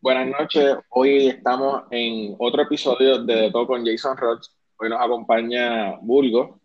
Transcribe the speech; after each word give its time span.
Buenas 0.00 0.28
noches, 0.28 0.76
hoy 0.90 1.26
estamos 1.26 1.82
en 1.90 2.36
otro 2.38 2.62
episodio 2.62 3.24
de 3.24 3.34
De 3.34 3.50
Todo 3.50 3.66
con 3.66 3.84
Jason 3.84 4.16
Rods. 4.16 4.54
Hoy 4.78 4.88
nos 4.88 5.00
acompaña 5.00 5.96
Bulgo 6.00 6.60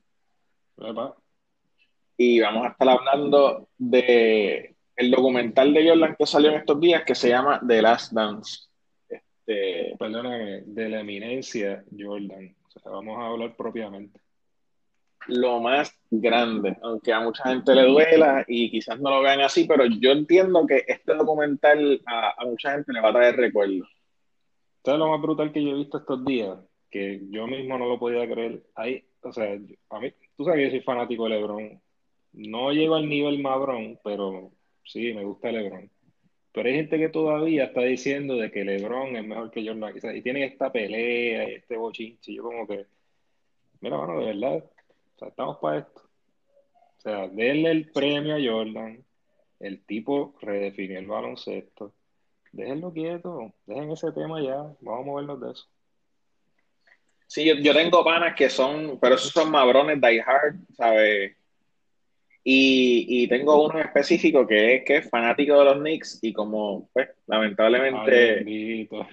Epa. 0.78 1.16
y 2.16 2.40
vamos 2.42 2.66
a 2.66 2.70
estar 2.70 2.90
hablando 2.90 3.70
de 3.76 4.76
el 4.96 5.10
documental 5.10 5.74
de 5.74 5.90
Jordan 5.90 6.16
que 6.16 6.28
salió 6.28 6.52
en 6.52 6.58
estos 6.58 6.80
días 6.80 7.04
que 7.06 7.16
se 7.16 7.30
llama 7.30 7.60
The 7.68 7.82
Last 7.82 8.14
Dance. 8.14 8.68
Este, 9.10 9.96
Perdóname, 9.98 10.62
de 10.68 10.90
la 10.90 11.00
eminencia 11.00 11.84
Jordan. 11.98 12.56
O 12.68 12.70
sea, 12.70 12.92
vamos 12.92 13.18
a 13.18 13.26
hablar 13.26 13.56
propiamente. 13.56 14.20
Lo 15.28 15.60
más 15.60 15.98
grande, 16.10 16.78
aunque 16.82 17.14
a 17.14 17.20
mucha 17.22 17.44
gente 17.50 17.74
le 17.74 17.84
duela 17.84 18.46
y 18.48 18.70
quizás 18.70 19.00
no 19.00 19.10
lo 19.10 19.22
vean 19.22 19.42
así, 19.42 19.66
pero 19.66 19.86
yo 19.86 20.12
entiendo 20.12 20.66
que 20.68 20.84
este 20.88 21.16
documental 21.16 22.02
a, 22.06 22.46
mucha 22.46 22.74
gente 22.74 22.94
le 22.94 23.02
va 23.02 23.10
a 23.10 23.14
traer 23.14 23.36
recuerdos. 23.36 23.88
¿Sabes 24.84 25.00
lo 25.00 25.10
más 25.10 25.22
brutal 25.22 25.52
que 25.52 25.64
yo 25.64 25.72
he 25.72 25.76
visto 25.76 25.98
estos 25.98 26.24
días? 26.26 26.58
Que 26.90 27.22
yo 27.30 27.48
mismo 27.48 27.78
no 27.78 27.88
lo 27.88 27.98
podía 27.98 28.30
creer. 28.30 28.64
Ahí, 28.76 29.04
o 29.22 29.32
sea, 29.32 29.58
a 29.90 30.00
mí, 30.00 30.14
tú 30.36 30.44
sabes 30.44 30.60
que 30.60 30.64
yo 30.66 30.70
soy 30.72 30.82
fanático 30.82 31.24
de 31.24 31.30
LeBron. 31.32 31.82
No 32.34 32.72
llego 32.72 32.96
al 32.96 33.08
nivel 33.08 33.42
Mabrón, 33.42 34.00
pero 34.04 34.52
sí, 34.84 35.14
me 35.14 35.24
gusta 35.24 35.52
LeBron. 35.52 35.90
Pero 36.54 36.70
hay 36.70 36.76
gente 36.76 37.00
que 37.00 37.10
todavía 37.10 37.66
está 37.66 37.82
diciendo 37.82 38.36
de 38.36 38.52
que 38.52 38.64
LeBron 38.64 39.16
es 39.16 39.26
mejor 39.26 39.50
que 39.50 39.66
Jordan. 39.66 39.94
O 40.04 40.12
y 40.12 40.22
tienen 40.22 40.44
esta 40.44 40.72
pelea 40.72 41.50
y 41.50 41.56
este 41.56 41.78
bochinche. 41.78 42.34
Yo 42.34 42.44
como 42.44 42.68
que, 42.68 42.86
mira, 43.82 43.98
mano, 43.98 44.20
de 44.20 44.26
verdad, 44.28 44.64
o 45.16 45.20
sea, 45.20 45.28
estamos 45.30 45.58
para 45.58 45.80
esto. 45.80 46.02
O 46.98 47.02
sea, 47.02 47.28
denle 47.28 47.72
el 47.72 47.92
premio 47.92 48.36
a 48.36 48.40
Jordan. 48.40 49.04
El 49.60 49.86
tipo 49.86 50.36
redefinió 50.42 51.00
el 51.00 51.08
baloncesto. 51.08 51.94
Déjenlo 52.52 52.94
quieto, 52.94 53.54
dejen 53.66 53.92
ese 53.92 54.12
tema 54.12 54.40
ya, 54.42 54.58
vamos 54.80 55.00
a 55.00 55.06
movernos 55.06 55.42
de 55.42 55.52
eso. 55.52 55.66
Sí, 57.26 57.46
yo, 57.46 57.56
yo 57.56 57.74
tengo 57.74 58.04
panas 58.04 58.36
que 58.36 58.48
son, 58.48 59.00
pero 59.02 59.16
esos 59.16 59.32
son 59.32 59.50
mabrones 59.50 60.00
die 60.00 60.22
hard, 60.22 60.58
¿sabes? 60.78 61.36
Y, 62.44 63.24
y 63.24 63.28
tengo 63.28 63.66
uno 63.66 63.80
en 63.80 63.86
específico 63.88 64.46
que 64.46 64.76
es, 64.76 64.86
que 64.86 64.98
es 64.98 65.10
fanático 65.10 65.58
de 65.58 65.66
los 65.66 65.78
Knicks 65.78 66.20
y 66.22 66.32
como, 66.32 66.90
pues, 66.94 67.08
Ay, 67.10 67.16
lamentablemente, 67.26 68.36
bendito. 68.36 69.08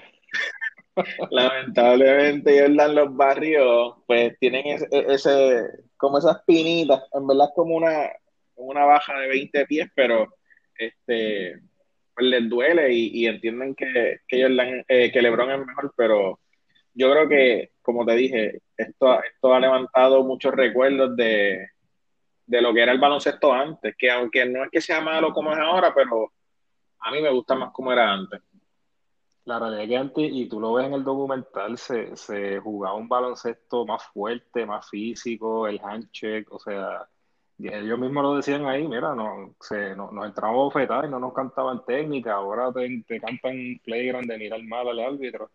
lamentablemente 1.31 2.61
Jordan 2.61 2.95
los 2.95 3.17
barrios, 3.17 3.95
pues 4.07 4.39
tienen 4.39 4.67
ese, 4.67 4.89
ese, 4.91 5.63
como 6.01 6.19
esas 6.19 6.43
pinitas, 6.45 7.03
en 7.13 7.27
verdad 7.27 7.49
es 7.49 7.55
como 7.55 7.77
una, 7.77 8.11
una 8.57 8.85
baja 8.85 9.19
de 9.19 9.29
20 9.29 9.67
pies, 9.67 9.89
pero 9.95 10.35
este, 10.77 11.61
pues 12.15 12.27
les 12.27 12.49
duele 12.49 12.93
y, 12.93 13.27
entienden 13.27 13.75
que, 13.75 14.21
que, 14.27 14.85
eh, 14.89 15.13
que 15.13 15.23
LeBron 15.23 15.51
es 15.51 15.67
mejor, 15.67 15.93
pero 15.97 16.41
yo 16.95 17.11
creo 17.11 17.29
que, 17.29 17.73
como 17.83 18.05
te 18.05 18.15
dije, 18.15 18.61
esto, 18.77 19.23
esto 19.23 19.55
ha 19.55 19.61
levantado 19.61 20.25
muchos 20.25 20.53
recuerdos 20.55 21.15
de, 21.17 21.69
de 22.47 22.63
lo 22.63 22.75
que 22.75 22.83
era 22.83 22.93
el 22.93 22.99
baloncesto 22.99 23.53
antes, 23.53 23.95
que 23.97 24.11
aunque 24.11 24.45
no 24.47 24.65
es 24.65 24.71
que 24.71 24.81
sea 24.81 25.01
malo 25.01 25.33
como 25.33 25.53
es 25.53 25.59
ahora, 25.59 25.95
pero 25.95 26.33
a 27.01 27.11
mí 27.13 27.23
me 27.23 27.31
gusta 27.31 27.55
más 27.55 27.73
como 27.73 27.93
era 27.93 28.13
antes. 28.13 28.41
La 29.45 29.59
realidad 29.59 29.83
es 29.85 29.89
que 29.89 29.97
antes, 29.97 30.31
y 30.33 30.49
tú 30.49 30.61
lo 30.61 30.75
ves 30.75 30.87
en 30.87 30.95
el 30.95 31.05
documental, 31.05 31.77
se, 31.79 32.15
se 32.17 32.59
jugaba 32.61 32.95
un 32.97 33.09
baloncesto 33.09 33.85
más 33.87 34.05
fuerte, 34.13 34.67
más 34.67 34.89
físico, 34.89 35.67
el 35.67 35.81
handshake, 35.83 36.47
o 36.53 36.59
sea, 36.59 37.09
ellos 37.59 37.99
mismos 37.99 38.23
lo 38.23 38.37
decían 38.37 38.67
ahí, 38.67 38.87
mira, 38.87 39.15
no, 39.15 39.55
se, 39.61 39.97
no- 39.97 40.11
nos 40.13 40.27
entramos 40.27 40.57
bofetadas 40.57 41.07
y 41.09 41.11
no 41.11 41.19
nos 41.19 41.33
cantaban 41.35 41.85
técnica, 41.85 42.35
ahora 42.35 42.73
te, 42.73 43.03
te 43.07 43.21
cantan 43.21 43.81
playground 43.85 44.29
de 44.31 44.39
mirar 44.39 44.63
mal 44.63 44.89
al 44.89 45.01
árbitro. 45.01 45.51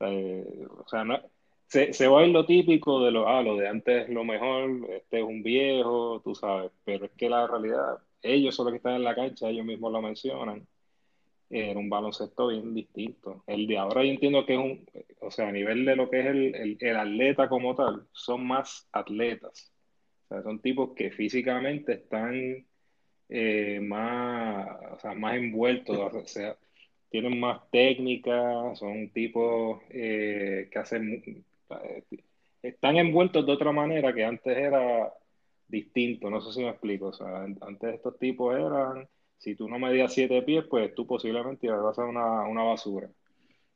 Eh, 0.00 0.66
o 0.78 0.88
sea, 0.88 1.04
no, 1.04 1.18
se, 1.66 1.92
se 1.92 2.08
va 2.08 2.20
a 2.20 2.24
ir 2.26 2.32
lo 2.32 2.46
típico 2.46 3.02
de 3.04 3.10
lo, 3.12 3.28
ah, 3.28 3.42
lo 3.42 3.56
de 3.56 3.68
antes 3.68 4.04
es 4.04 4.10
lo 4.14 4.24
mejor, 4.24 4.70
este 4.90 5.18
es 5.20 5.24
un 5.24 5.42
viejo, 5.42 6.20
tú 6.22 6.34
sabes, 6.34 6.70
pero 6.84 7.06
es 7.06 7.12
que 7.12 7.28
la 7.30 7.46
realidad, 7.46 7.98
ellos 8.22 8.54
son 8.54 8.66
los 8.66 8.72
que 8.72 8.76
están 8.78 8.94
en 8.96 9.04
la 9.04 9.14
cancha, 9.14 9.48
ellos 9.48 9.66
mismos 9.66 9.92
lo 9.92 10.02
mencionan, 10.02 10.66
era 11.50 11.78
un 11.78 11.88
baloncesto 11.90 12.48
bien 12.48 12.74
distinto. 12.74 13.44
El 13.46 13.66
de 13.66 13.78
ahora 13.78 14.04
yo 14.04 14.10
entiendo 14.10 14.44
que 14.46 14.54
es 14.54 14.58
un, 14.60 14.86
o 15.20 15.30
sea, 15.30 15.48
a 15.48 15.52
nivel 15.52 15.84
de 15.84 15.96
lo 15.96 16.10
que 16.10 16.20
es 16.20 16.26
el, 16.26 16.54
el, 16.54 16.76
el 16.80 16.96
atleta 16.96 17.48
como 17.48 17.74
tal, 17.74 18.06
son 18.12 18.46
más 18.46 18.88
atletas. 18.92 19.72
O 20.24 20.28
sea, 20.28 20.42
son 20.42 20.60
tipos 20.60 20.94
que 20.94 21.10
físicamente 21.10 21.92
están 21.94 22.66
eh, 23.28 23.80
más, 23.80 24.68
o 24.92 24.98
sea, 25.00 25.14
más 25.14 25.36
envueltos, 25.36 25.98
o 26.14 26.26
sea, 26.26 26.56
tienen 27.10 27.38
más 27.40 27.70
técnica, 27.70 28.74
son 28.76 29.10
tipos 29.10 29.82
eh, 29.90 30.68
que 30.70 30.78
hacen, 30.78 31.44
están 32.62 32.96
envueltos 32.96 33.44
de 33.46 33.52
otra 33.52 33.72
manera 33.72 34.12
que 34.14 34.24
antes 34.24 34.56
era 34.56 35.12
distinto, 35.68 36.30
no 36.30 36.40
sé 36.40 36.52
si 36.52 36.62
me 36.64 36.70
explico, 36.70 37.06
o 37.08 37.12
sea, 37.12 37.42
an- 37.42 37.58
antes 37.62 37.94
estos 37.94 38.18
tipos 38.18 38.54
eran, 38.54 39.08
si 39.38 39.54
tú 39.56 39.68
no 39.68 39.78
medías 39.78 40.12
siete 40.12 40.42
pies, 40.42 40.64
pues 40.68 40.94
tú 40.94 41.06
posiblemente 41.06 41.66
ibas 41.66 41.98
a 41.98 42.04
una, 42.04 42.42
una 42.48 42.62
basura. 42.64 43.10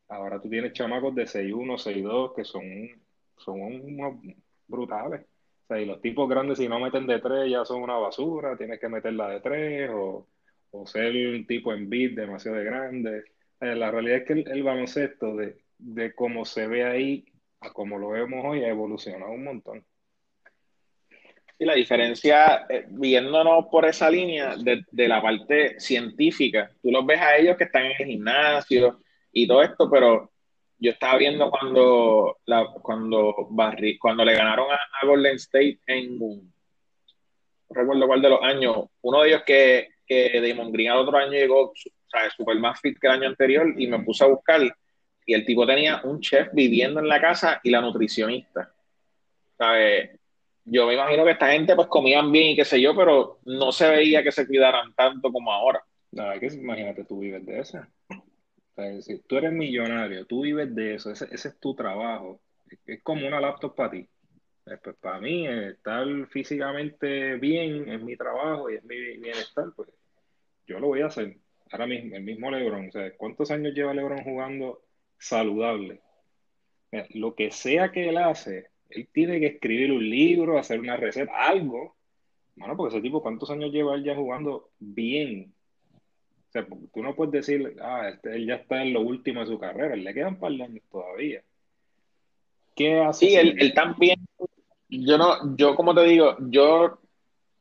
Ahora 0.08 0.40
tú 0.40 0.48
tienes 0.48 0.72
chamacos 0.72 1.14
de 1.14 1.26
6'1, 1.26 1.76
6'2 1.78 2.34
que 2.34 2.44
son, 2.44 2.62
son 3.36 4.32
brutales. 4.66 5.22
O 5.64 5.66
sea, 5.68 5.80
y 5.80 5.86
los 5.86 6.00
tipos 6.00 6.28
grandes 6.28 6.58
si 6.58 6.68
no 6.68 6.80
meten 6.80 7.06
de 7.06 7.20
tres 7.20 7.50
ya 7.50 7.64
son 7.64 7.82
una 7.82 7.96
basura, 7.96 8.56
tienes 8.56 8.80
que 8.80 8.88
meterla 8.88 9.28
de 9.28 9.40
tres 9.40 9.90
o, 9.92 10.26
o 10.70 10.86
ser 10.86 11.14
un 11.34 11.46
tipo 11.46 11.72
en 11.74 11.88
beat 11.90 12.12
demasiado 12.12 12.58
grande. 12.64 13.24
Eh, 13.60 13.74
la 13.74 13.90
realidad 13.90 14.18
es 14.18 14.24
que 14.24 14.32
el, 14.34 14.48
el 14.48 14.62
baloncesto 14.62 15.36
de, 15.36 15.58
de 15.78 16.14
cómo 16.14 16.44
se 16.44 16.66
ve 16.66 16.84
ahí 16.84 17.26
a 17.60 17.72
como 17.72 17.98
lo 17.98 18.10
vemos 18.10 18.44
hoy 18.44 18.64
ha 18.64 18.68
evolucionado 18.68 19.32
un 19.32 19.44
montón. 19.44 19.84
Y 21.58 21.64
la 21.64 21.74
diferencia, 21.74 22.66
eh, 22.68 22.86
viéndonos 22.88 23.66
por 23.66 23.84
esa 23.84 24.08
línea 24.08 24.56
de, 24.56 24.84
de 24.90 25.08
la 25.08 25.20
parte 25.20 25.80
científica, 25.80 26.70
tú 26.80 26.90
los 26.90 27.04
ves 27.04 27.20
a 27.20 27.36
ellos 27.36 27.56
que 27.56 27.64
están 27.64 27.86
en 27.86 27.92
el 27.98 28.06
gimnasio 28.06 29.00
y 29.32 29.46
todo 29.46 29.62
esto, 29.62 29.90
pero 29.90 30.30
yo 30.78 30.92
estaba 30.92 31.18
viendo 31.18 31.50
cuando, 31.50 32.38
la, 32.46 32.66
cuando, 32.82 33.48
Barry, 33.50 33.98
cuando 33.98 34.24
le 34.24 34.34
ganaron 34.34 34.68
a, 34.70 35.06
Golden 35.06 35.36
State 35.36 35.80
en, 35.86 36.18
no 36.18 36.40
recuerdo 37.70 38.06
cuál 38.06 38.22
de 38.22 38.28
los 38.28 38.42
años, 38.42 38.86
uno 39.02 39.22
de 39.22 39.28
ellos 39.28 39.42
que, 39.44 39.88
que 40.06 40.40
Damon 40.40 40.72
Green 40.72 40.90
al 40.90 40.98
otro 40.98 41.18
año 41.18 41.32
llegó, 41.32 41.72
¿sabes? 42.06 42.32
Super 42.34 42.58
más 42.58 42.80
fit 42.80 42.98
que 42.98 43.06
el 43.08 43.14
año 43.14 43.28
anterior 43.28 43.74
y 43.76 43.86
me 43.86 43.98
puse 44.00 44.24
a 44.24 44.28
buscar 44.28 44.60
y 45.26 45.34
el 45.34 45.44
tipo 45.44 45.66
tenía 45.66 46.00
un 46.04 46.20
chef 46.20 46.48
viviendo 46.52 47.00
en 47.00 47.08
la 47.08 47.20
casa 47.20 47.60
y 47.62 47.70
la 47.70 47.82
nutricionista, 47.82 48.72
¿sabes? 49.58 50.18
Yo 50.70 50.86
me 50.86 50.94
imagino 50.94 51.24
que 51.24 51.30
esta 51.30 51.50
gente 51.50 51.74
pues 51.74 51.88
comían 51.88 52.30
bien 52.30 52.50
y 52.50 52.56
qué 52.56 52.64
sé 52.64 52.80
yo, 52.80 52.94
pero 52.94 53.38
no 53.44 53.72
se 53.72 53.88
veía 53.88 54.22
que 54.22 54.32
se 54.32 54.46
cuidaran 54.46 54.94
tanto 54.94 55.32
como 55.32 55.52
ahora. 55.52 55.82
Verdad 56.10 56.38
que 56.40 56.46
imagínate, 56.46 57.04
tú 57.04 57.20
vives 57.20 57.44
de 57.44 57.60
eso. 57.60 57.80
Si 59.00 59.18
tú 59.20 59.36
eres 59.36 59.52
millonario, 59.52 60.24
tú 60.26 60.42
vives 60.42 60.72
de 60.74 60.94
eso, 60.94 61.10
ese, 61.10 61.28
es 61.32 61.58
tu 61.58 61.74
trabajo. 61.74 62.40
Es, 62.86 63.02
como 63.02 63.26
una 63.26 63.40
laptop 63.40 63.74
para 63.74 63.90
ti. 63.90 64.08
Eh, 64.66 64.76
Pues 64.82 64.96
para 64.96 65.20
mí, 65.20 65.46
eh, 65.46 65.70
estar 65.70 66.06
físicamente 66.28 67.36
bien 67.36 67.88
es 67.88 68.00
mi 68.02 68.16
trabajo 68.16 68.70
y 68.70 68.76
es 68.76 68.84
mi 68.84 68.96
bienestar, 68.96 69.66
pues 69.74 69.88
yo 70.66 70.78
lo 70.78 70.88
voy 70.88 71.00
a 71.00 71.06
hacer. 71.06 71.36
Ahora 71.72 71.86
mismo, 71.86 72.14
el 72.14 72.22
mismo 72.22 72.50
LeBron, 72.50 72.88
o 72.88 72.92
sea, 72.92 73.16
¿cuántos 73.16 73.50
años 73.50 73.74
lleva 73.74 73.94
LeBron 73.94 74.22
jugando 74.22 74.82
saludable? 75.18 76.00
Lo 77.10 77.34
que 77.34 77.50
sea 77.50 77.90
que 77.90 78.08
él 78.08 78.16
hace, 78.16 78.68
él 78.88 79.08
tiene 79.12 79.40
que 79.40 79.46
escribir 79.46 79.92
un 79.92 80.08
libro, 80.08 80.58
hacer 80.58 80.80
una 80.80 80.96
receta, 80.96 81.32
algo. 81.36 81.96
Mano, 82.56 82.76
porque 82.76 82.96
ese 82.96 83.02
tipo, 83.02 83.22
¿cuántos 83.22 83.50
años 83.50 83.70
lleva 83.70 83.94
él 83.94 84.04
ya 84.04 84.16
jugando 84.16 84.70
bien? 84.78 85.52
O 86.48 86.52
sea, 86.52 86.66
tú 86.66 87.02
no 87.02 87.14
puedes 87.14 87.32
decir, 87.32 87.76
ah, 87.80 88.08
este, 88.08 88.34
él 88.34 88.46
ya 88.46 88.54
está 88.54 88.82
en 88.82 88.94
lo 88.94 89.02
último 89.02 89.40
de 89.40 89.46
su 89.46 89.58
carrera, 89.58 89.94
le 89.94 90.14
quedan 90.14 90.34
un 90.34 90.40
par 90.40 90.52
de 90.52 90.64
años 90.64 90.82
todavía. 90.90 91.42
¿Qué 92.74 93.00
hace 93.00 93.26
Sí, 93.26 93.34
él, 93.34 93.56
él 93.58 93.74
también, 93.74 94.18
yo 94.88 95.18
no, 95.18 95.56
yo 95.56 95.74
como 95.74 95.94
te 95.94 96.04
digo, 96.04 96.36
yo 96.48 96.98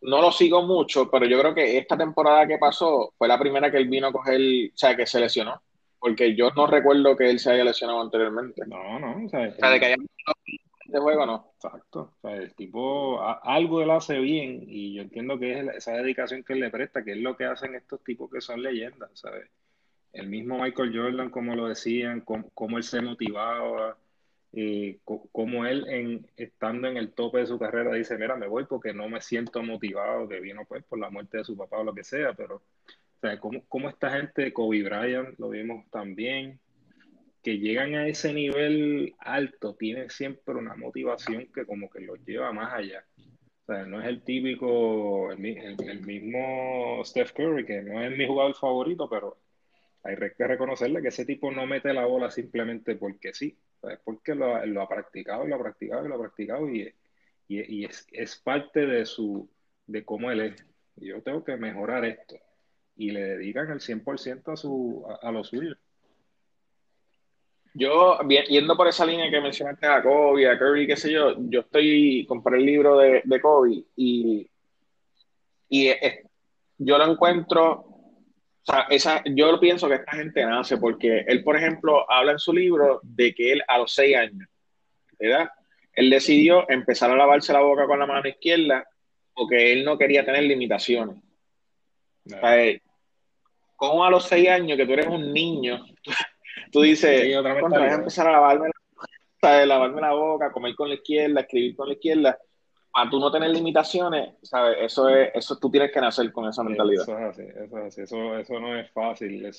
no 0.01 0.21
lo 0.21 0.31
sigo 0.31 0.63
mucho, 0.63 1.09
pero 1.11 1.25
yo 1.25 1.39
creo 1.39 1.53
que 1.53 1.77
esta 1.77 1.97
temporada 1.97 2.47
que 2.47 2.57
pasó 2.57 3.13
fue 3.17 3.27
la 3.27 3.37
primera 3.37 3.69
que 3.69 3.77
él 3.77 3.89
vino 3.89 4.07
a 4.07 4.11
coger, 4.11 4.39
o 4.73 4.77
sea, 4.77 4.95
que 4.95 5.05
se 5.05 5.19
lesionó, 5.19 5.61
porque 5.99 6.35
yo 6.35 6.51
no 6.51 6.67
recuerdo 6.67 7.15
que 7.15 7.29
él 7.29 7.39
se 7.39 7.51
haya 7.51 7.65
lesionado 7.65 8.01
anteriormente. 8.01 8.63
No, 8.67 8.99
no, 8.99 9.25
o 9.25 9.29
sea, 9.29 9.49
O 9.49 9.59
sea, 9.59 9.69
de 9.69 9.79
que 9.79 9.85
haya 9.87 9.97
este 10.87 10.99
juego, 10.99 11.25
no. 11.25 11.53
exacto. 11.55 12.17
El 12.23 12.55
tipo, 12.55 13.21
a- 13.21 13.39
algo 13.43 13.81
él 13.81 13.91
hace 13.91 14.19
bien 14.19 14.61
y 14.67 14.95
yo 14.95 15.01
entiendo 15.03 15.37
que 15.39 15.59
es 15.59 15.67
esa 15.75 15.93
dedicación 15.93 16.43
que 16.43 16.53
él 16.53 16.59
le 16.61 16.69
presta, 16.71 17.03
que 17.03 17.11
es 17.13 17.17
lo 17.19 17.35
que 17.37 17.45
hacen 17.45 17.75
estos 17.75 18.03
tipos 18.03 18.29
que 18.31 18.41
son 18.41 18.61
leyendas, 18.63 19.09
¿sabes? 19.13 19.49
El 20.13 20.29
mismo 20.29 20.59
Michael 20.59 20.91
Jordan, 20.97 21.29
como 21.31 21.55
lo 21.55 21.67
decían, 21.69 22.21
cómo, 22.21 22.77
él 22.77 22.83
se 22.83 23.01
motivaba, 23.01 23.97
eh, 24.53 24.99
cómo 25.31 25.65
él 25.65 25.85
en, 25.89 26.27
estando 26.37 26.87
en 26.87 26.97
el 26.97 27.13
tope 27.13 27.39
de 27.39 27.47
su 27.47 27.59
carrera 27.59 27.93
dice, 27.95 28.17
mira, 28.17 28.35
me 28.37 28.47
voy 28.47 28.65
porque 28.65 28.93
no 28.93 29.09
me 29.09 29.21
siento 29.21 29.63
motivado, 29.63 30.27
que 30.27 30.39
vino 30.41 30.65
pues 30.67 30.83
por 30.85 30.99
la 30.99 31.09
muerte 31.11 31.39
de 31.39 31.43
su 31.45 31.57
papá 31.57 31.79
o 31.79 31.83
lo 31.85 31.93
que 31.95 32.03
sea, 32.03 32.33
pero 32.33 32.57
O 32.57 33.19
sea, 33.21 33.39
cómo, 33.39 33.63
cómo 33.67 33.89
esta 33.89 34.11
gente, 34.11 34.53
Kobe 34.53 34.83
Bryant, 34.83 35.37
lo 35.39 35.49
vimos 35.49 35.89
también, 35.91 36.59
que 37.47 37.59
llegan 37.59 37.95
a 37.95 38.05
ese 38.09 38.33
nivel 38.33 39.15
alto, 39.19 39.73
tienen 39.73 40.09
siempre 40.09 40.53
una 40.53 40.75
motivación 40.75 41.47
que 41.55 41.65
como 41.65 41.89
que 41.89 42.01
los 42.01 42.19
lleva 42.25 42.51
más 42.51 42.73
allá. 42.73 43.05
O 43.17 43.65
sea, 43.65 43.85
no 43.85 44.01
es 44.01 44.07
el 44.07 44.21
típico, 44.21 45.31
el, 45.31 45.39
mismo 45.39 47.01
Steph 47.05 47.31
Curry, 47.31 47.65
que 47.65 47.81
no 47.83 48.03
es 48.03 48.17
mi 48.17 48.27
jugador 48.27 48.53
favorito, 48.53 49.09
pero 49.09 49.37
hay 50.03 50.17
que 50.17 50.45
reconocerle 50.45 51.01
que 51.01 51.07
ese 51.07 51.23
tipo 51.23 51.49
no 51.49 51.65
mete 51.65 51.93
la 51.93 52.05
bola 52.05 52.29
simplemente 52.29 52.97
porque 52.97 53.33
sí. 53.33 53.57
es 53.83 53.99
porque 54.03 54.35
lo, 54.35 54.53
ha 54.81 54.89
practicado, 54.89 55.47
lo 55.47 55.55
ha 55.55 55.59
practicado, 55.59 56.05
y 56.05 56.09
lo 56.09 56.15
ha 56.15 56.19
practicado 56.19 56.69
y, 56.69 56.93
y, 57.47 57.85
es, 57.85 58.05
es, 58.11 58.35
parte 58.35 58.85
de 58.85 59.05
su 59.05 59.49
de 59.85 60.03
cómo 60.03 60.31
él 60.31 60.41
es. 60.41 60.65
Yo 60.97 61.21
tengo 61.21 61.45
que 61.45 61.55
mejorar 61.55 62.03
esto. 62.03 62.35
Y 62.97 63.11
le 63.11 63.21
dedican 63.21 63.71
el 63.71 63.79
100% 63.79 64.51
a, 64.51 64.57
su, 64.57 65.05
a, 65.21 65.31
lo 65.31 65.45
suyo. 65.45 65.77
Yo, 67.79 68.17
yendo 68.49 68.75
por 68.75 68.87
esa 68.87 69.05
línea 69.05 69.29
que 69.29 69.39
mencionaste 69.39 69.85
a 69.85 70.01
Kobe, 70.01 70.49
a 70.49 70.57
Curry, 70.57 70.87
qué 70.87 70.95
sé 70.95 71.11
yo, 71.11 71.35
yo 71.37 71.59
estoy, 71.59 72.25
compré 72.27 72.57
el 72.57 72.65
libro 72.65 72.97
de, 72.97 73.21
de 73.23 73.41
Kobe 73.41 73.83
y, 73.95 74.49
y 75.69 75.91
yo 76.79 76.97
lo 76.97 77.11
encuentro 77.11 77.97
o 78.67 78.71
sea, 78.73 78.85
esa, 78.89 79.23
yo 79.25 79.57
pienso 79.61 79.87
que 79.87 79.95
esta 79.95 80.11
gente 80.11 80.45
nace 80.45 80.77
porque 80.77 81.23
él, 81.25 81.41
por 81.41 81.55
ejemplo, 81.55 82.05
habla 82.11 82.33
en 82.33 82.39
su 82.39 82.51
libro 82.51 82.99
de 83.01 83.33
que 83.33 83.53
él 83.53 83.63
a 83.65 83.77
los 83.77 83.93
seis 83.93 84.17
años, 84.17 84.45
¿verdad? 85.17 85.49
Él 85.93 86.09
decidió 86.09 86.69
empezar 86.69 87.09
a 87.09 87.15
lavarse 87.15 87.53
la 87.53 87.61
boca 87.61 87.87
con 87.87 87.97
la 87.97 88.05
mano 88.05 88.27
izquierda 88.27 88.85
porque 89.33 89.71
él 89.71 89.85
no 89.85 89.97
quería 89.97 90.25
tener 90.25 90.43
limitaciones. 90.43 91.15
O 92.25 92.29
sea, 92.29 92.77
como 93.77 94.03
a 94.03 94.11
los 94.11 94.25
seis 94.25 94.49
años 94.49 94.77
que 94.77 94.85
tú 94.85 94.91
eres 94.91 95.07
un 95.07 95.31
niño, 95.31 95.85
tú 96.71 96.81
dices, 96.81 97.21
sí, 97.21 97.35
voy 97.35 97.45
a 97.45 97.93
empezar 97.93 98.27
a 98.27 98.31
lavarme 98.33 98.69
la, 99.41 99.65
lavarme 99.65 100.01
la 100.01 100.13
boca, 100.13 100.51
comer 100.51 100.75
con 100.75 100.89
la 100.89 100.95
izquierda, 100.95 101.41
escribir 101.41 101.75
con 101.75 101.87
la 101.87 101.93
izquierda 101.93 102.39
a 102.93 103.09
tú 103.09 103.19
no 103.19 103.31
tener 103.31 103.51
limitaciones, 103.51 104.33
¿sabes? 104.41 104.77
Eso 104.81 105.07
es, 105.09 105.29
eso 105.35 105.57
tú 105.59 105.69
tienes 105.69 105.91
que 105.91 106.01
nacer 106.01 106.31
con 106.31 106.47
esa 106.47 106.63
mentalidad. 106.63 107.03
Eso 107.03 107.17
es 107.17 107.25
así, 107.25 107.43
eso 107.43 107.77
es 107.77 107.85
así, 107.85 108.01
eso, 108.01 108.37
eso 108.37 108.59
no 108.59 108.79
es 108.79 108.89
fácil. 108.91 109.51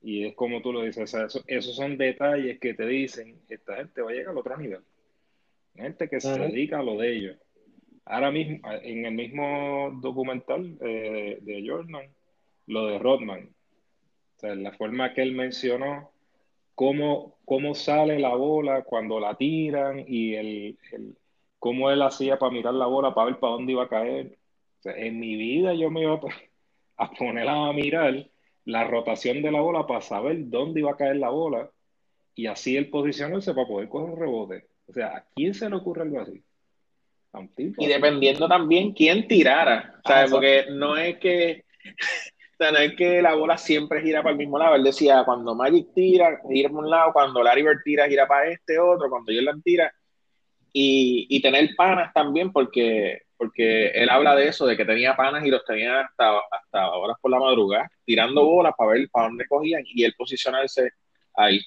y 0.00 0.26
es 0.26 0.34
como 0.36 0.62
tú 0.62 0.72
lo 0.72 0.82
dices, 0.82 1.12
eso, 1.12 1.42
esos 1.46 1.74
son 1.74 1.98
detalles 1.98 2.60
que 2.60 2.74
te 2.74 2.86
dicen, 2.86 3.40
esta 3.48 3.76
gente 3.76 4.00
va 4.00 4.10
a 4.10 4.14
llegar 4.14 4.30
al 4.30 4.38
otro 4.38 4.56
nivel. 4.56 4.80
Gente 5.74 6.08
que 6.08 6.20
se 6.20 6.38
dedica 6.38 6.78
a 6.78 6.82
lo 6.82 6.96
de 6.96 7.16
ellos. 7.16 7.36
Ahora 8.04 8.30
mismo, 8.30 8.58
en 8.70 9.04
el 9.04 9.14
mismo 9.14 9.98
documental 10.00 10.78
eh, 10.80 11.38
de 11.40 11.64
Jordan, 11.68 12.08
lo 12.66 12.86
de 12.86 12.98
Rodman, 12.98 13.50
o 14.36 14.40
sea, 14.40 14.54
la 14.54 14.72
forma 14.72 15.14
que 15.14 15.22
él 15.22 15.32
mencionó 15.32 16.12
cómo, 16.78 17.34
cómo 17.44 17.74
sale 17.74 18.20
la 18.20 18.36
bola 18.36 18.82
cuando 18.84 19.18
la 19.18 19.34
tiran 19.34 20.04
y 20.06 20.34
el 20.36 20.78
cómo 21.58 21.90
él 21.90 22.00
hacía 22.02 22.38
para 22.38 22.52
mirar 22.52 22.74
la 22.74 22.86
bola, 22.86 23.12
para 23.12 23.26
ver 23.26 23.40
para 23.40 23.54
dónde 23.54 23.72
iba 23.72 23.82
a 23.82 23.88
caer. 23.88 24.38
en 24.84 25.18
mi 25.18 25.34
vida 25.34 25.74
yo 25.74 25.90
me 25.90 26.02
iba 26.02 26.20
a 26.96 27.10
poner 27.10 27.48
a 27.48 27.72
mirar 27.72 28.30
la 28.64 28.84
rotación 28.84 29.42
de 29.42 29.50
la 29.50 29.60
bola 29.60 29.88
para 29.88 30.02
saber 30.02 30.48
dónde 30.48 30.78
iba 30.78 30.92
a 30.92 30.96
caer 30.96 31.16
la 31.16 31.30
bola 31.30 31.68
y 32.36 32.46
así 32.46 32.76
el 32.76 32.90
posicionarse 32.90 33.54
para 33.54 33.66
poder 33.66 33.88
coger 33.88 34.10
un 34.10 34.20
rebote. 34.20 34.68
O 34.86 34.92
sea, 34.92 35.08
¿a 35.08 35.24
quién 35.34 35.54
se 35.54 35.68
le 35.68 35.74
ocurre 35.74 36.02
algo 36.02 36.20
así? 36.20 36.44
Tipo. 37.56 37.82
Y 37.82 37.88
dependiendo 37.88 38.46
también 38.46 38.92
quién 38.92 39.26
tirara, 39.26 40.00
¿sabes? 40.06 40.30
Ah, 40.30 40.32
Porque 40.32 40.66
no 40.70 40.96
es 40.96 41.18
que 41.18 41.64
es 42.58 42.96
que 42.96 43.22
la 43.22 43.34
bola 43.34 43.56
siempre 43.56 44.02
gira 44.02 44.22
para 44.22 44.32
el 44.32 44.38
mismo 44.38 44.58
lado. 44.58 44.74
Él 44.74 44.84
decía, 44.84 45.22
cuando 45.24 45.54
Magic 45.54 45.88
tira, 45.94 46.40
gira 46.48 46.68
para 46.68 46.80
un 46.80 46.90
lado, 46.90 47.12
cuando 47.12 47.42
Larry 47.42 47.62
Bird 47.62 47.82
tira, 47.84 48.08
gira 48.08 48.26
para 48.26 48.48
este 48.50 48.78
otro, 48.78 49.08
cuando 49.08 49.32
Jordan 49.32 49.62
tira, 49.62 49.92
y, 50.72 51.40
tener 51.40 51.70
panas 51.76 52.12
también, 52.12 52.52
porque, 52.52 53.22
porque 53.36 53.88
él 53.88 54.10
habla 54.10 54.34
de 54.36 54.48
eso, 54.48 54.66
de 54.66 54.76
que 54.76 54.84
tenía 54.84 55.16
panas 55.16 55.44
y 55.44 55.50
los 55.50 55.64
tenía 55.64 56.00
hasta, 56.02 56.38
hasta 56.50 56.90
horas 56.92 57.16
por 57.20 57.30
la 57.30 57.38
madrugada, 57.38 57.90
tirando 58.04 58.44
bolas 58.44 58.74
para 58.76 58.92
ver 58.92 59.08
para 59.10 59.28
dónde 59.28 59.46
cogían 59.46 59.82
y 59.86 60.04
él 60.04 60.14
posicionarse 60.16 60.90
ahí. 61.34 61.60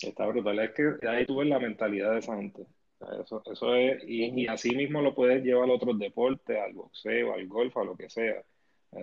Está 0.00 0.26
brutal, 0.26 0.58
es 0.60 0.72
que 0.72 1.06
ahí 1.08 1.26
tú 1.26 1.36
ves 1.38 1.48
la 1.48 1.58
mentalidad 1.58 2.12
de 2.12 2.18
esa 2.18 2.36
gente. 2.36 2.66
Eso, 3.22 3.42
eso 3.44 3.74
es, 3.74 4.02
y, 4.06 4.42
y 4.42 4.46
así 4.46 4.74
mismo 4.74 5.02
lo 5.02 5.14
puedes 5.14 5.44
llevar 5.44 5.68
a 5.68 5.72
otros 5.72 5.98
deportes, 5.98 6.58
al 6.58 6.72
boxeo, 6.72 7.34
al 7.34 7.46
golf, 7.46 7.76
a 7.76 7.84
lo 7.84 7.96
que 7.96 8.08
sea. 8.08 8.42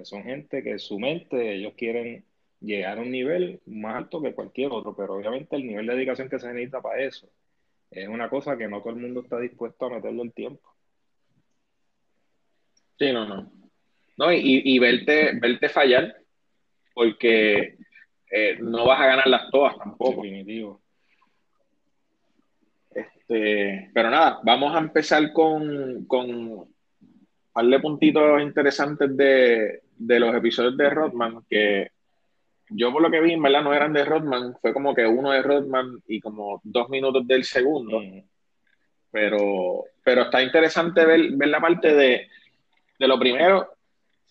Son 0.04 0.24
gente 0.24 0.64
que 0.64 0.80
su 0.80 1.00
mente, 1.00 1.56
ellos 1.56 1.74
quieren 1.78 2.26
llegar 2.60 2.98
a 2.98 3.02
un 3.02 3.12
nivel 3.12 3.62
más 3.66 3.96
alto 3.96 4.22
que 4.22 4.34
cualquier 4.34 4.72
otro, 4.72 4.96
pero 4.96 5.16
obviamente 5.16 5.56
el 5.56 5.68
nivel 5.68 5.86
de 5.86 5.96
dedicación 5.96 6.30
que 6.30 6.40
se 6.40 6.48
necesita 6.48 6.82
para 6.82 7.02
eso 7.02 7.30
es 7.96 8.08
una 8.08 8.30
cosa 8.30 8.58
que 8.58 8.68
no 8.68 8.82
todo 8.82 8.92
el 8.92 9.02
mundo 9.02 9.22
está 9.22 9.40
dispuesto 9.40 9.86
a 9.86 9.90
meterle 9.92 10.24
el 10.24 10.34
tiempo. 10.34 10.74
Sí, 12.98 13.12
no, 13.12 13.28
no. 13.28 13.52
No, 14.18 14.32
y, 14.32 14.62
y 14.66 14.80
verte, 14.80 15.38
verte 15.40 15.70
fallar, 15.70 16.16
porque 16.94 17.78
eh, 18.32 18.58
no 18.60 18.86
vas 18.86 19.00
a 19.00 19.08
ganar 19.08 19.28
las 19.28 19.50
todas 19.50 19.78
tampoco. 19.78 20.24
Definitivo. 20.24 20.82
Este, 22.92 23.90
pero 23.94 24.10
nada, 24.10 24.40
vamos 24.44 24.76
a 24.76 24.80
empezar 24.80 25.32
con, 25.34 26.06
con 26.06 26.30
un 26.30 26.76
par 27.52 27.66
de 27.66 27.80
puntitos 27.80 28.42
interesantes 28.42 29.16
de, 29.16 29.83
de 29.98 30.20
los 30.20 30.36
episodios 30.36 30.78
de 30.78 30.90
Rodman, 30.90 31.44
que 31.50 31.92
yo 32.70 32.92
por 32.92 33.02
lo 33.02 33.12
que 33.12 33.22
vi, 33.22 33.34
en 33.34 33.42
verdad, 33.42 33.64
no 33.64 33.74
eran 33.74 33.94
de 33.94 34.06
Rodman, 34.06 34.56
fue 34.62 34.74
como 34.74 34.96
que 34.96 35.06
uno 35.06 35.32
de 35.32 35.42
Rodman 35.42 36.02
y 36.08 36.20
como 36.20 36.62
dos 36.64 36.90
minutos 36.90 37.28
del 37.28 37.44
segundo. 37.44 38.02
Pero, 39.12 39.84
pero 40.04 40.24
está 40.24 40.42
interesante 40.42 41.06
ver, 41.06 41.32
ver 41.34 41.50
la 41.50 41.62
parte 41.62 41.94
de, 41.94 42.28
de 42.98 43.08
lo 43.08 43.20
primero. 43.20 43.60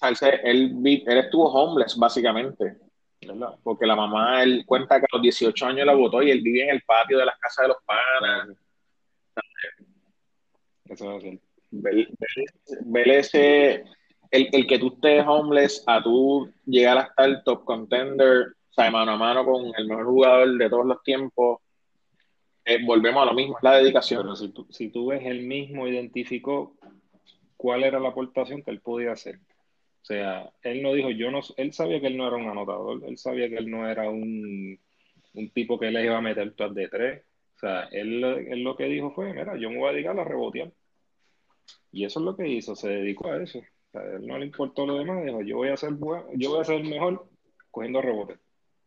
O 0.00 0.14
sea, 0.14 0.30
él, 0.30 0.74
él, 0.84 1.18
estuvo 1.18 1.52
homeless, 1.52 1.96
básicamente. 1.96 2.76
¿verdad? 3.24 3.54
Porque 3.62 3.86
la 3.86 3.94
mamá, 3.94 4.42
él 4.42 4.64
cuenta 4.66 4.98
que 4.98 5.06
a 5.06 5.16
los 5.16 5.22
18 5.22 5.66
años 5.66 5.86
la 5.86 5.94
votó 5.94 6.22
y 6.22 6.30
él 6.32 6.40
vive 6.42 6.64
en 6.64 6.70
el 6.70 6.82
patio 6.82 7.18
de 7.18 7.26
las 7.26 7.38
casas 7.38 7.64
de 7.64 7.68
los 7.68 7.76
panas. 7.84 8.48
Eso 10.88 11.16
es 11.18 11.38
ver, 11.70 12.08
ver 12.84 13.08
ese 13.08 13.84
el, 14.32 14.48
el, 14.52 14.66
que 14.66 14.78
tú 14.78 14.88
estés 14.94 15.24
homeless 15.26 15.84
a 15.86 16.02
tú 16.02 16.50
llegar 16.64 16.98
hasta 16.98 17.24
el 17.26 17.44
top 17.44 17.64
contender, 17.64 18.46
o 18.70 18.74
sea, 18.74 18.90
mano 18.90 19.12
a 19.12 19.16
mano 19.16 19.44
con 19.44 19.72
el 19.76 19.86
mejor 19.86 20.06
jugador 20.06 20.56
de 20.56 20.70
todos 20.70 20.86
los 20.86 21.02
tiempos, 21.02 21.60
eh, 22.64 22.78
volvemos 22.84 23.22
a 23.22 23.26
lo 23.26 23.34
mismo, 23.34 23.58
es 23.58 23.62
la 23.62 23.76
dedicación. 23.76 24.34
Si 24.36 24.48
tú, 24.48 24.66
si 24.70 24.88
tú 24.88 25.08
ves, 25.08 25.22
él 25.24 25.42
mismo 25.42 25.86
identificó 25.86 26.74
cuál 27.58 27.84
era 27.84 28.00
la 28.00 28.08
aportación 28.08 28.62
que 28.62 28.70
él 28.70 28.80
podía 28.80 29.12
hacer. 29.12 29.36
O 29.36 30.04
sea, 30.04 30.50
él 30.62 30.82
no 30.82 30.94
dijo, 30.94 31.10
yo 31.10 31.30
no, 31.30 31.40
él 31.58 31.72
sabía 31.74 32.00
que 32.00 32.06
él 32.06 32.16
no 32.16 32.26
era 32.26 32.36
un 32.36 32.48
anotador, 32.48 33.02
él 33.06 33.18
sabía 33.18 33.48
que 33.50 33.56
él 33.56 33.70
no 33.70 33.88
era 33.88 34.08
un, 34.08 34.80
un 35.34 35.50
tipo 35.50 35.78
que 35.78 35.90
le 35.90 36.04
iba 36.04 36.16
a 36.16 36.22
meter 36.22 36.54
todas 36.54 36.74
de 36.74 36.88
tres. 36.88 37.22
O 37.56 37.58
sea, 37.58 37.82
él, 37.92 38.24
él, 38.24 38.62
lo 38.64 38.76
que 38.76 38.86
dijo 38.86 39.12
fue, 39.12 39.32
mira, 39.32 39.56
yo 39.58 39.70
me 39.70 39.78
voy 39.78 39.90
a 39.90 39.92
dedicar 39.92 40.18
a 40.18 40.24
rebotear. 40.24 40.72
Y 41.92 42.04
eso 42.04 42.18
es 42.20 42.24
lo 42.24 42.34
que 42.34 42.48
hizo, 42.48 42.74
se 42.74 42.88
dedicó 42.88 43.30
a 43.30 43.42
eso 43.42 43.60
él 43.94 44.26
no 44.26 44.38
le 44.38 44.46
importó 44.46 44.86
lo 44.86 44.98
demás, 44.98 45.24
dijo, 45.24 45.42
yo 45.42 45.56
voy 45.58 45.68
a 45.68 45.76
ser 45.76 45.90
yo 46.34 46.50
voy 46.50 46.60
a 46.60 46.64
ser 46.64 46.82
mejor 46.82 47.26
cogiendo 47.70 48.00
rebotes. 48.00 48.38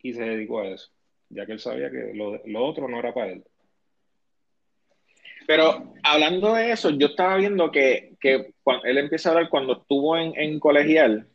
Y 0.02 0.14
se 0.14 0.24
dedicó 0.24 0.62
a 0.62 0.68
eso, 0.68 0.92
ya 1.30 1.46
que 1.46 1.54
él 1.54 1.60
sabía 1.60 1.90
que 1.90 2.14
lo, 2.14 2.66
otro 2.66 2.88
no 2.88 3.00
era 3.00 3.14
para 3.14 3.32
él. 3.32 3.44
Pero 5.48 5.94
hablando 6.04 6.54
de 6.54 6.72
eso, 6.72 6.90
yo 6.92 7.08
estaba 7.08 7.38
viendo 7.38 7.72
que, 7.72 8.14
que 8.20 8.54
él 8.84 8.98
empieza 8.98 9.30
a 9.30 9.32
hablar 9.34 9.50
cuando 9.50 9.74
estuvo 9.74 10.18
en, 10.18 10.60
colegial, 10.60 11.28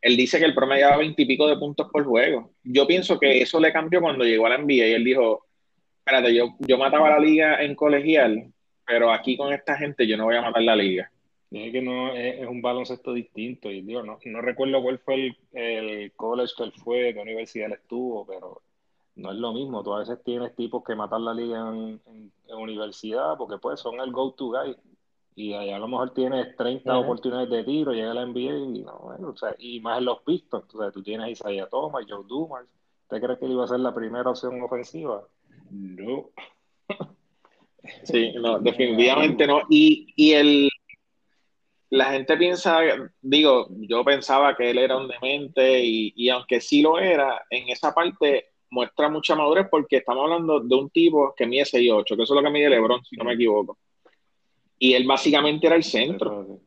él 0.00 0.16
dice 0.16 0.38
que 0.38 0.44
el 0.44 0.54
promedio 0.54 0.86
era 0.86 0.96
veintipico 0.96 1.48
de 1.48 1.56
puntos 1.56 1.88
por 1.90 2.04
juego. 2.04 2.52
Yo 2.62 2.86
pienso 2.86 3.18
que 3.18 3.40
eso 3.42 3.58
le 3.58 3.72
cambió 3.72 4.00
cuando 4.00 4.24
llegó 4.24 4.46
a 4.46 4.50
la 4.50 4.58
NBA 4.58 4.86
y 4.86 4.92
él 4.92 5.04
dijo, 5.04 5.46
espérate, 5.98 6.32
yo, 6.34 6.54
yo 6.60 6.78
mataba 6.78 7.10
la 7.10 7.18
liga 7.18 7.62
en 7.62 7.74
colegial, 7.74 8.52
pero 8.86 9.12
aquí 9.12 9.36
con 9.36 9.52
esta 9.52 9.76
gente 9.76 10.06
yo 10.06 10.16
no 10.16 10.24
voy 10.24 10.36
a 10.36 10.42
matar 10.42 10.62
la 10.62 10.76
liga. 10.76 11.10
Dije 11.50 11.72
que 11.72 11.82
no 11.82 12.12
es, 12.12 12.46
un 12.46 12.60
baloncesto 12.60 13.14
distinto 13.14 13.70
y 13.70 13.80
digo, 13.80 14.02
no, 14.02 14.18
no 14.24 14.40
recuerdo 14.42 14.82
cuál 14.82 14.98
fue 14.98 15.14
el, 15.14 15.36
el 15.52 16.12
college 16.12 16.52
que 16.56 16.64
él 16.64 16.72
fue, 16.72 17.14
qué 17.14 17.20
universidad 17.20 17.68
él 17.68 17.72
estuvo, 17.72 18.26
pero 18.26 18.62
no 19.18 19.32
es 19.32 19.38
lo 19.38 19.52
mismo. 19.52 19.82
Tú 19.82 19.94
a 19.94 20.00
veces 20.00 20.22
tienes 20.24 20.54
tipos 20.54 20.82
que 20.84 20.94
matar 20.94 21.20
la 21.20 21.34
liga 21.34 21.58
en, 21.68 22.00
universidad 22.50 23.36
porque 23.36 23.58
pues 23.58 23.78
son 23.78 24.00
el 24.00 24.10
go-to 24.10 24.48
guy 24.48 24.76
y 25.36 25.52
allá 25.52 25.76
a 25.76 25.78
lo 25.78 25.86
mejor 25.86 26.12
tienes 26.12 26.56
30 26.56 26.98
oportunidades 26.98 27.50
de 27.50 27.62
tiro, 27.62 27.92
llega 27.92 28.12
la 28.12 28.26
NBA 28.26 28.76
y 28.76 28.82
no, 28.82 28.98
bueno, 28.98 29.28
o 29.28 29.36
sea, 29.36 29.54
y 29.58 29.78
más 29.80 29.98
en 29.98 30.06
los 30.06 30.22
Pistons, 30.22 30.74
o 30.74 30.78
sea, 30.78 30.90
tú 30.90 31.02
tienes 31.02 31.26
a 31.26 31.30
Isaiah 31.30 31.68
Thomas, 31.68 32.04
Joe 32.08 32.24
Dumas, 32.26 32.64
¿usted 33.02 33.20
cree 33.22 33.38
que 33.38 33.44
él 33.44 33.52
iba 33.52 33.64
a 33.64 33.68
ser 33.68 33.78
la 33.78 33.94
primera 33.94 34.28
opción 34.28 34.60
ofensiva? 34.62 35.22
No. 35.70 36.30
Sí, 38.02 38.34
no, 38.34 38.58
definitivamente 38.58 39.46
no. 39.46 39.62
Y, 39.70 40.12
y 40.14 40.32
el, 40.32 40.67
la 41.90 42.06
gente 42.12 42.36
piensa, 42.36 42.80
digo, 43.20 43.68
yo 43.70 44.04
pensaba 44.04 44.56
que 44.56 44.70
él 44.70 44.78
era 44.78 44.96
un 44.96 45.08
demente 45.08 45.82
y, 45.84 46.12
y 46.16 46.28
aunque 46.28 46.60
sí 46.60 46.82
lo 46.82 46.98
era, 46.98 47.44
en 47.50 47.68
esa 47.70 47.94
parte 47.94 48.46
muestra 48.70 49.08
mucha 49.08 49.34
madurez 49.34 49.66
porque 49.70 49.96
estamos 49.96 50.24
hablando 50.24 50.60
de 50.60 50.74
un 50.74 50.90
tipo 50.90 51.34
que 51.36 51.46
mide 51.46 51.64
6'8, 51.64 52.16
que 52.16 52.22
eso 52.22 52.34
es 52.34 52.40
lo 52.40 52.42
que 52.42 52.50
mide 52.50 52.68
LeBron, 52.68 53.04
si 53.04 53.16
no 53.16 53.24
me 53.24 53.34
equivoco. 53.34 53.78
Y 54.78 54.92
él 54.94 55.06
básicamente 55.06 55.66
era 55.66 55.76
el 55.76 55.82
centro. 55.82 56.60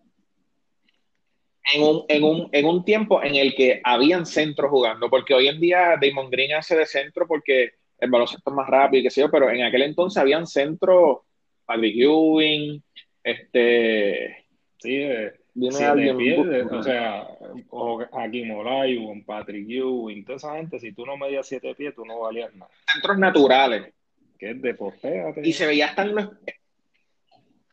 En 1.74 1.84
un, 1.84 2.04
en, 2.08 2.24
un, 2.24 2.50
en 2.52 2.66
un 2.66 2.84
tiempo 2.84 3.22
en 3.24 3.36
el 3.36 3.54
que 3.54 3.80
habían 3.84 4.26
centros 4.26 4.72
jugando, 4.72 5.10
porque 5.10 5.36
hoy 5.36 5.48
en 5.48 5.60
día 5.60 5.96
Damon 6.02 6.30
Green 6.30 6.54
hace 6.54 6.76
de 6.76 6.88
centro 6.88 7.28
porque 7.28 7.74
el 8.00 8.10
baloncesto 8.10 8.50
es 8.50 8.56
más 8.56 8.68
rápido 8.68 9.00
y 9.00 9.04
qué 9.04 9.12
sé 9.12 9.22
yo, 9.22 9.30
pero 9.30 9.50
en 9.52 9.62
aquel 9.62 9.84
entonces 9.84 10.20
habían 10.20 10.48
centros, 10.48 11.20
Patrick 11.66 11.96
Ewing, 11.98 12.84
este... 13.24 14.41
Sí, 14.82 14.96
eh, 14.96 15.34
Viene 15.54 15.86
alguien, 15.86 16.74
o 16.74 16.82
sea, 16.82 17.28
o 17.70 18.02
Hakim 18.14 18.52
Olajuwon, 18.52 19.26
Patrick 19.26 19.70
Ewing, 19.70 20.24
toda 20.24 20.38
esa 20.38 20.56
gente, 20.56 20.80
si 20.80 20.94
tú 20.94 21.06
no 21.06 21.18
medías 21.18 21.46
siete 21.46 21.76
pies, 21.76 21.94
tú 21.94 22.06
no 22.06 22.22
valías 22.22 22.54
nada. 22.56 22.72
Centros 22.92 23.18
naturales. 23.18 23.94
Que 24.40 24.52
es 24.52 24.62
de 24.62 24.74
postéate. 24.74 25.42
Y 25.46 25.52
se 25.52 25.68
veía 25.68 25.88
hasta 25.88 26.04
en 26.04 26.16
los, 26.16 26.30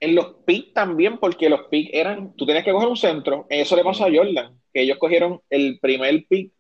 en 0.00 0.14
los 0.14 0.34
picks 0.44 0.74
también, 0.74 1.18
porque 1.18 1.48
los 1.48 1.62
picks 1.68 1.90
eran, 1.92 2.34
tú 2.34 2.44
tenías 2.46 2.64
que 2.64 2.72
coger 2.72 2.88
un 2.88 2.96
centro, 2.96 3.46
eso 3.48 3.76
le 3.76 3.84
pasó 3.84 4.04
a 4.04 4.12
Jordan, 4.12 4.58
que 4.72 4.82
ellos 4.82 4.98
cogieron 4.98 5.40
el 5.48 5.78
primer 5.78 6.26
pick, 6.28 6.52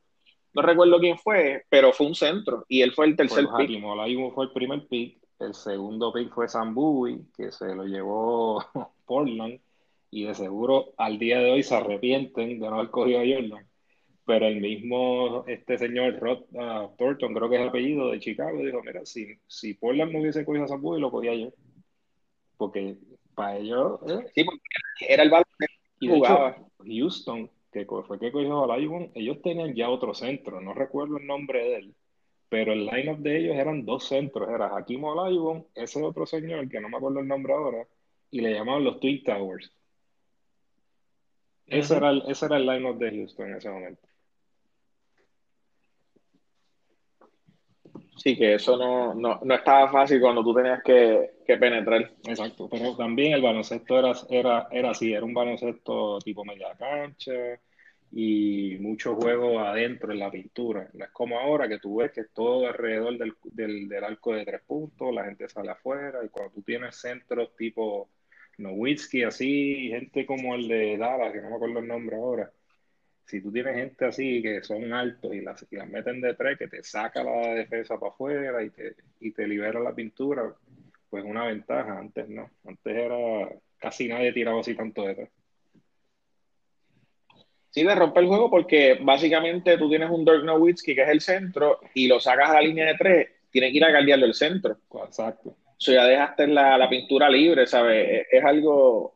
no 0.54 0.62
recuerdo 0.62 1.00
quién 1.00 1.18
fue, 1.18 1.64
pero 1.68 1.92
fue 1.92 2.06
un 2.06 2.14
centro, 2.14 2.64
y 2.68 2.80
él 2.80 2.92
fue 2.92 3.06
el 3.06 3.16
tercer 3.16 3.44
pues 3.44 3.66
pick. 3.66 3.70
Hakim 3.70 3.84
Olajuwon 3.84 4.32
fue 4.32 4.44
el 4.44 4.52
primer 4.52 4.86
pick, 4.86 5.18
el 5.40 5.52
segundo 5.52 6.12
pick 6.12 6.32
fue 6.32 6.48
Sam 6.48 6.76
que 7.36 7.50
se 7.50 7.74
lo 7.74 7.84
llevó 7.84 8.64
Portland, 9.04 9.60
y 10.10 10.24
de 10.24 10.34
seguro 10.34 10.94
al 10.96 11.18
día 11.18 11.38
de 11.38 11.50
hoy 11.50 11.62
se 11.62 11.74
arrepienten 11.74 12.58
de 12.58 12.68
no 12.68 12.76
haber 12.76 12.90
cogido 12.90 13.20
a 13.20 13.24
Jordan. 13.24 13.66
Pero 14.24 14.46
el 14.46 14.60
mismo 14.60 15.44
este 15.46 15.78
señor 15.78 16.18
Rod 16.18 16.44
uh, 16.52 16.94
Thornton, 16.96 17.32
creo 17.32 17.48
que 17.48 17.56
es 17.56 17.62
el 17.62 17.68
apellido 17.68 18.10
de 18.10 18.20
Chicago, 18.20 18.62
dijo, 18.62 18.82
mira, 18.82 19.04
si, 19.06 19.38
si 19.46 19.74
Portland 19.74 20.12
no 20.12 20.20
hubiese 20.20 20.44
cogido 20.44 20.64
a 20.64 20.68
Sambu, 20.68 20.98
lo 20.98 21.10
cogía 21.10 21.34
yo. 21.34 21.48
Porque 22.56 22.96
para 23.34 23.56
ellos... 23.56 24.00
¿eh? 24.06 24.26
Sí, 24.34 24.44
porque 24.44 24.60
era 25.08 25.22
el 25.22 25.30
balón 25.30 25.46
que 26.00 26.08
jugaba. 26.08 26.56
Houston, 26.84 27.50
que 27.72 27.84
fue 27.84 28.18
que 28.18 28.32
cogió 28.32 28.70
a 28.70 28.76
Lion, 28.76 29.10
ellos 29.14 29.40
tenían 29.42 29.74
ya 29.74 29.90
otro 29.90 30.14
centro, 30.14 30.60
no 30.60 30.74
recuerdo 30.74 31.18
el 31.18 31.26
nombre 31.26 31.62
de 31.64 31.76
él, 31.76 31.94
pero 32.48 32.72
el 32.72 32.86
line-up 32.86 33.18
de 33.18 33.38
ellos 33.38 33.56
eran 33.56 33.84
dos 33.84 34.04
centros, 34.04 34.48
era 34.48 34.76
Hakim 34.76 35.04
Olajuwon, 35.04 35.66
ese 35.74 36.02
otro 36.02 36.26
señor, 36.26 36.68
que 36.68 36.80
no 36.80 36.88
me 36.88 36.96
acuerdo 36.96 37.20
el 37.20 37.28
nombre 37.28 37.52
ahora, 37.52 37.86
y 38.30 38.40
le 38.40 38.52
llamaban 38.52 38.84
los 38.84 39.00
Twin 39.00 39.22
Towers. 39.22 39.72
Ese, 41.68 41.96
era 41.96 42.10
el, 42.10 42.22
ese 42.26 42.46
era 42.46 42.56
el 42.56 42.66
line-up 42.66 42.98
de 42.98 43.10
Houston 43.10 43.48
en 43.48 43.56
ese 43.56 43.70
momento. 43.70 44.08
Sí, 48.16 48.36
que 48.36 48.54
eso 48.54 48.76
no, 48.76 49.14
no, 49.14 49.40
no, 49.44 49.54
estaba 49.54 49.90
fácil 49.92 50.20
cuando 50.20 50.42
tú 50.42 50.52
tenías 50.52 50.82
que, 50.82 51.38
que, 51.46 51.56
penetrar. 51.56 52.10
Exacto, 52.26 52.68
pero 52.68 52.96
también 52.96 53.32
el 53.32 53.42
baloncesto 53.42 53.98
era, 53.98 54.12
era, 54.28 54.68
era 54.72 54.90
así, 54.90 55.12
era 55.12 55.24
un 55.24 55.34
baloncesto 55.34 56.18
tipo 56.18 56.44
media 56.44 56.74
cancha 56.76 57.32
y 58.10 58.76
mucho 58.80 59.14
juego 59.14 59.60
adentro 59.60 60.12
en 60.12 60.18
la 60.18 60.30
pintura. 60.30 60.88
No 60.94 61.04
es 61.04 61.10
como 61.12 61.38
ahora 61.38 61.68
que 61.68 61.78
tú 61.78 61.96
ves 61.96 62.10
que 62.10 62.24
todo 62.24 62.66
alrededor 62.66 63.16
del, 63.18 63.34
del, 63.44 63.88
del 63.88 64.04
arco 64.04 64.34
de 64.34 64.44
tres 64.44 64.62
puntos, 64.66 65.14
la 65.14 65.24
gente 65.24 65.48
sale 65.48 65.70
afuera 65.70 66.18
y 66.24 66.28
cuando 66.28 66.54
tú 66.54 66.62
tienes 66.62 66.96
centros 66.96 67.54
tipo 67.56 68.08
Nowitzki, 68.58 69.22
así, 69.22 69.88
gente 69.88 70.26
como 70.26 70.54
el 70.54 70.68
de 70.68 70.96
Dallas, 70.96 71.32
que 71.32 71.40
no 71.40 71.50
me 71.50 71.56
acuerdo 71.56 71.78
el 71.78 71.88
nombre 71.88 72.16
ahora. 72.16 72.52
Si 73.24 73.40
tú 73.42 73.52
tienes 73.52 73.76
gente 73.76 74.06
así 74.06 74.42
que 74.42 74.62
son 74.62 74.92
altos 74.92 75.34
y 75.34 75.40
las, 75.40 75.66
meten 75.88 76.20
de 76.20 76.34
tres, 76.34 76.58
que 76.58 76.68
te 76.68 76.82
saca 76.82 77.22
la 77.22 77.54
defensa 77.54 77.98
para 77.98 78.12
afuera 78.12 78.62
y 78.62 78.70
te, 78.70 78.96
y 79.20 79.32
te 79.32 79.46
libera 79.46 79.80
la 79.80 79.94
pintura, 79.94 80.54
pues 81.10 81.24
una 81.24 81.46
ventaja. 81.46 81.98
Antes 81.98 82.28
no. 82.28 82.50
Antes 82.64 82.96
era 82.96 83.48
casi 83.78 84.08
nadie 84.08 84.32
tiraba 84.32 84.60
así 84.60 84.74
tanto 84.74 85.02
de 85.02 85.14
tres. 85.14 85.30
Sí, 87.70 87.84
de 87.84 87.94
romper 87.94 88.22
el 88.22 88.28
juego 88.28 88.50
porque 88.50 88.98
básicamente 89.02 89.76
tú 89.76 89.88
tienes 89.90 90.10
un 90.10 90.24
Dirk 90.24 90.42
Nowitzki 90.42 90.94
que 90.94 91.02
es 91.02 91.08
el 91.08 91.20
centro 91.20 91.80
y 91.94 92.08
lo 92.08 92.18
sacas 92.18 92.50
a 92.50 92.54
la 92.54 92.60
línea 92.62 92.86
de 92.86 92.94
tres, 92.94 93.28
tiene 93.50 93.70
que 93.70 93.76
ir 93.76 93.84
a 93.84 93.90
guardiarlo 93.90 94.26
el 94.26 94.34
centro. 94.34 94.78
Exacto. 95.04 95.54
So 95.78 95.92
ya 95.92 96.04
dejaste 96.04 96.48
la, 96.48 96.76
la 96.76 96.88
pintura 96.88 97.30
libre, 97.30 97.66
¿sabes? 97.66 98.26
Es, 98.30 98.44
algo 98.44 99.14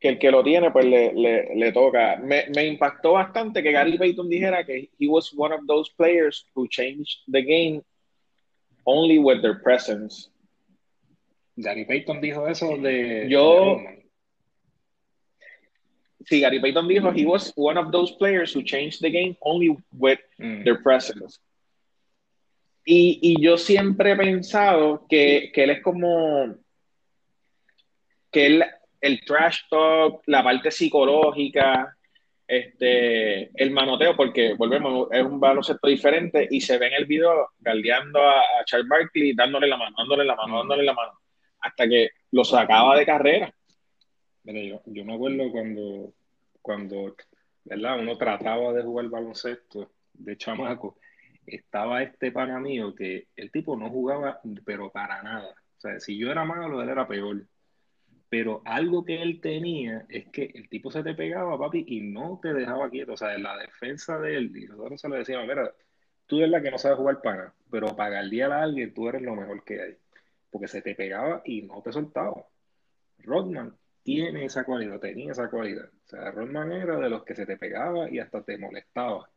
que 0.00 0.08
el 0.08 0.18
que 0.18 0.30
lo 0.30 0.42
tiene, 0.42 0.70
pues 0.70 0.86
le, 0.86 1.12
le, 1.12 1.54
le 1.54 1.72
toca. 1.72 2.16
Me, 2.16 2.46
me, 2.54 2.66
impactó 2.66 3.12
bastante 3.12 3.62
que 3.62 3.72
Gary 3.72 3.98
Payton 3.98 4.30
dijera 4.30 4.64
que 4.64 4.90
he 4.98 5.06
was 5.06 5.32
one 5.36 5.54
of 5.54 5.60
those 5.66 5.92
players 5.96 6.46
who 6.54 6.66
changed 6.66 7.20
the 7.30 7.42
game 7.42 7.82
only 8.84 9.18
with 9.18 9.42
their 9.42 9.60
presence. 9.62 10.30
Gary 11.56 11.84
Payton 11.84 12.22
dijo 12.22 12.48
eso 12.48 12.78
de. 12.78 13.28
Yo. 13.28 13.80
sí, 16.24 16.40
Gary 16.40 16.58
Payton 16.58 16.88
dijo 16.88 17.12
he 17.14 17.26
was 17.26 17.52
one 17.54 17.78
of 17.78 17.92
those 17.92 18.12
players 18.12 18.54
who 18.54 18.62
changed 18.62 19.02
the 19.02 19.10
game 19.10 19.36
only 19.42 19.76
with 19.92 20.20
mm. 20.40 20.64
their 20.64 20.82
presence. 20.82 21.38
Y, 22.84 23.18
y, 23.22 23.42
yo 23.42 23.56
siempre 23.56 24.12
he 24.12 24.16
pensado 24.16 25.06
que, 25.08 25.52
que, 25.54 25.64
él 25.64 25.70
es 25.70 25.82
como 25.82 26.56
que 28.30 28.46
él, 28.46 28.64
el 29.00 29.20
trash 29.24 29.60
talk, 29.70 30.22
la 30.26 30.42
parte 30.42 30.70
psicológica, 30.70 31.96
este, 32.46 33.50
el 33.62 33.70
manoteo, 33.70 34.16
porque 34.16 34.54
volvemos, 34.54 35.08
es 35.12 35.22
un 35.22 35.38
baloncesto 35.38 35.86
diferente 35.86 36.46
y 36.50 36.60
se 36.60 36.76
ve 36.78 36.88
en 36.88 36.94
el 36.94 37.06
video 37.06 37.50
galdeando 37.60 38.20
a, 38.20 38.42
Charles 38.64 38.88
Barkley, 38.88 39.32
dándole 39.34 39.66
la 39.66 39.76
mano, 39.76 39.94
dándole 39.96 40.24
la 40.24 40.36
mano, 40.36 40.58
dándole 40.58 40.82
la 40.82 40.92
mano, 40.92 41.12
hasta 41.60 41.88
que 41.88 42.10
lo 42.32 42.44
sacaba 42.44 42.96
de 42.96 43.06
carrera. 43.06 43.54
Mira, 44.44 44.60
yo, 44.60 44.82
yo 44.86 45.04
me 45.04 45.14
acuerdo 45.14 45.50
cuando, 45.50 46.12
cuando 46.60 47.16
¿verdad? 47.64 48.00
uno 48.00 48.18
trataba 48.18 48.72
de 48.72 48.82
jugar 48.82 49.06
baloncesto 49.08 49.90
de 50.12 50.36
chamaco 50.36 50.98
estaba 51.46 52.02
este 52.02 52.32
pana 52.32 52.60
mío 52.60 52.94
que 52.94 53.28
el 53.36 53.50
tipo 53.50 53.76
no 53.76 53.90
jugaba, 53.90 54.40
pero 54.64 54.90
para 54.90 55.22
nada. 55.22 55.50
O 55.50 55.80
sea, 55.80 56.00
si 56.00 56.16
yo 56.16 56.30
era 56.30 56.44
malo, 56.44 56.82
él 56.82 56.88
era 56.88 57.06
peor. 57.06 57.46
Pero 58.28 58.62
algo 58.64 59.04
que 59.04 59.20
él 59.20 59.40
tenía 59.40 60.06
es 60.08 60.28
que 60.28 60.50
el 60.54 60.68
tipo 60.68 60.90
se 60.90 61.02
te 61.02 61.14
pegaba, 61.14 61.58
papi, 61.58 61.84
y 61.86 62.00
no 62.00 62.38
te 62.42 62.54
dejaba 62.54 62.88
quieto. 62.90 63.12
O 63.12 63.16
sea, 63.16 63.34
en 63.34 63.42
la 63.42 63.58
defensa 63.58 64.18
de 64.18 64.36
él, 64.36 64.56
y 64.56 64.66
nosotros 64.66 65.00
se 65.00 65.08
le 65.08 65.18
decíamos, 65.18 65.46
mira, 65.46 65.70
tú 66.26 66.38
eres 66.38 66.50
la 66.50 66.62
que 66.62 66.70
no 66.70 66.78
sabe 66.78 66.96
jugar 66.96 67.20
pana, 67.20 67.52
pero 67.70 67.94
para 67.94 68.10
galdear 68.10 68.52
a 68.52 68.62
alguien 68.62 68.94
tú 68.94 69.08
eres 69.08 69.22
lo 69.22 69.36
mejor 69.36 69.64
que 69.64 69.82
hay. 69.82 69.96
Porque 70.50 70.68
se 70.68 70.82
te 70.82 70.94
pegaba 70.94 71.42
y 71.44 71.62
no 71.62 71.82
te 71.82 71.92
soltaba. 71.92 72.46
Rodman 73.18 73.76
tiene 74.02 74.44
esa 74.44 74.64
cualidad, 74.64 74.98
tenía 75.00 75.32
esa 75.32 75.50
cualidad. 75.50 75.90
O 76.06 76.08
sea, 76.08 76.30
Rodman 76.30 76.72
era 76.72 76.96
de 76.98 77.10
los 77.10 77.24
que 77.24 77.34
se 77.34 77.46
te 77.46 77.56
pegaba 77.56 78.10
y 78.10 78.18
hasta 78.18 78.42
te 78.42 78.58
molestaba 78.58 79.28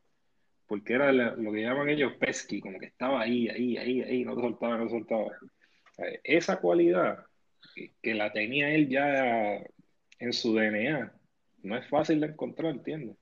porque 0.67 0.93
era 0.93 1.11
lo 1.11 1.51
que 1.51 1.61
llaman 1.61 1.89
ellos 1.89 2.13
pesky, 2.19 2.59
como 2.59 2.79
que 2.79 2.87
estaba 2.87 3.21
ahí, 3.21 3.47
ahí, 3.49 3.77
ahí, 3.77 4.01
ahí, 4.01 4.25
no 4.25 4.35
soltaba, 4.35 4.77
no 4.77 4.89
soltaba. 4.89 5.31
esa 6.23 6.59
cualidad 6.59 7.25
que, 8.01 8.13
la 8.13 8.31
tenía 8.31 8.71
él 8.73 8.89
ya 8.89 9.61
en 10.19 10.33
su 10.33 10.53
DNA, 10.53 11.13
no 11.63 11.77
es 11.77 11.87
fácil 11.87 12.19
de 12.19 12.27
encontrar, 12.27 12.71
¿entiendes? 12.71 13.17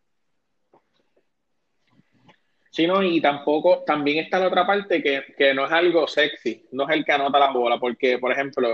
Sí, 2.71 2.87
no, 2.87 3.03
y 3.03 3.21
tampoco, 3.21 3.83
también 3.85 4.23
está 4.23 4.39
la 4.39 4.47
otra 4.47 4.65
parte 4.65 5.03
que, 5.03 5.23
que, 5.37 5.53
no 5.53 5.65
es 5.65 5.71
algo 5.71 6.07
sexy, 6.07 6.65
no 6.71 6.89
es 6.89 6.95
el 6.95 7.05
que 7.05 7.11
anota 7.11 7.39
la 7.39 7.51
bola, 7.51 7.79
porque, 7.79 8.17
por 8.17 8.31
ejemplo, 8.31 8.67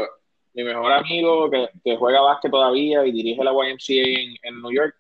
mi 0.54 0.64
mejor 0.64 0.92
amigo 0.94 1.50
que, 1.50 1.70
que 1.84 1.98
juega 1.98 2.22
básquet 2.22 2.52
todavía 2.52 3.06
y 3.06 3.12
dirige 3.12 3.44
la 3.44 3.52
YMCA 3.52 4.22
en, 4.22 4.36
en 4.42 4.62
New 4.62 4.72
York, 4.72 4.96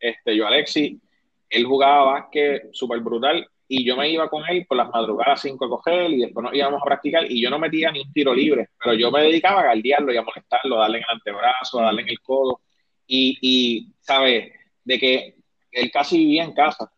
este, 0.00 0.36
yo 0.36 0.46
Alexi, 0.46 1.00
él 1.48 1.64
jugaba 1.64 2.12
básquet 2.12 2.68
súper 2.72 3.00
brutal 3.00 3.48
y 3.66 3.84
yo 3.84 3.96
me 3.96 4.08
iba 4.08 4.28
con 4.30 4.42
él 4.48 4.64
por 4.66 4.78
las 4.78 4.88
madrugadas 4.90 5.42
5 5.42 5.64
a 5.64 5.68
coger 5.68 6.10
y 6.10 6.20
después 6.20 6.42
nos 6.42 6.54
íbamos 6.54 6.80
a 6.80 6.84
practicar 6.84 7.30
y 7.30 7.40
yo 7.40 7.50
no 7.50 7.58
metía 7.58 7.92
ni 7.92 8.00
un 8.00 8.12
tiro 8.12 8.34
libre, 8.34 8.70
pero 8.82 8.94
yo 8.94 9.10
me 9.10 9.22
dedicaba 9.22 9.60
a 9.60 9.66
galdearlo 9.66 10.12
y 10.12 10.16
a 10.16 10.22
molestarlo, 10.22 10.76
a 10.76 10.82
darle 10.82 10.98
en 10.98 11.04
el 11.04 11.16
antebrazo, 11.16 11.80
a 11.80 11.84
darle 11.84 12.02
en 12.02 12.08
el 12.08 12.20
codo 12.20 12.60
y, 13.06 13.38
y 13.40 13.92
¿sabes? 14.00 14.52
De 14.84 14.98
que 14.98 15.36
él 15.70 15.90
casi 15.90 16.18
vivía 16.18 16.44
en 16.44 16.54
casa 16.54 16.90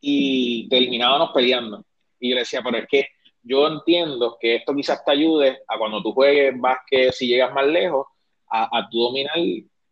y 0.00 0.68
terminábamos 0.68 1.30
peleando. 1.32 1.84
Y 2.18 2.30
yo 2.30 2.34
le 2.34 2.40
decía, 2.40 2.60
pero 2.62 2.78
es 2.78 2.86
que 2.88 3.08
yo 3.42 3.68
entiendo 3.68 4.36
que 4.40 4.56
esto 4.56 4.74
quizás 4.74 5.04
te 5.04 5.12
ayude 5.12 5.60
a 5.68 5.78
cuando 5.78 6.02
tú 6.02 6.12
juegues 6.12 6.60
básquet, 6.60 7.12
si 7.12 7.28
llegas 7.28 7.52
más 7.52 7.66
lejos, 7.66 8.06
a, 8.48 8.78
a 8.78 8.88
tu 8.88 8.98
dominar 9.00 9.36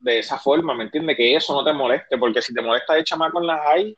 de 0.01 0.19
esa 0.19 0.39
forma, 0.39 0.75
¿me 0.75 0.85
entiendes? 0.85 1.17
Que 1.17 1.35
eso 1.35 1.55
no 1.55 1.65
te 1.65 1.73
moleste, 1.73 2.19
porque 2.19 2.43
si 2.43 2.53
te 2.53 2.61
molesta 2.61 2.95
de 2.95 3.05
chamaco 3.05 3.41
en 3.41 3.47
las 3.47 3.61
hay, 3.67 3.97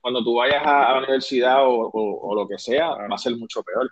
cuando 0.00 0.22
tú 0.22 0.36
vayas 0.36 0.62
a, 0.64 0.92
la 0.92 0.98
universidad 0.98 1.58
o, 1.60 2.34
lo 2.34 2.48
que 2.48 2.58
sea, 2.58 2.88
va 2.88 3.14
a 3.14 3.18
ser 3.18 3.36
mucho 3.36 3.62
peor. 3.62 3.90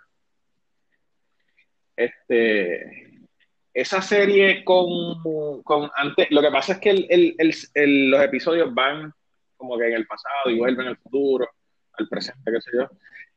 Este, 1.95 3.27
esa 3.73 4.01
serie 4.01 4.63
con, 4.63 5.21
con 5.63 5.89
antes, 5.95 6.27
lo 6.31 6.41
que 6.41 6.51
pasa 6.51 6.73
es 6.73 6.79
que 6.79 6.89
el, 6.91 7.35
el, 7.37 8.09
los 8.09 8.21
episodios 8.23 8.73
van 8.73 9.13
como 9.55 9.77
que 9.77 9.87
en 9.87 9.93
el 9.93 10.07
pasado 10.07 10.49
y 10.49 10.57
vuelven 10.57 10.87
al 10.87 10.97
futuro, 10.97 11.49
al 11.93 12.07
presente, 12.07 12.51
qué 12.51 12.61
sé 12.61 12.71
yo. 12.73 12.89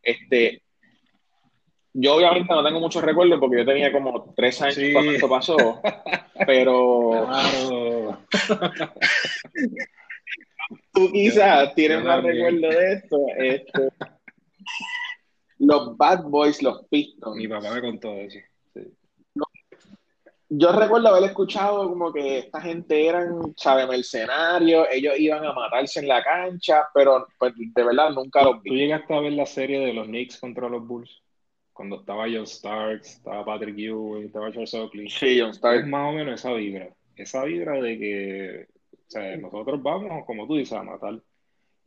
Este, 0.03 0.62
yo 1.93 2.15
obviamente 2.17 2.55
no 2.55 2.65
tengo 2.65 2.79
muchos 2.79 3.03
recuerdos 3.03 3.41
porque 3.41 3.59
yo 3.59 3.65
tenía 3.65 3.91
como 3.91 4.33
tres 4.37 4.61
años 4.62 4.79
cuando 4.93 5.12
esto 5.12 5.29
pasó, 5.29 5.81
pero 6.47 7.27
tú 10.92 11.11
quizás 11.12 11.75
tienes 11.75 12.04
más 12.04 12.23
recuerdo 12.23 12.68
de 12.68 12.92
esto. 12.92 13.26
Este, 13.37 13.88
los 15.59 15.97
Bad 15.97 16.25
Boys, 16.25 16.62
los 16.62 16.85
Pistons. 16.88 17.37
Mi 17.37 17.49
papá 17.49 17.75
me 17.75 17.80
contó 17.80 18.14
eso. 18.14 18.38
Yo 20.52 20.73
recuerdo 20.73 21.09
haber 21.09 21.30
escuchado 21.30 21.88
como 21.88 22.12
que 22.12 22.38
esta 22.38 22.61
gente 22.61 23.06
eran, 23.06 23.54
¿sabes? 23.56 23.87
Mercenarios, 23.87 24.88
ellos 24.90 25.14
iban 25.16 25.44
a 25.44 25.52
matarse 25.52 26.00
en 26.00 26.09
la 26.09 26.25
cancha, 26.25 26.88
pero 26.92 27.28
pues 27.38 27.52
de 27.56 27.85
verdad 27.85 28.11
nunca 28.11 28.42
los 28.42 28.61
vi. 28.61 28.70
¿Tú 28.70 28.75
llegaste 28.75 29.14
a 29.14 29.20
ver 29.20 29.35
la 29.35 29.47
serie 29.47 29.78
de 29.78 29.92
los 29.92 30.09
Knicks 30.09 30.40
contra 30.40 30.68
los 30.68 30.85
Bulls? 30.85 31.23
Cuando 31.73 32.00
estaba 32.00 32.25
John 32.25 32.49
Starks, 32.49 33.16
estaba 33.16 33.44
Patrick 33.44 33.78
Ewing, 33.78 34.25
estaba 34.25 34.50
Charles 34.50 34.75
Oakley. 34.75 35.09
Sí, 35.09 35.38
John 35.40 35.54
Starks. 35.54 35.85
Es 35.85 35.87
más 35.87 36.09
o 36.09 36.16
menos 36.16 36.40
esa 36.40 36.52
vibra. 36.52 36.88
Esa 37.14 37.44
vibra 37.44 37.80
de 37.80 37.99
que, 37.99 38.66
o 39.11 39.12
sea, 39.12 39.37
nosotros 39.38 39.83
vamos, 39.83 40.25
como 40.25 40.47
tú 40.47 40.55
dices, 40.55 40.79
a 40.79 40.85
matar. 40.85 41.21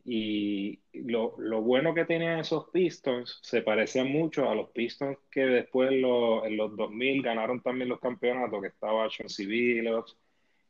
Y 0.04 0.78
lo, 0.92 1.34
lo, 1.38 1.62
bueno 1.62 1.94
que 1.94 2.04
tenían 2.04 2.38
esos 2.38 2.68
Pistons 2.68 3.38
se 3.40 3.62
parecía 3.62 4.04
mucho 4.04 4.50
a 4.50 4.54
los 4.54 4.68
Pistons 4.72 5.16
que 5.30 5.40
después 5.46 5.90
en 5.90 6.02
los 6.02 6.76
2000 6.76 7.22
ganaron 7.22 7.62
también 7.62 7.88
los 7.88 7.98
campeonatos, 7.98 8.60
que 8.60 8.68
estaba 8.68 9.08
Sean 9.08 9.30
Civilos, 9.30 10.18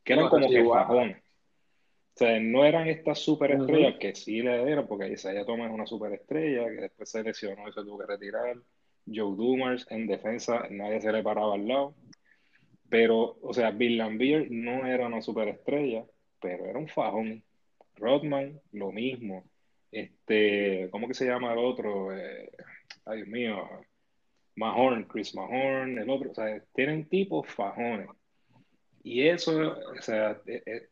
que 0.01 0.13
eran 0.13 0.29
como 0.29 0.47
que 0.47 0.63
fajones. 0.63 1.17
O 1.17 2.17
sea, 2.17 2.39
no 2.39 2.63
eran 2.63 2.87
estas 2.87 3.19
superestrellas 3.19 3.95
que 3.99 4.15
sí 4.15 4.41
le 4.41 4.65
dieron, 4.65 4.87
porque 4.87 5.11
Isaiah 5.11 5.45
Thomas 5.45 5.67
es 5.67 5.73
una 5.73 5.85
superestrella, 5.85 6.69
que 6.69 6.81
después 6.83 7.09
se 7.09 7.21
lesionó 7.21 7.67
y 7.67 7.73
se 7.73 7.81
tuvo 7.81 7.97
que 7.97 8.05
retirar. 8.05 8.55
Joe 9.05 9.35
Dumars 9.35 9.85
en 9.89 10.07
defensa, 10.07 10.65
nadie 10.69 11.01
se 11.01 11.11
le 11.11 11.21
paraba 11.21 11.55
al 11.55 11.67
lado. 11.67 11.95
Pero, 12.87 13.37
o 13.41 13.53
sea, 13.53 13.71
Bill 13.71 13.97
Lambier 13.97 14.49
no 14.49 14.85
era 14.85 15.07
una 15.07 15.21
superestrella, 15.21 16.05
pero 16.45 16.65
era 16.65 16.77
un 16.77 16.87
fajón. 16.87 17.43
Rodman, 17.95 18.61
lo 18.71 18.91
mismo. 18.91 19.43
Este, 19.91 20.89
¿cómo 20.91 21.07
que 21.07 21.15
se 21.15 21.25
llama 21.25 21.53
el 21.53 21.59
otro? 21.59 22.15
Eh, 22.15 22.51
ay, 23.05 23.17
Dios 23.17 23.29
mío. 23.29 23.67
Mahorn, 24.55 25.05
Chris 25.05 25.33
Mahorn, 25.33 25.97
el 25.97 26.09
otro. 26.09 26.31
O 26.31 26.35
sea, 26.35 26.63
tienen 26.75 27.09
tipos 27.09 27.47
fajones. 27.47 28.09
Y 29.03 29.27
eso, 29.27 29.75
o 29.97 30.01
sea, 30.01 30.39
eh, 30.45 30.61
eh, 30.65 30.89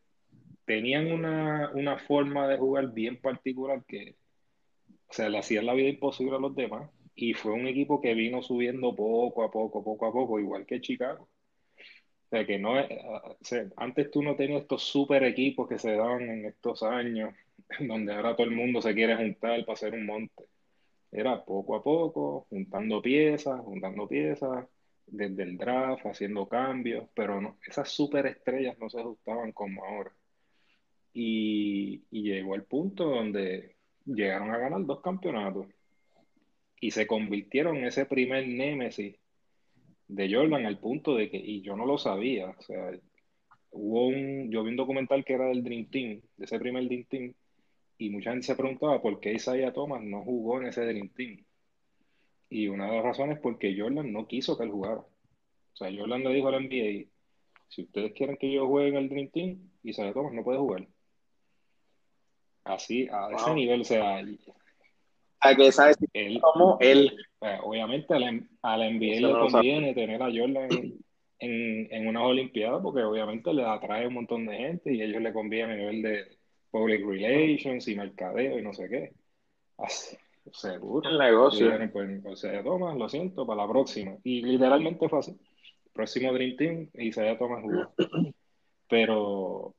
tenían 0.66 1.12
una, 1.12 1.72
una, 1.74 1.98
forma 2.00 2.48
de 2.48 2.58
jugar 2.58 2.92
bien 2.94 3.20
particular 3.22 3.84
que, 3.88 4.16
o 5.08 5.14
sea, 5.14 5.30
le 5.30 5.40
hacían 5.40 5.66
la 5.66 5.74
vida 5.74 5.90
imposible 5.90 6.36
a 6.36 6.40
los 6.40 6.56
demás. 6.56 6.90
Y 7.16 7.34
fue 7.36 7.52
un 7.52 7.68
equipo 7.68 8.02
que 8.02 8.16
vino 8.16 8.42
subiendo 8.42 8.96
poco 8.96 9.44
a 9.44 9.52
poco, 9.52 9.84
poco 9.84 10.08
a 10.08 10.12
poco, 10.14 10.40
igual 10.40 10.66
que 10.66 10.82
Chicago 10.82 11.30
sea, 12.34 12.46
que 12.48 12.58
no 12.60 12.80
es, 12.80 12.90
antes 13.78 14.10
tú 14.12 14.24
no 14.24 14.36
tenías 14.36 14.64
estos 14.64 14.84
super 14.84 15.24
equipos 15.24 15.68
que 15.68 15.78
se 15.78 15.92
daban 15.94 16.24
en 16.30 16.46
estos 16.46 16.82
años, 16.84 17.34
donde 17.80 18.14
ahora 18.14 18.36
todo 18.36 18.48
el 18.48 18.56
mundo 18.56 18.82
se 18.82 18.94
quiere 18.94 19.16
juntar 19.16 19.64
para 19.66 19.74
hacer 19.74 19.94
un 19.94 20.06
monte. 20.06 20.46
Era 21.12 21.46
poco 21.46 21.76
a 21.76 21.84
poco, 21.84 22.48
juntando 22.50 23.02
piezas, 23.02 23.62
juntando 23.62 24.08
piezas, 24.08 24.68
desde 25.06 25.44
el 25.44 25.58
draft, 25.58 26.06
haciendo 26.08 26.48
cambios, 26.48 27.08
pero 27.14 27.40
no, 27.40 27.58
esas 27.68 27.90
superestrellas 27.90 28.80
no 28.80 28.90
se 28.90 29.00
ajustaban 29.00 29.52
como 29.52 29.84
ahora. 29.86 30.12
Y, 31.14 32.04
y 32.10 32.24
llegó 32.24 32.56
el 32.56 32.64
punto 32.64 33.06
donde 33.06 33.76
llegaron 34.06 34.52
a 34.52 34.58
ganar 34.58 34.84
dos 34.86 35.02
campeonatos 35.02 35.68
y 36.80 36.92
se 36.92 37.06
convirtieron 37.06 37.78
en 37.78 37.86
ese 37.86 38.06
primer 38.06 38.48
némesis 38.48 39.16
de 40.08 40.34
Jordan 40.34 40.66
al 40.66 40.80
punto 40.80 41.16
de 41.16 41.30
que, 41.30 41.38
y 41.38 41.62
yo 41.62 41.76
no 41.76 41.86
lo 41.86 41.98
sabía, 41.98 42.50
o 42.50 42.62
sea, 42.62 42.92
hubo 43.72 44.08
un, 44.08 44.52
yo 44.52 44.64
vi 44.64 44.70
un 44.72 44.76
documental 44.78 45.24
que 45.26 45.34
era 45.34 45.46
del 45.46 45.64
Dream 45.64 45.90
Team, 45.90 46.22
de 46.38 46.46
ese 46.46 46.60
primer 46.60 46.86
Dream 46.86 47.06
Team, 47.06 47.34
y 47.98 48.10
mucha 48.10 48.32
gente 48.32 48.48
se 48.48 48.56
preguntaba 48.56 49.02
por 49.02 49.20
qué 49.20 49.34
Isaiah 49.34 49.74
Thomas 49.74 50.04
no 50.04 50.24
jugó 50.24 50.60
en 50.60 50.68
ese 50.68 50.86
Dream 50.86 51.10
Team. 51.10 51.44
Y 52.50 52.68
una 52.68 52.88
de 52.88 52.98
las 52.98 53.04
razones 53.04 53.38
es 53.38 53.42
porque 53.42 53.76
Jordan 53.78 54.12
no 54.12 54.28
quiso 54.28 54.58
que 54.58 54.64
él 54.64 54.72
jugara. 54.72 54.98
O 55.00 55.76
sea, 55.76 55.92
Jordan 55.96 56.24
le 56.24 56.34
dijo 56.34 56.50
al 56.50 56.64
NBA, 56.64 57.10
si 57.70 57.82
ustedes 57.84 58.14
quieren 58.14 58.38
que 58.38 58.52
yo 58.52 58.68
juegue 58.68 58.90
en 58.90 58.98
el 58.98 59.10
Dream 59.10 59.30
Team, 59.30 59.72
Isaiah 59.84 60.14
Thomas 60.14 60.34
no 60.34 60.44
puede 60.44 60.60
jugar. 60.60 60.88
Así, 62.64 63.08
a 63.12 63.30
ese 63.32 63.54
nivel, 63.54 63.82
o 63.82 63.84
sea, 63.84 64.22
que 65.56 65.72
sabes 65.72 65.98
cómo 66.42 66.78
él. 66.80 67.12
Pues, 67.40 67.60
obviamente 67.64 68.14
a 68.14 68.20
la, 68.20 68.40
a 68.62 68.78
la 68.78 68.90
NBA 68.90 69.28
le 69.28 69.32
conviene 69.34 69.94
tener 69.94 70.22
a 70.22 70.32
Jordan 70.32 70.70
en, 71.40 71.88
en, 71.92 72.08
unas 72.08 72.24
Olimpiadas 72.24 72.82
porque 72.82 73.04
obviamente 73.04 73.54
le 73.54 73.66
atrae 73.66 74.08
un 74.08 74.14
montón 74.14 74.46
de 74.46 74.56
gente 74.56 74.94
y 74.94 75.02
a 75.02 75.06
ellos 75.06 75.22
le 75.22 75.34
conviene 75.34 75.74
a 75.74 75.76
nivel 75.76 76.02
de 76.02 76.24
public 76.72 77.06
relations 77.06 77.88
y 77.88 77.96
mercadeo 77.96 78.58
y 78.58 78.62
no 78.62 78.74
sé 78.74 78.88
qué. 78.90 79.14
Así, 79.78 80.16
seguro. 80.54 81.10
El 81.10 81.18
negocio. 81.18 81.70
pues, 81.92 82.26
o 82.26 82.36
sea, 82.36 82.64
toma, 82.64 82.96
lo 82.96 83.10
siento, 83.10 83.46
para 83.46 83.64
la 83.64 83.70
próxima. 83.70 84.16
Y 84.24 84.42
literalmente 84.42 85.10
fue 85.10 85.20
así. 85.20 85.38
Próximo 85.92 86.34
Dream 86.34 86.56
Team 86.56 86.90
y 86.94 87.12
se 87.12 87.36
toma 87.36 87.62
jugó. 87.62 87.94
Pero 88.90 89.76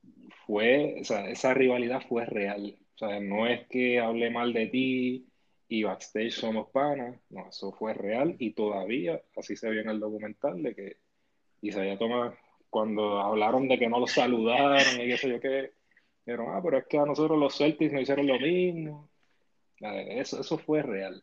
fue, 0.47 0.99
o 1.01 1.05
sea, 1.05 1.31
esa 1.31 1.55
rivalidad 1.55 2.03
fue 2.09 2.27
real. 2.27 2.77
O 2.95 2.99
sea, 2.99 3.21
no 3.21 3.47
es 3.47 3.67
que 3.69 4.01
hable 4.01 4.31
mal 4.31 4.53
de 4.53 4.67
ti 4.67 5.27
y 5.69 5.83
backstage 5.83 6.33
somos 6.33 6.71
panas. 6.71 7.19
No, 7.31 7.49
eso 7.49 7.73
fue 7.73 7.95
real 7.95 8.37
y 8.39 8.53
todavía 8.53 9.21
así 9.37 9.57
se 9.57 9.71
vio 9.71 9.81
en 9.81 9.91
el 9.91 10.01
documental 10.01 10.63
de 10.63 10.75
que 10.75 10.97
Isaiah 11.63 11.99
Thomas, 11.99 12.35
cuando 12.71 13.21
hablaron 13.21 13.69
de 13.69 13.79
que 13.79 13.89
no 13.89 14.01
lo 14.01 14.07
saludaron 14.07 15.01
y 15.01 15.09
qué 15.09 15.17
sé 15.17 15.29
yo 15.29 15.41
qué, 15.41 15.73
dijeron, 16.25 16.49
ah, 16.51 16.61
pero 16.63 16.79
es 16.79 16.87
que 16.87 16.99
a 16.99 17.07
nosotros 17.07 17.39
los 17.39 17.57
Celtics 17.57 17.93
nos 17.93 18.03
hicieron 18.03 18.27
lo 18.27 18.39
mismo. 18.39 19.09
Eso, 19.81 20.41
eso 20.41 20.59
fue 20.59 20.83
real. 20.83 21.23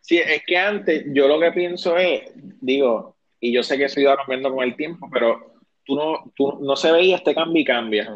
Sí, 0.00 0.18
es 0.18 0.42
que 0.44 0.58
antes 0.58 1.04
yo 1.14 1.28
lo 1.28 1.38
que 1.38 1.52
pienso 1.52 1.96
es, 1.96 2.22
digo, 2.34 3.16
y 3.40 3.52
yo 3.52 3.62
sé 3.62 3.78
que 3.78 3.84
eso 3.84 4.00
iba 4.00 4.16
cambiando 4.16 4.52
con 4.52 4.64
el 4.64 4.76
tiempo, 4.76 5.08
pero 5.12 5.54
tú 5.84 5.94
no, 5.94 6.32
tú 6.34 6.58
no 6.60 6.76
se 6.76 6.92
veía 6.92 7.16
este 7.16 7.34
cambio 7.34 7.62
y 7.62 7.64
cambia. 7.64 8.12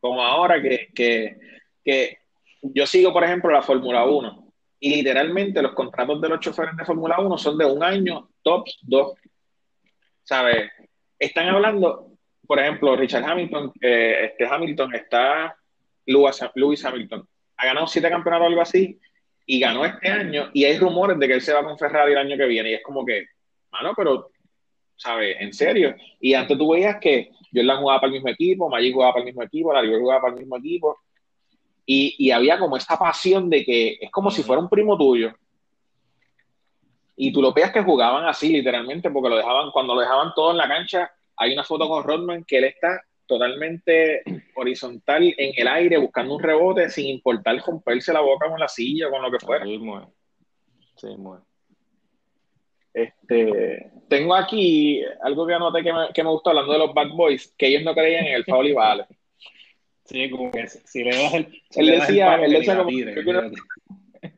Como 0.00 0.22
ahora 0.22 0.60
que, 0.60 0.88
que, 0.94 1.38
que 1.84 2.18
yo 2.62 2.86
sigo, 2.86 3.12
por 3.12 3.24
ejemplo, 3.24 3.50
la 3.50 3.62
Fórmula 3.62 4.04
1 4.04 4.52
y 4.80 4.96
literalmente 4.96 5.62
los 5.62 5.72
contratos 5.72 6.20
de 6.20 6.28
los 6.28 6.40
choferes 6.40 6.76
de 6.76 6.84
Fórmula 6.84 7.18
1 7.20 7.38
son 7.38 7.58
de 7.58 7.64
un 7.64 7.82
año, 7.82 8.28
tops 8.42 8.78
dos. 8.82 9.18
¿Sabes? 10.22 10.70
Están 11.18 11.48
hablando, 11.48 12.12
por 12.46 12.58
ejemplo, 12.58 12.96
Richard 12.96 13.24
Hamilton, 13.24 13.72
eh, 13.80 14.30
este 14.30 14.46
Hamilton 14.46 14.94
está, 14.94 15.56
Lewis, 16.06 16.84
Hamilton, 16.84 17.28
ha 17.56 17.66
ganado 17.66 17.86
siete 17.86 18.08
campeonatos 18.08 18.44
o 18.44 18.48
algo 18.48 18.60
así 18.60 18.98
y 19.46 19.60
ganó 19.60 19.84
este 19.84 20.08
año 20.08 20.50
y 20.52 20.64
hay 20.64 20.78
rumores 20.78 21.18
de 21.18 21.26
que 21.26 21.34
él 21.34 21.40
se 21.40 21.52
va 21.52 21.64
con 21.64 21.78
Ferrari 21.78 22.12
el 22.12 22.18
año 22.18 22.36
que 22.36 22.46
viene 22.46 22.70
y 22.70 22.74
es 22.74 22.82
como 22.82 23.04
que, 23.04 23.26
mano, 23.70 23.92
pero, 23.96 24.30
¿sabes? 24.96 25.36
En 25.40 25.52
serio. 25.52 25.94
Y 26.20 26.34
antes 26.34 26.56
tú 26.56 26.72
veías 26.72 26.98
que 27.00 27.30
Jordan 27.52 27.80
jugaba 27.80 28.00
para 28.00 28.08
el 28.08 28.14
mismo 28.14 28.28
equipo, 28.30 28.68
Magic 28.68 28.94
jugaba 28.94 29.12
para 29.12 29.22
el 29.22 29.26
mismo 29.26 29.42
equipo, 29.42 29.72
Larry 29.72 29.96
jugaba 29.96 30.22
para 30.22 30.34
el 30.34 30.40
mismo 30.40 30.56
equipo 30.56 30.98
y, 31.84 32.30
había 32.30 32.58
como 32.58 32.76
esta 32.76 32.96
pasión 32.96 33.50
de 33.50 33.64
que 33.64 33.98
es 34.00 34.10
como 34.10 34.30
si 34.30 34.42
fuera 34.42 34.62
un 34.62 34.68
primo 34.68 34.96
tuyo. 34.96 35.32
Y 37.16 37.32
tú 37.32 37.42
lo 37.42 37.52
veas 37.52 37.72
que 37.72 37.82
jugaban 37.82 38.26
así, 38.26 38.50
literalmente, 38.50 39.10
porque 39.10 39.28
lo 39.28 39.36
dejaban, 39.36 39.70
cuando 39.70 39.94
lo 39.94 40.00
dejaban 40.00 40.32
todo 40.34 40.52
en 40.52 40.56
la 40.56 40.68
cancha, 40.68 41.10
hay 41.36 41.52
una 41.52 41.64
foto 41.64 41.88
con 41.88 42.04
Rodman 42.04 42.44
que 42.44 42.58
él 42.58 42.64
está 42.64 43.02
totalmente 43.26 44.22
horizontal 44.54 45.22
en 45.36 45.52
el 45.56 45.68
aire, 45.68 45.98
buscando 45.98 46.34
un 46.34 46.42
rebote, 46.42 46.88
sin 46.88 47.06
importar 47.06 47.58
romperse 47.58 48.12
la 48.12 48.20
boca 48.20 48.48
con 48.48 48.60
la 48.60 48.68
silla 48.68 49.08
o 49.08 49.10
con 49.10 49.22
lo 49.22 49.30
que 49.30 49.38
fuera. 49.38 49.64
Sí, 49.64 49.80
Sí, 50.96 51.08
Este, 52.94 53.90
tengo 54.08 54.34
aquí 54.34 55.02
algo 55.22 55.46
que 55.46 55.54
anoté 55.54 55.82
que 55.82 55.92
me, 55.92 56.12
que 56.12 56.22
me 56.22 56.30
gustó 56.30 56.50
hablando 56.50 56.72
de 56.72 56.78
los 56.78 56.94
Bad 56.94 57.10
Boys, 57.10 57.54
que 57.56 57.68
ellos 57.68 57.82
no 57.82 57.94
creían 57.94 58.26
en 58.26 58.34
el 58.34 58.44
foul 58.44 58.68
y 58.68 58.72
vale. 58.72 59.06
Sí, 60.12 60.28
como 60.28 60.50
que 60.50 60.68
si 60.68 61.02
le 61.02 61.16
das 61.16 61.32
el. 61.32 61.62
él 61.74 61.86
decía, 61.86 62.34
él 62.34 62.52
decía 62.52 62.76
como. 62.76 62.90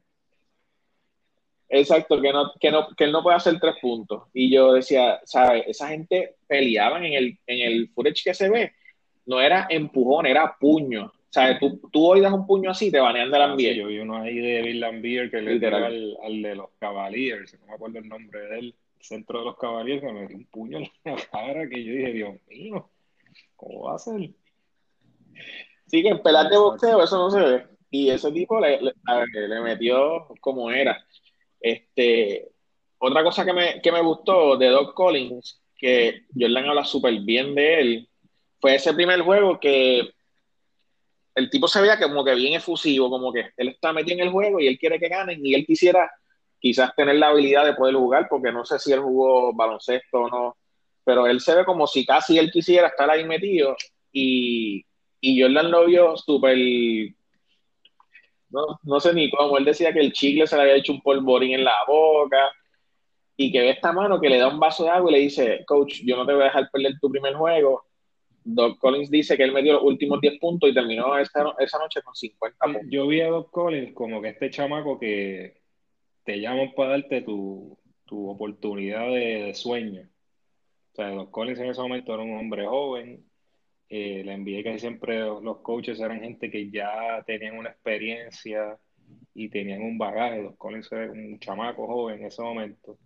Exacto, 1.69 2.21
que, 2.21 2.33
no, 2.33 2.53
que, 2.61 2.71
no, 2.71 2.87
que 2.97 3.03
él 3.03 3.11
no 3.11 3.25
puede 3.25 3.37
hacer 3.37 3.59
tres 3.59 3.75
puntos. 3.83 4.29
Y 4.33 4.49
yo 4.55 4.75
decía, 4.75 5.21
¿sabes? 5.25 5.65
Esa 5.67 5.89
gente 5.89 6.37
peleaban 6.47 7.05
en 7.05 7.15
el, 7.15 7.39
en 7.49 7.73
el 7.73 7.89
footage 7.89 8.23
que 8.23 8.35
se 8.35 8.49
ve. 8.49 8.73
No 9.27 9.41
era 9.41 9.67
empujón, 9.69 10.27
era 10.27 10.57
puño. 10.57 11.13
¿Sabes? 11.31 11.59
Tú, 11.59 11.81
tú 11.91 12.07
hoy 12.07 12.21
das 12.21 12.33
un 12.33 12.47
puño 12.47 12.71
así, 12.71 12.93
te 12.93 13.01
banean 13.01 13.29
de 13.29 13.39
la 13.41 13.47
ah, 13.47 13.57
yo 13.57 13.89
vi 13.89 13.99
uno 13.99 14.19
ahí 14.19 14.39
de 14.39 14.63
Bill 14.63 14.79
Lambier 14.79 15.29
que 15.33 15.43
le 15.43 15.59
dio 15.59 15.75
al, 15.75 16.17
al, 16.23 16.43
de 16.43 16.55
los 16.55 16.71
Cavaliers, 16.79 17.59
no 17.59 17.67
me 17.67 17.73
acuerdo 17.73 17.99
el 17.99 18.09
nombre 18.09 18.39
de 18.39 18.59
él. 18.61 18.75
centro 19.01 19.41
de 19.41 19.47
los 19.47 19.59
caballeros 19.59 20.05
me 20.05 20.13
metió 20.13 20.37
un 20.37 20.45
puño 20.45 20.79
en 20.79 20.89
la 21.05 21.17
cara 21.33 21.69
que 21.69 21.83
yo 21.83 21.93
dije, 21.93 22.13
Dios 22.13 22.35
mío, 22.47 22.89
¿cómo 23.57 23.87
va 23.87 23.97
a 23.97 23.99
ser? 23.99 24.31
Sí, 25.87 26.03
que 26.03 26.09
en 26.09 26.23
pelar 26.23 26.49
de 26.49 26.57
boxeo 26.57 27.03
eso 27.03 27.19
no 27.19 27.31
se 27.31 27.41
ve. 27.41 27.67
Y 27.91 28.11
ese 28.11 28.33
tipo 28.33 28.61
le, 28.61 28.81
le, 28.81 29.61
metió 29.61 30.27
como 30.41 30.71
era. 30.71 31.05
Este, 31.61 32.49
otra 32.99 33.23
cosa 33.23 33.45
que 33.45 33.53
me, 33.53 33.81
que 33.81 33.93
me 33.93 34.03
gustó 34.03 34.57
de 34.57 34.69
Doc 34.69 34.95
Collins, 34.95 35.63
que 35.77 36.23
Jordan 36.39 36.69
habla 36.69 36.85
súper 36.85 37.21
bien 37.21 37.55
de 37.55 37.81
él, 37.81 38.09
fue 38.61 38.75
ese 38.75 38.95
primer 38.95 39.21
juego 39.21 39.61
que 39.61 40.11
el 41.35 41.51
tipo 41.51 41.69
se 41.69 41.81
veía 41.81 41.99
como 41.99 42.25
que 42.25 42.35
bien 42.35 42.55
efusivo, 42.55 43.11
como 43.11 43.33
que 43.33 43.51
él 43.57 43.69
está 43.69 43.93
metido 43.93 44.17
en 44.19 44.27
el 44.27 44.33
juego 44.33 44.61
y 44.61 44.69
él 44.69 44.79
quiere 44.79 44.99
que 44.99 45.09
ganen 45.09 45.45
y 45.45 45.55
él 45.55 45.67
quisiera 45.67 46.11
quizás 46.59 46.95
tener 46.97 47.17
la 47.17 47.29
habilidad 47.29 47.65
de 47.65 47.75
poder 47.75 47.95
jugar, 47.95 48.27
porque 48.29 48.51
no 48.51 48.65
sé 48.65 48.79
si 48.79 48.93
él 48.93 49.01
jugó 49.01 49.53
baloncesto 49.53 50.19
o 50.19 50.29
no, 50.31 50.57
pero 51.05 51.27
él 51.27 51.41
se 51.41 51.55
ve 51.55 51.65
como 51.65 51.87
si 51.87 52.07
casi 52.07 52.39
él 52.39 52.51
quisiera 52.51 52.89
estar 52.89 53.11
ahí 53.11 53.25
metido 53.25 53.77
y, 54.11 54.85
y 55.33 55.41
Jordan 55.41 55.71
lo 55.71 55.87
vio 55.87 56.17
súper, 56.17 56.57
no, 58.51 58.79
no 58.83 59.01
sé 59.01 59.15
ni 59.15 59.31
cómo, 59.31 59.59
él 59.59 59.65
decía 59.65 59.93
que 59.93 60.01
el 60.01 60.13
chicle 60.13 60.47
se 60.47 60.57
le 60.57 60.63
había 60.63 60.77
hecho 60.77 60.93
un 60.93 61.01
polvorín 61.01 61.55
en 61.55 61.65
la 61.65 61.77
boca 61.87 62.51
y 63.37 63.51
que 63.51 63.61
ve 63.61 63.71
esta 63.71 63.93
mano 63.93 64.21
que 64.21 64.29
le 64.29 64.39
da 64.39 64.49
un 64.49 64.61
vaso 64.61 64.85
de 64.85 64.91
agua 64.91 65.11
y 65.11 65.15
le 65.15 65.21
dice, 65.21 65.65
coach, 65.67 66.03
yo 66.05 66.17
no 66.17 66.27
te 66.27 66.33
voy 66.33 66.43
a 66.43 66.47
dejar 66.47 66.71
perder 66.71 66.99
tu 67.01 67.11
primer 67.11 67.35
juego, 67.35 67.85
Doc 68.45 68.79
Collins 68.79 69.11
dice 69.11 69.37
que 69.37 69.43
él 69.43 69.53
me 69.53 69.63
dio 69.63 69.73
los 69.73 69.83
últimos 69.83 70.21
10 70.21 70.39
puntos 70.39 70.69
y 70.69 70.75
terminó 70.75 71.17
esa, 71.17 71.55
esa 71.59 71.79
noche 71.79 72.03
con 72.03 72.15
50 72.15 72.65
puntos. 72.67 72.83
Yo 72.91 73.07
vi 73.07 73.23
a 73.23 73.29
Doc 73.29 73.51
Collins 73.51 73.95
como 73.95 74.21
que 74.21 74.29
este 74.29 74.51
chamaco 74.51 74.99
que 74.99 75.63
te 76.25 76.41
llaman 76.41 76.73
para 76.77 76.91
darte 76.91 77.23
tu, 77.23 77.79
tu 78.05 78.29
oportunidad 78.29 79.09
de, 79.09 79.55
sueño. 79.55 80.03
O 80.93 80.95
sea, 80.95 81.09
Doc 81.11 81.31
Collins 81.31 81.59
en 81.59 81.71
ese 81.71 81.81
momento 81.81 82.13
era 82.13 82.23
un 82.23 82.39
hombre 82.39 82.67
joven. 82.67 83.25
Eh, 83.89 84.23
le 84.25 84.33
envié 84.33 84.63
que 84.63 84.79
siempre 84.79 85.21
los 85.21 85.59
coaches 85.59 86.01
eran 86.01 86.21
gente 86.21 86.51
que 86.51 86.71
ya 86.71 87.23
tenían 87.27 87.59
una 87.59 87.71
experiencia 87.71 88.79
y 89.35 89.49
tenían 89.49 89.83
un 89.83 89.99
bagaje. 89.99 90.43
Doc 90.43 90.57
Collins 90.57 90.91
era 90.93 91.11
un 91.13 91.39
chamaco 91.39 91.87
joven 91.87 92.21
en 92.21 92.27
ese 92.27 92.43
momento. 92.43 92.97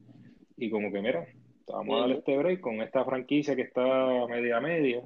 Y 0.57 0.71
como 0.71 0.93
que, 0.93 1.01
mira, 1.01 1.27
vamos 1.67 1.97
a 1.97 2.01
darle 2.01 2.19
este 2.19 2.37
break 2.37 2.61
con 2.61 2.81
esta 2.83 3.05
franquicia 3.05 3.57
que 3.57 3.63
está 3.63 4.27
media 4.29 4.61
media 4.61 5.03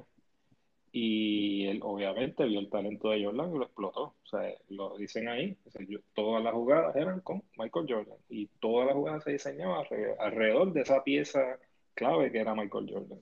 y 0.95 1.65
él 1.65 1.79
obviamente 1.81 2.45
vio 2.45 2.59
el 2.59 2.69
talento 2.69 3.09
de 3.09 3.25
Jordan 3.25 3.55
y 3.55 3.57
lo 3.57 3.65
explotó. 3.65 4.01
O 4.01 4.25
sea, 4.25 4.53
lo 4.69 4.95
dicen 4.95 5.27
ahí, 5.27 5.57
todas 6.13 6.43
las 6.43 6.53
jugadas 6.53 6.95
eran 6.95 7.19
con 7.21 7.41
Michael 7.57 7.87
Jordan 7.89 8.17
y 8.29 8.45
todas 8.59 8.85
las 8.85 8.95
jugadas 8.95 9.23
se 9.23 9.31
diseñaban 9.31 9.83
alrededor 10.19 10.71
de 10.71 10.81
esa 10.81 11.03
pieza 11.03 11.57
clave 11.95 12.31
que 12.31 12.39
era 12.39 12.53
Michael 12.53 12.91
Jordan. 12.93 13.19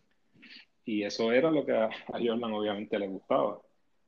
Y 0.85 1.03
eso 1.03 1.31
era 1.31 1.51
lo 1.51 1.65
que 1.65 1.73
a, 1.73 1.89
Jordan 2.07 2.53
obviamente 2.53 2.99
le 2.99 3.07
gustaba. 3.07 3.59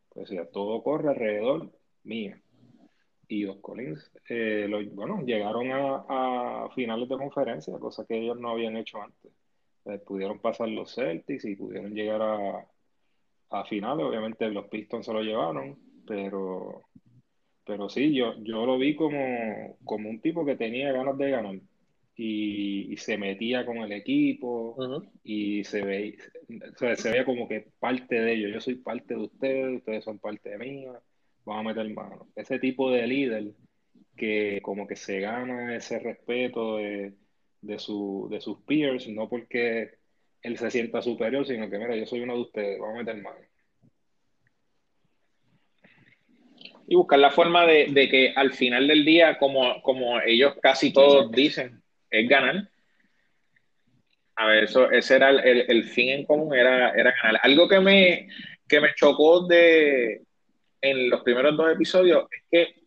Pues 0.09 0.29
ya 0.29 0.45
todo 0.45 0.83
corre 0.83 1.09
alrededor 1.09 1.71
mío. 2.03 2.35
Y 3.27 3.43
los 3.43 3.57
Collins, 3.57 4.11
eh, 4.29 4.67
bueno, 4.93 5.21
llegaron 5.25 5.69
a, 5.71 6.69
finales 6.75 7.09
de 7.09 7.17
conferencia, 7.17 7.79
cosa 7.79 8.05
que 8.05 8.17
ellos 8.17 8.39
no 8.39 8.49
habían 8.49 8.77
hecho 8.77 9.01
antes. 9.01 9.31
Eh, 9.85 9.99
pudieron 9.99 10.39
pasar 10.39 10.69
los 10.69 10.93
Celtics 10.93 11.45
y 11.45 11.55
pudieron 11.55 11.93
llegar 11.93 12.21
a, 12.21 12.67
a 13.53 13.65
finales, 13.65 14.05
obviamente 14.05 14.49
los 14.49 14.67
Pistons 14.67 15.05
se 15.05 15.13
lo 15.13 15.21
llevaron, 15.21 15.77
pero, 16.07 16.83
pero 17.65 17.87
sí, 17.89 18.13
yo, 18.13 18.33
yo 18.39 18.65
lo 18.65 18.77
vi 18.77 18.95
como, 18.95 19.77
como 19.83 20.09
un 20.09 20.19
tipo 20.21 20.45
que 20.45 20.55
tenía 20.55 20.91
ganas 20.91 21.17
de 21.17 21.29
ganar 21.29 21.55
y, 22.15 22.95
se 22.97 23.17
metía 23.17 23.65
con 23.65 23.77
el 23.77 23.91
equipo 23.91 25.03
y 25.23 25.63
se 25.63 25.83
veía, 25.83 26.15
se 26.95 27.11
veía 27.11 27.25
como 27.25 27.47
que 27.47 27.67
parte 27.79 28.21
de 28.21 28.33
ellos, 28.33 28.53
yo 28.53 28.61
soy 28.61 28.75
parte 28.75 29.15
de 29.15 29.21
ustedes, 29.21 29.77
ustedes 29.77 30.03
son 30.03 30.19
parte 30.19 30.49
de 30.49 30.57
mí, 30.57 30.85
vamos 31.43 31.65
a 31.65 31.69
meter 31.69 31.93
mano. 31.93 32.27
Ese 32.35 32.59
tipo 32.59 32.91
de 32.91 33.07
líder 33.07 33.51
que 34.15 34.59
como 34.61 34.87
que 34.87 34.95
se 34.95 35.19
gana 35.19 35.75
ese 35.75 35.99
respeto 35.99 36.77
de, 36.77 37.13
de, 37.61 37.79
su, 37.79 38.27
de 38.29 38.39
sus 38.41 38.61
peers, 38.61 39.07
no 39.09 39.27
porque 39.27 39.95
él 40.41 40.57
se 40.57 40.69
sienta 40.69 41.01
superior, 41.01 41.45
sino 41.47 41.69
que, 41.69 41.77
mira, 41.79 41.95
yo 41.95 42.05
soy 42.05 42.21
uno 42.21 42.35
de 42.35 42.41
ustedes, 42.41 42.79
vamos 42.79 42.95
a 42.95 43.03
meter 43.03 43.21
mano. 43.21 43.39
Y 46.85 46.95
buscar 46.95 47.17
la 47.17 47.31
forma 47.31 47.65
de, 47.65 48.09
que 48.11 48.33
al 48.35 48.53
final 48.53 48.87
del 48.87 49.05
día, 49.05 49.37
como, 49.39 49.81
como 49.81 50.19
ellos 50.21 50.53
casi 50.61 50.91
todos 50.91 51.31
dicen, 51.31 51.82
es 52.13 52.29
ganar. 52.29 52.69
A 54.35 54.47
ver, 54.47 54.63
eso, 54.63 54.89
ese 54.89 55.15
era 55.15 55.29
el, 55.29 55.83
fin 55.85 56.09
en 56.09 56.25
común, 56.25 56.55
era, 56.55 56.91
era 56.91 57.13
ganar. 57.21 57.41
Algo 57.43 57.67
que 57.67 57.79
me, 57.79 58.27
que 58.67 58.79
me 58.79 58.93
chocó 58.95 59.45
de 59.45 60.21
en 60.81 61.09
los 61.09 61.21
primeros 61.21 61.55
dos 61.55 61.71
episodios 61.71 62.25
es 62.31 62.43
que 62.49 62.81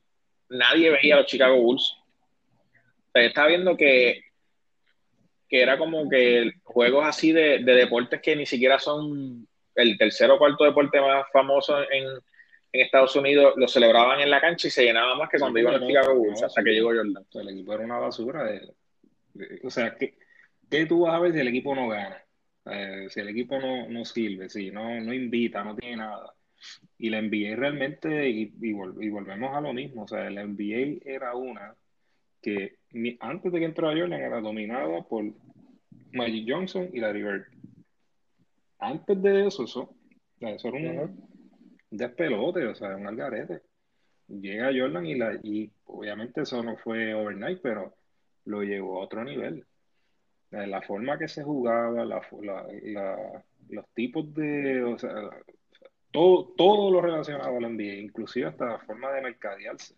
nadie 0.49 0.91
veía 0.91 1.15
a 1.15 1.19
los 1.19 1.27
Chicago 1.27 1.57
Bulls. 1.57 1.95
O 3.15 3.19
estaba 3.19 3.49
viendo 3.49 3.77
que 3.77 4.27
que 5.49 5.63
era 5.63 5.79
como 5.79 6.09
que 6.09 6.53
juegos 6.65 7.05
así 7.07 7.33
de, 7.33 7.59
deportes 7.59 8.21
que 8.21 8.37
ni 8.37 8.47
siquiera 8.47 8.79
son 8.79 9.47
el 9.75 9.99
tercer 9.99 10.31
o 10.31 10.39
cuarto 10.39 10.65
deporte 10.65 11.01
más 11.01 11.27
famoso 11.33 11.79
en, 11.91 12.07
Estados 12.73 13.17
Unidos, 13.17 13.55
lo 13.57 13.67
celebraban 13.69 14.21
en 14.21 14.29
la 14.29 14.39
cancha 14.39 14.69
y 14.69 14.71
se 14.71 14.85
llenaba 14.85 15.15
más 15.15 15.31
que 15.31 15.39
cuando 15.39 15.59
iban 15.59 15.77
a 15.77 15.87
Chicago 15.87 16.15
Bulls, 16.15 16.43
hasta 16.43 16.63
que 16.63 16.73
llegó 16.73 16.89
Jordan. 16.89 17.25
el 17.33 17.49
equipo 17.49 17.73
era 17.73 17.85
una 17.85 17.99
basura. 17.99 18.51
O 19.65 19.71
sea, 19.71 19.97
¿qué, 19.97 20.17
¿qué, 20.71 20.87
tú 20.87 21.01
vas 21.01 21.15
a 21.15 21.21
ver 21.21 21.33
si 21.33 21.41
el 21.41 21.49
equipo 21.49 21.75
no 21.75 21.89
gana? 21.89 22.23
Eh, 22.67 23.07
si 23.11 23.21
el 23.21 23.29
equipo 23.29 23.59
no, 23.61 23.89
no 23.89 24.05
sirve, 24.05 24.49
si 24.49 24.71
no, 24.71 25.01
no 25.01 25.13
invita, 25.13 25.63
no 25.65 25.77
tiene 25.77 25.97
nada. 25.99 26.35
Y 26.99 27.11
la 27.11 27.21
NBA 27.21 27.57
realmente, 27.57 28.29
y, 28.29 28.53
y, 28.61 28.73
volvemos 28.73 29.55
a 29.55 29.61
lo 29.61 29.73
mismo, 29.73 30.05
o 30.05 30.09
sea, 30.09 30.29
la 30.31 30.45
NBA 30.45 31.01
era 31.05 31.35
una 31.35 31.75
que 32.43 32.79
antes 33.21 33.53
de 33.53 33.59
que 33.59 33.65
entrara 33.65 33.99
Jordan 33.99 34.21
era 34.21 34.41
dominada 34.41 35.03
por 35.03 35.25
Magic 36.13 36.47
Johnson 36.49 36.89
y 36.93 37.01
Larry 37.01 37.23
Bird. 37.23 37.45
Antes 38.79 39.23
de 39.23 39.47
eso, 39.47 39.65
eso, 39.65 39.95
eso 40.41 40.69
era 40.69 40.77
un 40.77 41.29
despelote, 41.91 42.67
o 42.67 42.75
sea, 42.75 42.97
un 42.97 43.07
algarete. 43.07 43.63
Llega 44.29 44.73
Jordan 44.77 45.07
y, 45.07 45.15
la, 45.15 45.39
y 45.43 45.71
obviamente 45.85 46.43
eso 46.43 46.63
no 46.63 46.77
fue 46.77 47.15
overnight, 47.15 47.61
pero 47.63 47.95
lo 48.47 48.63
llevó 48.63 49.01
a 49.01 49.05
otro 49.05 49.23
nivel. 49.23 49.67
La 50.51 50.81
forma 50.83 51.19
que 51.19 51.29
se 51.29 51.43
jugaba, 51.43 52.05
los 52.05 53.87
tipos 53.95 54.33
de, 54.35 54.83
o 54.83 54.99
sea, 54.99 55.13
todo, 56.11 56.55
todo 56.57 56.91
lo 56.91 57.01
relacionado 57.01 57.59
al 57.59 57.77
NBA, 57.77 57.97
inclusive 57.97 58.47
hasta 58.47 58.65
la 58.65 58.79
forma 58.79 59.13
de 59.13 59.23
mercadearse 59.23 59.95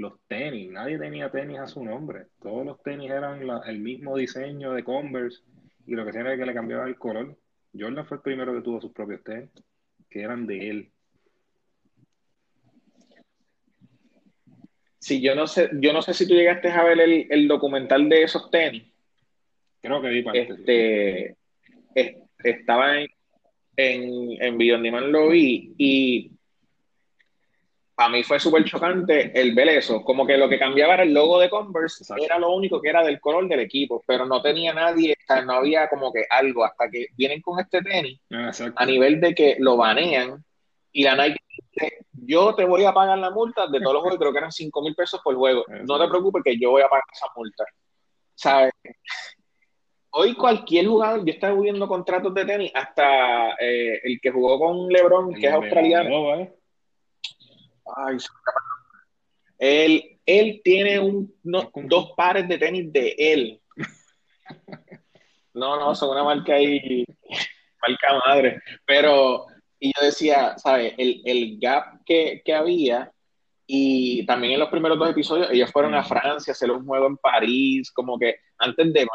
los 0.00 0.18
tenis, 0.26 0.70
nadie 0.70 0.98
tenía 0.98 1.30
tenis 1.30 1.58
a 1.58 1.66
su 1.66 1.84
nombre, 1.84 2.28
todos 2.40 2.64
los 2.64 2.82
tenis 2.82 3.10
eran 3.10 3.42
el 3.66 3.78
mismo 3.80 4.16
diseño 4.16 4.72
de 4.72 4.82
Converse 4.82 5.42
y 5.86 5.94
lo 5.94 6.04
que 6.04 6.10
hacía 6.10 6.22
era 6.22 6.36
que 6.38 6.46
le 6.46 6.54
cambiaba 6.54 6.86
el 6.86 6.96
color. 6.96 7.36
Jordan 7.78 8.06
fue 8.06 8.16
el 8.16 8.22
primero 8.22 8.54
que 8.54 8.62
tuvo 8.62 8.80
sus 8.80 8.92
propios 8.92 9.22
tenis, 9.22 9.50
que 10.08 10.22
eran 10.22 10.46
de 10.46 10.70
él. 10.70 10.92
Sí, 15.00 15.20
yo 15.22 15.34
no 15.34 15.46
sé, 15.46 15.70
yo 15.80 15.94
no 15.94 16.02
sé 16.02 16.12
si 16.12 16.28
tú 16.28 16.34
llegaste 16.34 16.70
a 16.70 16.84
ver 16.84 17.00
el, 17.00 17.48
documental 17.48 18.08
de 18.08 18.22
esos 18.22 18.50
tenis. 18.50 18.84
Creo 19.80 20.02
que 20.02 20.08
vi 20.08 20.24
este, 20.34 21.36
estaba 22.44 23.00
en, 23.00 23.08
en, 23.76 24.42
en 24.42 24.58
Video 24.58 24.76
lo 24.78 25.30
vi 25.30 25.72
y 25.78 26.30
a 27.96 28.08
mí 28.08 28.22
fue 28.22 28.38
súper 28.38 28.64
chocante 28.64 29.30
el 29.38 29.54
ver 29.54 29.68
eso. 29.68 30.02
Como 30.02 30.26
que 30.26 30.36
lo 30.36 30.48
que 30.48 30.58
cambiaba 30.58 30.94
era 30.94 31.02
el 31.02 31.14
logo 31.14 31.38
de 31.38 31.50
Converse, 31.50 32.04
era 32.22 32.38
lo 32.38 32.54
único 32.54 32.80
que 32.80 32.88
era 32.88 33.02
del 33.02 33.20
color 33.20 33.48
del 33.48 33.60
equipo, 33.60 34.02
pero 34.06 34.26
no 34.26 34.40
tenía 34.42 34.72
nadie, 34.72 35.16
no 35.46 35.52
había 35.52 35.88
como 35.88 36.12
que 36.12 36.24
algo, 36.28 36.64
hasta 36.64 36.90
que 36.90 37.06
vienen 37.16 37.40
con 37.40 37.58
este 37.58 37.82
tenis, 37.82 38.20
ah, 38.32 38.50
a 38.76 38.86
nivel 38.86 39.20
de 39.20 39.34
que 39.34 39.56
lo 39.58 39.76
banean, 39.76 40.44
y 40.92 41.04
la 41.04 41.16
Nike 41.16 41.40
yo 42.30 42.54
te 42.54 42.64
voy 42.64 42.84
a 42.84 42.92
pagar 42.92 43.18
la 43.18 43.30
multa 43.30 43.66
de 43.66 43.80
todos 43.80 43.94
los 43.94 44.02
juegos, 44.02 44.18
creo 44.18 44.32
que 44.32 44.38
eran 44.38 44.52
5 44.52 44.82
mil 44.82 44.94
pesos 44.94 45.20
por 45.22 45.34
juego. 45.34 45.64
No 45.84 45.98
te 45.98 46.08
preocupes 46.08 46.42
que 46.44 46.58
yo 46.58 46.70
voy 46.70 46.82
a 46.82 46.88
pagar 46.88 47.04
esa 47.12 47.26
multa. 47.34 47.64
¿Sabes? 48.34 48.72
Hoy 50.12 50.34
cualquier 50.34 50.86
jugador, 50.86 51.24
yo 51.24 51.32
estaba 51.32 51.60
viendo 51.60 51.88
contratos 51.88 52.32
de 52.34 52.44
tenis, 52.44 52.72
hasta 52.74 53.52
eh, 53.60 54.00
el 54.02 54.20
que 54.20 54.30
jugó 54.30 54.58
con 54.58 54.88
LeBron, 54.88 55.34
que 55.34 55.46
es 55.46 55.52
australiano. 55.52 56.36
¿eh? 56.36 56.54
Ay, 57.96 58.16
él, 59.58 60.20
él 60.24 60.60
tiene 60.64 60.98
un, 61.00 61.34
dos 61.42 62.12
pares 62.16 62.48
de 62.48 62.58
tenis 62.58 62.92
de 62.92 63.14
él. 63.18 63.60
No, 65.52 65.76
no, 65.80 65.96
son 65.96 66.10
una 66.10 66.22
marca 66.22 66.54
ahí, 66.54 67.04
marca 67.82 68.22
madre. 68.24 68.62
Pero, 68.86 69.46
y 69.80 69.92
yo 69.96 70.04
decía, 70.04 70.58
¿sabes? 70.58 70.94
El, 70.98 71.22
el 71.24 71.58
gap 71.58 72.04
que, 72.04 72.42
que 72.44 72.54
había 72.54 73.10
Y 73.66 74.26
también 74.26 74.54
en 74.54 74.60
los 74.60 74.68
primeros 74.68 74.98
dos 74.98 75.10
episodios, 75.10 75.50
ellos 75.50 75.70
fueron 75.72 75.94
a 75.94 76.02
Francia 76.02 76.50
a 76.50 76.54
hacer 76.54 76.70
un 76.70 76.84
juego 76.84 77.06
en 77.06 77.16
París, 77.16 77.90
como 77.92 78.18
que 78.18 78.36
antes 78.58 78.92
de 78.92 79.06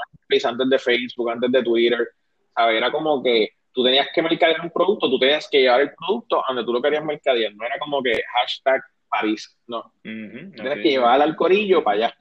antes 0.44 0.70
de 0.70 0.80
Facebook, 0.80 1.30
antes 1.30 1.52
de 1.52 1.64
Twitter, 1.64 2.08
¿sabes? 2.56 2.78
Era 2.78 2.92
como 2.92 3.22
que 3.22 3.50
tú 3.74 3.84
tenías 3.84 4.08
que 4.14 4.22
mercadear 4.22 4.62
un 4.62 4.72
producto, 4.72 5.10
tú 5.10 5.20
tenías 5.20 5.48
que 5.52 5.60
llevar 5.62 5.82
el 5.82 5.94
producto 5.94 6.42
donde 6.48 6.64
tú 6.64 6.74
lo 6.74 6.82
querías 6.82 7.04
mercadear. 7.04 7.54
No 7.54 7.66
era 7.66 7.78
como 7.80 8.02
que 8.02 8.22
hashtag 8.34 8.82
París, 9.10 9.58
no. 9.68 9.94
Tienes 10.02 10.82
que 10.82 10.90
llevar 10.90 11.22
al 11.22 11.36
corillo 11.36 11.84
para 11.84 11.98
allá. 11.98 12.18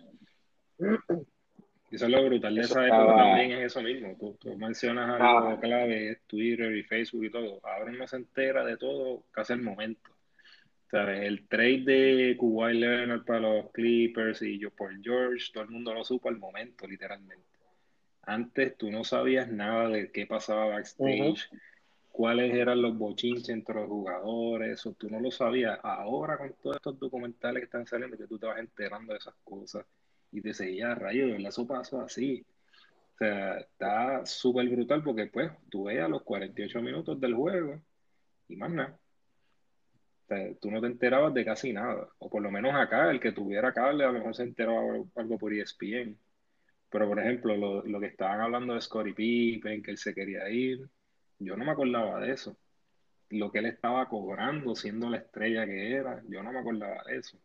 Eso 1.94 2.06
es 2.06 2.10
lo 2.10 2.24
brutal 2.24 2.54
de 2.56 2.60
esa 2.62 2.84
época 2.84 3.14
también 3.14 3.52
es 3.52 3.66
eso 3.66 3.80
mismo. 3.80 4.16
Tú, 4.40 4.56
mencionas 4.56 5.20
algo 5.20 5.50
ah. 5.50 5.60
clave, 5.60 6.18
Twitter 6.26 6.74
y 6.74 6.82
Facebook 6.82 7.24
y 7.24 7.30
todo. 7.30 7.60
Ahora 7.64 7.92
no 7.92 8.04
se 8.08 8.16
entera 8.16 8.64
de 8.64 8.76
todo 8.76 9.22
casi 9.30 9.52
al 9.52 9.62
momento. 9.62 10.10
¿Sabes? 10.90 11.22
El 11.22 11.46
trade 11.46 11.84
de 11.84 12.36
Kuwait 12.36 12.76
Leonard 12.76 13.24
para 13.24 13.40
los 13.40 13.70
Clippers 13.70 14.42
y 14.42 14.58
yo 14.58 14.70
por 14.70 15.00
George, 15.02 15.52
todo 15.52 15.62
el 15.62 15.70
mundo 15.70 15.94
lo 15.94 16.04
supo 16.04 16.28
al 16.28 16.36
momento, 16.36 16.86
literalmente. 16.88 17.44
Antes 18.22 18.76
tú 18.76 18.90
no 18.90 19.04
sabías 19.04 19.48
nada 19.48 19.88
de 19.88 20.10
qué 20.10 20.26
pasaba 20.26 20.66
backstage, 20.66 21.48
cuáles 22.10 22.54
eran 22.54 22.82
los 22.82 22.98
bochinches 22.98 23.50
entre 23.50 23.76
los 23.76 23.88
jugadores, 23.88 24.80
eso 24.80 24.94
tú 24.98 25.08
no 25.08 25.20
lo 25.20 25.30
sabías. 25.30 25.78
Ahora 25.82 26.38
con 26.38 26.52
todos 26.60 26.76
estos 26.76 26.98
documentales 26.98 27.60
que 27.60 27.66
están 27.66 27.86
saliendo, 27.86 28.16
que 28.16 28.26
tú 28.26 28.36
te 28.36 28.46
vas 28.46 28.58
enterando 28.58 29.12
de 29.12 29.18
esas 29.18 29.34
cosas 29.44 29.84
y 30.34 30.40
te 30.42 30.52
seguías 30.52 30.98
rayos, 30.98 31.30
eso 31.38 31.66
pasó 31.66 32.00
así. 32.00 32.44
O 33.14 33.16
sea, 33.18 33.58
está 33.58 34.26
súper 34.26 34.68
brutal 34.68 35.02
porque 35.04 35.26
pues 35.28 35.52
tú 35.70 35.84
ves 35.84 36.00
a 36.02 36.08
los 36.08 36.22
48 36.22 36.82
minutos 36.82 37.20
del 37.20 37.34
juego 37.34 37.80
y 38.48 38.56
más 38.56 38.70
nada. 38.72 38.98
O 40.24 40.26
sea, 40.26 40.54
tú 40.60 40.70
no 40.72 40.80
te 40.80 40.88
enterabas 40.88 41.32
de 41.34 41.44
casi 41.44 41.72
nada. 41.72 42.08
O 42.18 42.28
por 42.28 42.42
lo 42.42 42.50
menos 42.50 42.74
acá, 42.74 43.10
el 43.10 43.20
que 43.20 43.30
tuviera 43.32 43.72
cable, 43.72 44.04
a 44.04 44.08
lo 44.08 44.14
mejor 44.14 44.34
se 44.34 44.42
enteraba 44.42 44.80
algo 45.14 45.38
por 45.38 45.52
ESPN. 45.54 46.18
Pero, 46.90 47.08
por 47.08 47.20
ejemplo, 47.20 47.56
lo, 47.56 47.84
lo 47.84 48.00
que 48.00 48.06
estaban 48.06 48.40
hablando 48.40 48.74
de 48.74 48.80
Scottie 48.80 49.14
Pippen, 49.14 49.82
que 49.82 49.90
él 49.92 49.98
se 49.98 50.14
quería 50.14 50.48
ir, 50.48 50.88
yo 51.38 51.56
no 51.56 51.64
me 51.64 51.70
acordaba 51.70 52.20
de 52.20 52.32
eso. 52.32 52.56
Lo 53.30 53.52
que 53.52 53.58
él 53.60 53.66
estaba 53.66 54.08
cobrando, 54.08 54.74
siendo 54.74 55.10
la 55.10 55.18
estrella 55.18 55.64
que 55.66 55.92
era, 55.94 56.22
yo 56.28 56.42
no 56.42 56.52
me 56.52 56.58
acordaba 56.58 57.04
de 57.06 57.18
eso. 57.18 57.38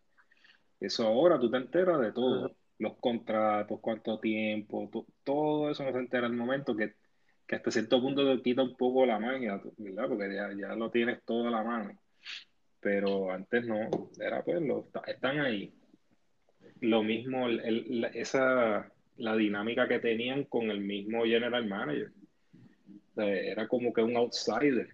Eso 0.80 1.06
ahora 1.06 1.40
tú 1.40 1.52
te 1.52 1.58
enteras 1.58 2.00
de 2.00 2.12
todo. 2.12 2.56
Los 2.80 2.98
contratos, 2.98 3.80
cuánto 3.82 4.20
tiempo, 4.20 4.90
todo 5.24 5.70
eso 5.70 5.84
no 5.84 5.92
se 5.92 6.00
entera 6.00 6.28
el 6.28 6.34
momento 6.34 6.76
que, 6.76 6.96
que 7.46 7.56
hasta 7.56 7.72
cierto 7.72 8.02
punto 8.02 8.26
te 8.26 8.42
quita 8.42 8.64
un 8.64 8.76
poco 8.76 9.06
la 9.06 9.20
magia, 9.20 9.62
¿verdad? 9.78 10.08
Porque 10.08 10.34
ya, 10.34 10.50
ya 10.58 10.76
lo 10.76 10.90
tienes 10.90 11.24
todo 11.26 11.48
a 11.48 11.52
la 11.52 11.64
mano. 11.64 12.00
Pero 12.80 13.32
antes 13.32 13.68
no, 13.68 14.10
era 14.20 14.44
pues, 14.44 14.62
lo, 14.62 14.88
están 15.08 15.40
ahí. 15.40 15.74
Lo 16.80 17.04
mismo, 17.04 17.48
el, 17.48 18.10
esa 18.14 18.90
la 19.20 19.36
dinámica 19.36 19.88
que 19.88 20.00
tenían 20.00 20.46
con 20.46 20.72
el 20.72 20.80
mismo 20.80 21.26
general 21.26 21.68
manager. 21.68 22.12
era 23.18 23.68
como 23.68 23.94
que 23.94 24.02
un 24.02 24.16
outsider. 24.16 24.90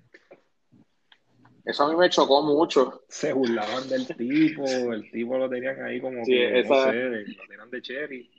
Eso 1.66 1.84
a 1.84 1.90
mí 1.90 1.96
me 1.96 2.10
chocó 2.10 2.44
mucho. 2.44 3.04
Se 3.10 3.34
burlaban 3.34 3.90
del 3.90 4.08
tipo, 4.08 4.66
el 4.94 5.10
tipo 5.12 5.38
lo 5.38 5.50
tenían 5.50 5.82
ahí 5.84 6.00
como 6.00 6.24
que, 6.24 6.64
no 6.64 6.84
sé, 6.84 6.94
lo 6.94 7.48
tenían 7.48 7.72
de 7.72 7.82
cherry. 7.82 8.32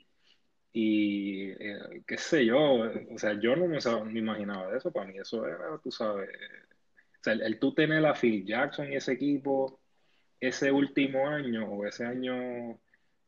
Y 0.71 1.49
eh, 1.49 2.03
qué 2.05 2.17
sé 2.17 2.45
yo, 2.45 2.57
o 2.59 3.17
sea, 3.17 3.33
yo 3.39 3.55
no 3.55 3.67
me, 3.67 3.79
me, 4.11 4.19
imaginaba 4.19 4.71
de 4.71 4.77
eso, 4.77 4.91
para 4.91 5.07
mí 5.07 5.17
eso 5.17 5.47
era, 5.47 5.79
tú 5.83 5.91
sabes, 5.91 6.29
o 6.29 7.23
sea, 7.23 7.33
el, 7.33 7.41
el 7.41 7.59
tú 7.59 7.73
tener 7.73 8.05
a 8.05 8.13
Phil 8.13 8.45
Jackson 8.45 8.91
y 8.91 8.95
ese 8.95 9.13
equipo 9.13 9.79
ese 10.39 10.71
último 10.71 11.27
año 11.27 11.67
o 11.67 11.85
ese 11.85 12.05
año 12.05 12.79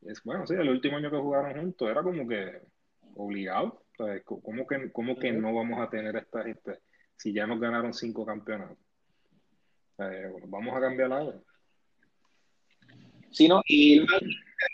es, 0.01 0.23
bueno, 0.23 0.45
sí, 0.45 0.53
el 0.53 0.69
último 0.69 0.97
año 0.97 1.11
que 1.11 1.17
jugaron 1.17 1.59
juntos 1.59 1.89
era 1.89 2.03
como 2.03 2.27
que 2.27 2.61
obligado. 3.15 3.83
¿Cómo 4.23 4.65
que, 4.65 4.91
cómo 4.93 5.19
que 5.19 5.33
no 5.33 5.53
vamos 5.53 5.81
a 5.81 5.89
tener 5.89 6.15
esta 6.15 6.43
gente 6.43 6.79
si 7.17 7.33
ya 7.33 7.45
nos 7.45 7.59
ganaron 7.59 7.93
cinco 7.93 8.25
campeonatos? 8.25 8.77
Vamos 10.47 10.75
a 10.75 10.81
cambiar 10.81 11.13
algo. 11.13 11.43
Sí, 13.31 13.47
no, 13.47 13.61
y 13.67 14.05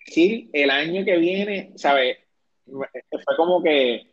decir, 0.06 0.50
el 0.54 0.70
año 0.70 1.04
que 1.04 1.18
viene, 1.18 1.74
¿sabes? 1.76 2.18
Fue 2.66 3.36
como 3.36 3.62
que 3.62 4.10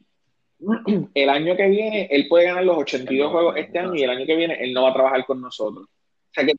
el 1.15 1.29
año 1.29 1.57
que 1.57 1.69
viene 1.69 2.09
él 2.11 2.29
puede 2.29 2.47
ganar 2.47 2.65
los 2.65 2.79
82 2.79 3.33
juegos 3.33 3.57
este 3.57 3.79
año 3.79 3.95
y 3.95 4.03
el 4.03 4.11
año 4.11 4.27
que 4.27 4.37
viene 4.37 4.63
él 4.63 4.73
no 4.73 4.83
va 4.83 4.91
a 4.91 4.95
trabajar 4.95 5.25
con 5.27 5.41
nosotros. 5.41 5.87
O 5.87 6.35
sea, 6.35 6.47
que 6.47 6.55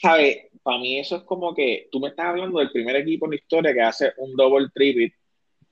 ¿sabes? 0.00 0.38
para 0.62 0.78
mí 0.78 0.98
eso 0.98 1.16
es 1.16 1.22
como 1.22 1.54
que 1.54 1.88
tú 1.92 2.00
me 2.00 2.08
estás 2.08 2.26
hablando 2.26 2.58
del 2.58 2.70
primer 2.70 2.96
equipo 2.96 3.26
en 3.26 3.30
la 3.30 3.36
historia 3.36 3.72
que 3.72 3.82
hace 3.82 4.12
un 4.18 4.34
double 4.34 4.68
tripit 4.74 5.14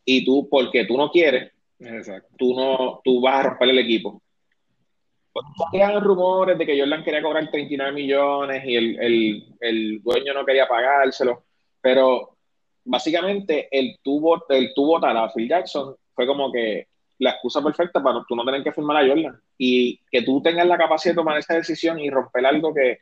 y 0.04 0.24
tú, 0.24 0.48
porque 0.48 0.84
tú 0.84 0.96
no 0.96 1.10
quieres, 1.10 1.52
tú 2.38 2.54
no 2.54 3.00
tú 3.02 3.20
vas 3.20 3.40
a 3.40 3.48
romper 3.48 3.70
el 3.70 3.78
equipo. 3.78 4.22
Habían 5.66 6.02
rumores 6.02 6.56
de 6.56 6.66
que 6.66 6.78
Jordan 6.78 7.02
quería 7.02 7.22
cobrar 7.22 7.50
39 7.50 7.92
millones 7.92 8.64
y 8.64 8.76
el, 8.76 9.46
el, 9.60 10.02
dueño 10.02 10.32
no 10.32 10.44
quería 10.44 10.68
pagárselo, 10.68 11.44
pero 11.80 12.36
básicamente 12.84 13.68
el 13.70 13.98
tubo, 14.02 14.44
el 14.48 14.72
tubo 14.74 15.00
tal 15.00 15.16
a 15.16 15.32
Phil 15.32 15.48
Jackson 15.48 15.96
fue 16.14 16.26
como 16.26 16.52
que 16.52 16.86
la 17.18 17.30
excusa 17.30 17.62
perfecta 17.62 18.02
para 18.02 18.24
tú 18.28 18.36
no 18.36 18.44
tener 18.44 18.62
que 18.62 18.72
firmar 18.72 19.04
a 19.04 19.08
Jordan 19.08 19.40
y 19.58 19.98
que 20.10 20.22
tú 20.22 20.40
tengas 20.40 20.66
la 20.66 20.78
capacidad 20.78 21.14
de 21.14 21.20
tomar 21.20 21.38
esa 21.38 21.54
decisión 21.54 21.98
y 21.98 22.10
romper 22.10 22.46
algo 22.46 22.72
que 22.72 22.98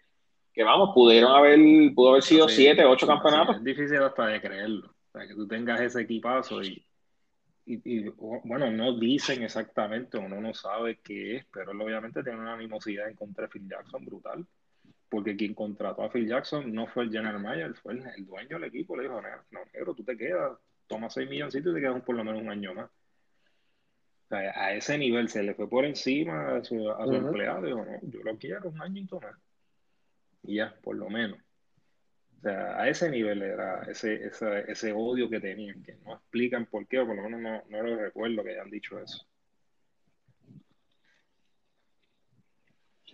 que 0.52 0.62
vamos, 0.62 0.90
pudieron 0.94 1.32
haber, 1.32 1.58
pudo 1.94 2.10
haber 2.10 2.22
sido 2.22 2.48
siete, 2.48 2.84
ocho 2.84 3.06
campeonatos. 3.06 3.56
es 3.56 3.64
difícil 3.64 4.02
hasta 4.02 4.26
de 4.26 4.40
creerlo. 4.40 4.86
O 4.88 5.18
sea, 5.18 5.26
que 5.26 5.34
tú 5.34 5.46
tengas 5.46 5.80
ese 5.80 6.02
equipazo 6.02 6.62
y, 6.62 6.84
y, 7.64 8.08
bueno, 8.08 8.70
no 8.70 8.98
dicen 8.98 9.42
exactamente, 9.42 10.18
uno 10.18 10.40
no 10.40 10.52
sabe 10.52 10.98
qué 11.02 11.36
es, 11.36 11.46
pero 11.52 11.72
él 11.72 11.80
obviamente 11.80 12.22
tiene 12.22 12.40
una 12.40 12.54
animosidad 12.54 13.08
en 13.08 13.14
contra 13.14 13.44
de 13.44 13.50
Phil 13.50 13.68
Jackson 13.68 14.04
brutal. 14.04 14.46
Porque 15.08 15.36
quien 15.36 15.54
contrató 15.54 16.02
a 16.02 16.10
Phil 16.10 16.26
Jackson 16.26 16.72
no 16.72 16.86
fue 16.86 17.04
el 17.04 17.12
General 17.12 17.40
Mayer, 17.40 17.74
fue 17.74 17.92
el, 17.92 18.26
dueño 18.26 18.58
del 18.58 18.64
equipo. 18.64 18.96
Le 18.96 19.02
dijo, 19.04 19.20
no, 19.20 19.60
negro, 19.74 19.94
tú 19.94 20.02
te 20.02 20.16
quedas, 20.16 20.58
toma 20.86 21.10
seis 21.10 21.28
milloncitos 21.28 21.70
y 21.70 21.74
te 21.74 21.80
quedas 21.80 22.02
por 22.02 22.16
lo 22.16 22.24
menos 22.24 22.40
un 22.40 22.48
año 22.48 22.74
más. 22.74 22.86
O 22.86 24.28
sea, 24.28 24.52
a 24.56 24.72
ese 24.72 24.96
nivel 24.96 25.28
se 25.28 25.42
le 25.42 25.54
fue 25.54 25.68
por 25.68 25.84
encima 25.84 26.56
a 26.56 26.64
su, 26.64 26.90
empleado. 27.12 27.66
Dijo, 27.66 27.84
no, 27.84 28.00
yo 28.02 28.22
lo 28.22 28.38
quiero 28.38 28.70
un 28.70 28.80
año 28.80 29.02
y 29.02 29.14
más 29.20 29.36
y 30.44 30.56
ya, 30.56 30.74
por 30.82 30.96
lo 30.96 31.08
menos. 31.08 31.38
O 32.42 32.44
sea, 32.44 32.76
a 32.76 32.88
ese 32.88 33.08
nivel 33.08 33.40
era 33.40 33.82
ese, 33.88 34.28
ese, 34.66 34.92
odio 34.92 35.30
que 35.30 35.38
tenían, 35.38 35.80
que 35.84 35.94
no 36.04 36.14
explican 36.14 36.66
por 36.66 36.88
qué, 36.88 36.98
o 36.98 37.06
por 37.06 37.14
lo 37.14 37.22
menos 37.22 37.40
no, 37.40 37.62
no 37.68 37.82
lo 37.84 37.96
recuerdo 37.96 38.42
que 38.42 38.50
hayan 38.50 38.68
dicho 38.68 38.98
eso. 38.98 39.24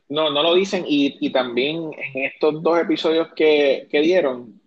No, 0.09 0.31
no 0.31 0.43
lo 0.43 0.55
dicen, 0.55 0.85
y, 0.88 1.31
también 1.31 1.91
en 1.93 2.25
estos 2.25 2.62
dos 2.62 2.81
episodios 2.81 3.29
que, 3.35 3.87
dieron, 3.93 4.59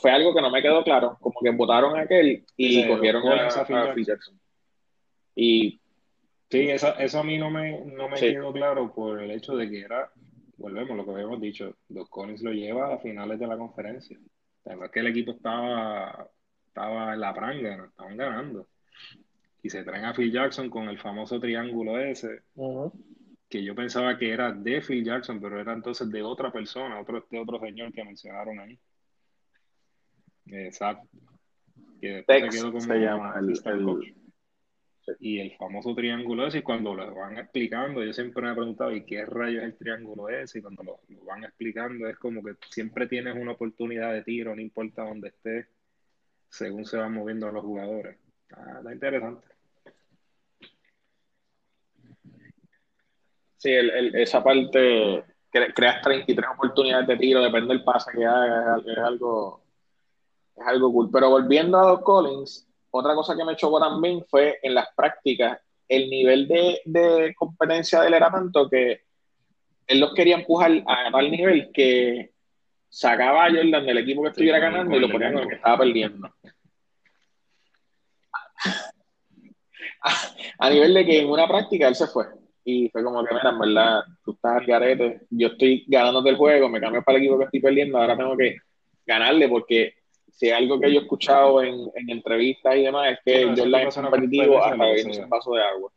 fue 0.00 0.10
algo 0.10 0.34
que 0.34 0.40
no 0.40 0.50
me 0.50 0.62
quedó 0.62 0.82
claro, 0.82 1.18
como 1.20 1.38
que 1.42 1.50
votaron 1.50 1.94
a 1.98 2.02
aquel 2.04 2.46
y 2.56 2.88
cogieron 2.88 3.28
a, 3.28 3.48
a, 3.48 3.94
Y 5.34 5.82
Sí, 6.52 6.68
eso, 6.68 6.94
eso 6.98 7.18
a 7.18 7.24
mí 7.24 7.38
no 7.38 7.48
me, 7.50 7.80
no 7.80 8.10
me 8.10 8.20
quedó 8.20 8.52
claro 8.52 8.92
por 8.92 9.22
el 9.22 9.30
hecho 9.30 9.56
de 9.56 9.70
que 9.70 9.80
era 9.80 10.12
volvemos 10.56 10.96
lo 10.96 11.04
que 11.04 11.10
habíamos 11.12 11.40
dicho, 11.40 11.76
los 11.88 12.08
Collins 12.08 12.42
lo 12.42 12.52
lleva 12.52 12.94
a 12.94 12.98
finales 12.98 13.38
de 13.38 13.46
la 13.46 13.56
conferencia. 13.56 14.18
O 14.64 14.90
que 14.90 15.00
el 15.00 15.08
equipo 15.08 15.32
estaba, 15.32 16.28
estaba 16.66 17.14
en 17.14 17.20
la 17.20 17.34
pranga, 17.34 17.86
estaban 17.86 18.16
ganando. 18.16 18.68
Y 19.62 19.70
se 19.70 19.82
traen 19.84 20.04
a 20.04 20.14
Phil 20.14 20.32
Jackson 20.32 20.70
con 20.70 20.88
el 20.88 20.98
famoso 20.98 21.38
triángulo 21.40 21.98
ese, 21.98 22.42
que 23.48 23.62
yo 23.62 23.74
pensaba 23.74 24.16
que 24.16 24.32
era 24.32 24.52
de 24.52 24.80
Phil 24.80 25.04
Jackson, 25.04 25.40
pero 25.40 25.60
era 25.60 25.72
entonces 25.72 26.10
de 26.10 26.22
otra 26.22 26.50
persona, 26.50 26.98
otro, 27.00 27.26
de 27.30 27.38
otro 27.38 27.60
señor 27.60 27.92
que 27.92 28.04
mencionaron 28.04 28.58
ahí. 28.58 28.78
Exacto. 30.46 31.08
Que 32.00 32.08
después 32.08 32.42
se 32.42 32.58
quedó 32.58 32.72
como 32.72 32.80
se 32.80 32.98
llama 32.98 33.34
el, 33.38 33.84
y 35.20 35.40
el 35.40 35.56
famoso 35.56 35.94
triángulo 35.94 36.46
ese, 36.46 36.62
cuando 36.62 36.94
lo 36.94 37.14
van 37.14 37.38
explicando, 37.38 38.04
yo 38.04 38.12
siempre 38.12 38.42
me 38.42 38.52
he 38.52 38.54
preguntado, 38.54 38.92
¿y 38.92 39.04
qué 39.04 39.24
rayos 39.26 39.62
es 39.62 39.70
el 39.70 39.76
triángulo 39.76 40.28
ese? 40.28 40.58
Y 40.58 40.62
cuando 40.62 40.82
lo, 40.82 41.00
van 41.24 41.44
explicando, 41.44 42.08
es 42.08 42.16
como 42.18 42.42
que 42.42 42.54
siempre 42.70 43.06
tienes 43.06 43.34
una 43.36 43.52
oportunidad 43.52 44.12
de 44.12 44.22
tiro, 44.22 44.54
no 44.54 44.60
importa 44.60 45.04
dónde 45.04 45.28
estés, 45.28 45.66
según 46.48 46.84
se 46.84 46.98
van 46.98 47.14
moviendo 47.14 47.50
los 47.50 47.64
jugadores. 47.64 48.16
Ah, 48.52 48.76
está 48.78 48.92
interesante. 48.92 49.46
Sí, 53.56 53.70
esa 54.14 54.42
parte, 54.42 55.24
creas 55.50 56.02
33 56.02 56.48
oportunidades 56.54 57.06
de 57.06 57.16
tiro, 57.16 57.42
depende 57.42 57.74
del 57.74 57.84
pase 57.84 58.10
que 58.12 58.24
hagas, 58.24 58.84
es 58.86 58.98
algo, 58.98 59.62
es 60.56 60.66
algo 60.66 60.92
cool. 60.92 61.10
Pero 61.12 61.30
volviendo 61.30 61.78
a 61.78 61.86
Doc 61.86 62.02
Collins, 62.02 62.71
otra 62.92 63.14
cosa 63.14 63.34
que 63.36 63.44
me 63.44 63.56
chocó 63.56 63.80
también 63.80 64.24
fue 64.28 64.58
en 64.62 64.74
las 64.74 64.88
prácticas, 64.94 65.58
el 65.88 66.08
nivel 66.08 66.46
de, 66.46 67.34
competencia 67.36 68.00
de 68.00 68.08
él 68.08 68.14
era 68.14 68.30
tanto 68.30 68.68
que 68.68 69.00
él 69.86 69.98
los 70.00 70.14
quería 70.14 70.36
empujar 70.36 70.70
a 70.86 71.10
tal 71.10 71.30
nivel 71.30 71.70
que 71.72 72.32
sacaba 72.88 73.46
a 73.46 73.50
Jordan 73.50 73.86
del 73.86 73.98
equipo 73.98 74.22
que 74.22 74.28
estuviera 74.28 74.58
ganando 74.58 74.96
y 74.96 75.00
lo 75.00 75.10
ponía 75.10 75.32
con 75.32 75.42
el 75.42 75.48
que 75.48 75.54
estaba 75.54 75.78
perdiendo. 75.78 76.30
a 80.58 80.70
nivel 80.70 80.94
de 80.94 81.06
que 81.06 81.20
en 81.20 81.30
una 81.30 81.48
práctica 81.48 81.88
él 81.88 81.94
se 81.94 82.06
fue. 82.06 82.26
Y 82.64 82.88
fue 82.90 83.02
como 83.02 83.24
que, 83.24 83.34
mira, 83.34 83.50
en 83.50 83.58
verdad, 83.58 84.02
tú 84.24 84.32
estás 84.32 84.58
al 84.58 84.66
garete, 84.66 85.22
yo 85.30 85.48
estoy 85.48 85.84
ganando 85.88 86.22
el 86.28 86.36
juego, 86.36 86.68
me 86.68 86.80
cambio 86.80 87.02
para 87.02 87.16
el 87.18 87.24
equipo 87.24 87.38
que 87.38 87.44
estoy 87.46 87.60
perdiendo, 87.60 87.98
ahora 87.98 88.16
tengo 88.16 88.36
que 88.36 88.58
ganarle 89.04 89.48
porque 89.48 89.94
si 90.32 90.50
algo 90.50 90.80
que 90.80 90.92
yo 90.92 91.00
he 91.00 91.02
escuchado 91.02 91.62
en, 91.62 91.90
en 91.94 92.10
entrevistas 92.10 92.74
y 92.76 92.82
demás 92.82 93.12
es 93.12 93.18
que 93.24 93.44
Jordan 93.44 93.86
es 93.86 93.94
competitivo 93.94 94.64
hasta 94.64 94.84
beberse 94.84 95.22
un 95.22 95.30
vaso 95.30 95.54
de 95.54 95.62
agua. 95.62 95.92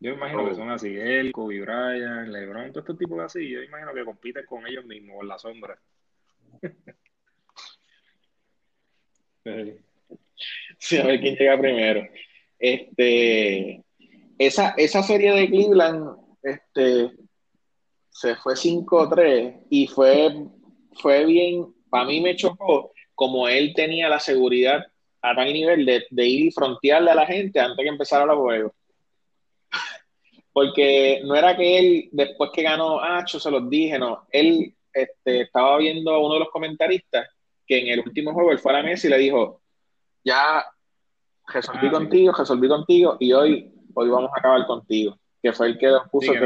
Yo 0.00 0.14
imagino 0.14 0.48
que 0.48 0.54
son 0.54 0.70
así, 0.70 0.96
él, 0.96 1.30
Kobe 1.30 1.60
Bryant, 1.60 2.28
LeBron, 2.28 2.72
todos 2.72 2.84
estos 2.84 2.98
tipos 2.98 3.20
así, 3.20 3.48
yo 3.48 3.62
imagino 3.62 3.94
que 3.94 4.04
compiten 4.04 4.44
con 4.46 4.66
ellos 4.66 4.84
mismos 4.84 5.22
en 5.22 5.28
la 5.28 5.38
sombra. 5.38 5.78
sí, 10.78 10.98
a 10.98 11.04
ver 11.04 11.20
quién 11.20 11.36
llega 11.36 11.58
primero. 11.58 12.06
Este, 12.58 13.82
esa, 14.38 14.74
esa 14.76 15.02
serie 15.02 15.32
de 15.32 15.48
Cleveland 15.48 16.16
este, 16.42 17.10
se 18.10 18.36
fue 18.36 18.54
5-3 18.54 19.66
y 19.70 19.86
fue, 19.86 20.46
fue 21.00 21.24
bien, 21.26 21.72
para 21.90 22.06
mí 22.06 22.20
me 22.20 22.36
chocó 22.36 22.91
como 23.14 23.48
él 23.48 23.72
tenía 23.74 24.08
la 24.08 24.20
seguridad 24.20 24.84
a 25.22 25.34
tal 25.34 25.52
nivel 25.52 25.86
de, 25.86 26.26
ir 26.26 26.46
y 26.46 26.50
frontearle 26.50 27.10
a 27.12 27.14
la 27.14 27.26
gente 27.26 27.60
antes 27.60 27.82
que 27.82 27.88
empezara 27.88 28.26
los 28.26 28.38
juegos. 28.38 28.72
Porque 30.52 31.22
no 31.24 31.34
era 31.34 31.56
que 31.56 31.78
él, 31.78 32.08
después 32.12 32.50
que 32.52 32.62
ganó 32.62 33.00
Acho, 33.00 33.40
se 33.40 33.50
los 33.50 33.70
dije, 33.70 33.98
no. 33.98 34.26
Él 34.30 34.74
este, 34.92 35.42
estaba 35.42 35.78
viendo 35.78 36.12
a 36.12 36.18
uno 36.18 36.34
de 36.34 36.40
los 36.40 36.50
comentaristas 36.50 37.28
que 37.66 37.80
en 37.80 37.88
el 37.88 38.00
último 38.00 38.34
juego 38.34 38.50
él 38.52 38.58
fue 38.58 38.72
a 38.72 38.78
la 38.78 38.82
mesa 38.82 39.06
y 39.06 39.10
le 39.10 39.18
dijo, 39.18 39.62
ya 40.24 40.64
resolví 41.46 41.86
ah, 41.86 41.92
contigo, 41.92 42.32
resolví 42.36 42.68
contigo 42.68 43.16
y 43.20 43.32
hoy, 43.32 43.72
hoy 43.94 44.08
vamos 44.08 44.30
a 44.34 44.38
acabar 44.38 44.66
contigo. 44.66 45.16
Que 45.40 45.52
fue 45.52 45.68
el 45.68 45.78
que 45.78 45.90
puso 46.10 46.32
que, 46.32 46.38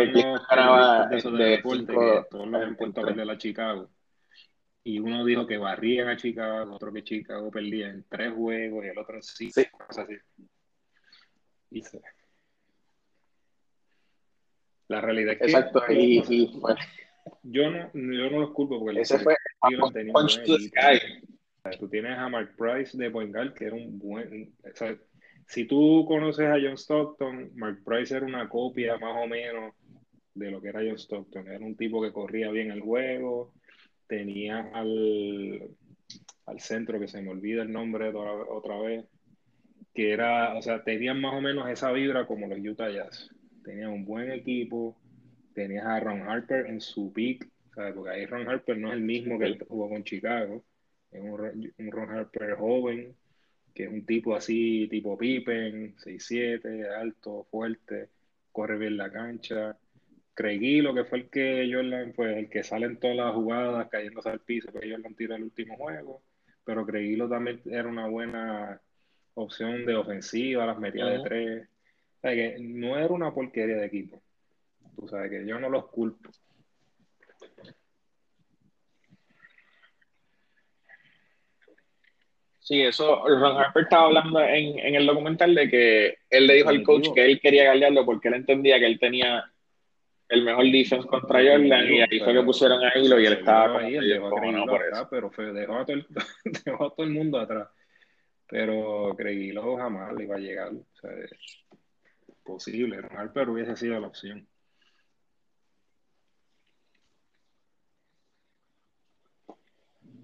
ganaba 0.48 1.06
de, 1.08 1.16
de, 1.20 3.14
de 3.14 3.24
la 3.24 3.36
Chicago. 3.36 3.90
Y 4.88 5.00
uno 5.00 5.24
dijo 5.24 5.48
que 5.48 5.58
barrían 5.58 6.06
a 6.06 6.16
Chicago, 6.16 6.72
otro 6.72 6.92
que 6.92 7.02
Chicago 7.02 7.50
perdía 7.50 7.88
en 7.88 8.04
tres 8.08 8.32
juegos 8.32 8.84
y 8.84 8.88
el 8.88 8.96
otro 8.96 9.16
en 9.16 9.22
cinco, 9.24 9.52
sí. 9.56 9.66
cosas 9.72 10.04
así. 10.04 10.14
Y 11.72 11.82
se... 11.82 12.00
La 14.86 15.00
realidad 15.00 15.32
es 15.32 15.38
que. 15.40 15.44
Exacto, 15.46 15.82
y, 15.88 16.22
y. 16.28 16.60
Yo 17.42 17.68
no, 17.68 17.90
yo 17.94 18.30
no 18.30 18.38
los 18.38 18.52
culpo 18.52 18.78
porque 18.78 19.00
ese 19.00 19.18
fue 19.18 19.34
Punch 20.12 20.44
to 20.44 20.56
Sky. 20.56 21.76
Tú 21.80 21.88
tienes 21.88 22.16
a 22.16 22.28
Mark 22.28 22.54
Price 22.56 22.96
de 22.96 23.10
Point 23.10 23.34
Guard, 23.34 23.54
que 23.54 23.64
era 23.64 23.74
un 23.74 23.98
buen. 23.98 24.54
O 24.62 24.76
sea, 24.76 24.96
si 25.48 25.64
tú 25.64 26.04
conoces 26.06 26.46
a 26.46 26.60
John 26.62 26.78
Stockton, 26.78 27.50
Mark 27.56 27.82
Price 27.84 28.16
era 28.16 28.24
una 28.24 28.48
copia 28.48 28.96
más 28.98 29.16
o 29.16 29.26
menos 29.26 29.74
de 30.32 30.48
lo 30.52 30.62
que 30.62 30.68
era 30.68 30.78
John 30.86 30.96
Stockton. 30.96 31.48
Era 31.48 31.66
un 31.66 31.76
tipo 31.76 32.00
que 32.00 32.12
corría 32.12 32.52
bien 32.52 32.70
el 32.70 32.82
juego, 32.82 33.52
tenía 34.06 34.70
al, 34.72 35.70
al 36.46 36.60
centro, 36.60 37.00
que 37.00 37.08
se 37.08 37.22
me 37.22 37.30
olvida 37.30 37.62
el 37.62 37.72
nombre 37.72 38.08
otra, 38.08 38.32
otra 38.32 38.78
vez, 38.80 39.04
que 39.94 40.12
era, 40.12 40.56
o 40.56 40.62
sea, 40.62 40.84
tenían 40.84 41.20
más 41.20 41.34
o 41.34 41.40
menos 41.40 41.68
esa 41.68 41.92
vibra 41.92 42.26
como 42.26 42.46
los 42.46 42.58
Utah 42.58 42.90
Jazz. 42.90 43.30
Tenían 43.64 43.90
un 43.90 44.04
buen 44.04 44.30
equipo, 44.30 44.96
tenías 45.54 45.86
a 45.86 46.00
Ron 46.00 46.22
Harper 46.22 46.66
en 46.66 46.80
su 46.80 47.12
peak, 47.12 47.48
porque 47.94 48.10
ahí 48.10 48.26
Ron 48.26 48.48
Harper 48.48 48.78
no 48.78 48.88
es 48.88 48.94
el 48.94 49.02
mismo 49.02 49.38
que 49.38 49.58
jugó 49.68 49.88
con 49.88 50.04
Chicago, 50.04 50.64
es 51.10 51.20
un, 51.20 51.72
un 51.78 51.90
Ron 51.90 52.10
Harper 52.10 52.54
joven, 52.54 53.14
que 53.74 53.84
es 53.84 53.92
un 53.92 54.06
tipo 54.06 54.34
así, 54.34 54.88
tipo 54.90 55.18
Pippen, 55.18 55.94
6'7, 55.96 56.88
alto, 56.88 57.46
fuerte, 57.50 58.08
corre 58.50 58.78
bien 58.78 58.96
la 58.96 59.12
cancha. 59.12 59.76
Craig 60.36 60.82
lo 60.82 60.94
que 60.94 61.04
fue 61.04 61.18
el 61.18 61.30
que 61.30 61.68
Jordan, 61.72 62.12
pues 62.14 62.36
el 62.36 62.50
que 62.50 62.62
sale 62.62 62.84
en 62.84 63.00
todas 63.00 63.16
las 63.16 63.34
jugadas 63.34 63.88
cayéndose 63.88 64.28
al 64.28 64.40
piso, 64.40 64.70
que 64.70 64.90
Jordan 64.90 65.14
tira 65.14 65.34
el 65.34 65.44
último 65.44 65.76
juego, 65.76 66.22
pero 66.62 66.84
Craig 66.84 67.18
también 67.28 67.62
era 67.64 67.88
una 67.88 68.06
buena 68.06 68.78
opción 69.32 69.86
de 69.86 69.96
ofensiva, 69.96 70.66
las 70.66 70.78
metidas 70.78 71.10
de 71.10 71.20
tres. 71.20 71.68
O 72.18 72.20
sea, 72.20 72.34
que 72.34 72.58
no 72.60 72.98
era 72.98 73.08
una 73.08 73.32
porquería 73.32 73.76
de 73.76 73.86
equipo. 73.86 74.22
Tú 74.94 75.08
sabes 75.08 75.30
que 75.30 75.46
yo 75.46 75.58
no 75.58 75.70
los 75.70 75.86
culpo. 75.86 76.30
Sí, 82.58 82.82
eso, 82.82 83.26
Ron 83.26 83.56
Harper 83.56 83.84
estaba 83.84 84.06
hablando 84.06 84.40
en, 84.40 84.78
en 84.80 84.96
el 84.96 85.06
documental 85.06 85.54
de 85.54 85.70
que 85.70 86.18
él 86.28 86.46
le 86.46 86.54
dijo 86.54 86.68
al 86.68 86.82
coach 86.82 87.08
que 87.14 87.24
él 87.24 87.40
quería 87.40 87.64
galearlo 87.64 88.04
porque 88.04 88.28
él 88.28 88.34
entendía 88.34 88.78
que 88.78 88.86
él 88.86 88.98
tenía 88.98 89.50
el 90.28 90.42
mejor 90.42 90.64
defense 90.70 91.06
contra 91.06 91.40
Jordan 91.40 91.92
y 91.92 92.00
ahí 92.00 92.20
fue 92.20 92.32
que 92.32 92.42
pusieron 92.42 92.82
a 92.84 92.98
Hilo 92.98 93.20
y 93.20 93.26
él 93.26 93.34
estaba 93.34 93.78
ahí, 93.78 93.94
él 93.94 94.08
dejó 94.08 94.30
no 94.30 94.66
por 94.66 94.82
eso. 94.82 95.08
pero 95.10 95.30
fue, 95.30 95.52
dejó, 95.52 95.76
a 95.76 95.86
todo 95.86 95.96
el, 95.96 96.06
dejó 96.64 96.86
a 96.86 96.94
todo 96.94 97.06
el 97.06 97.12
mundo 97.12 97.38
atrás. 97.38 97.68
Pero 98.48 99.14
Creguilo 99.16 99.76
jamás 99.76 100.14
le 100.14 100.24
iba 100.24 100.36
a 100.36 100.40
llegar. 100.40 100.72
O 100.72 101.00
sea, 101.00 101.10
posible. 102.44 103.00
Harper 103.10 103.50
hubiese 103.50 103.76
sido 103.76 103.98
la 103.98 104.06
opción. 104.06 104.46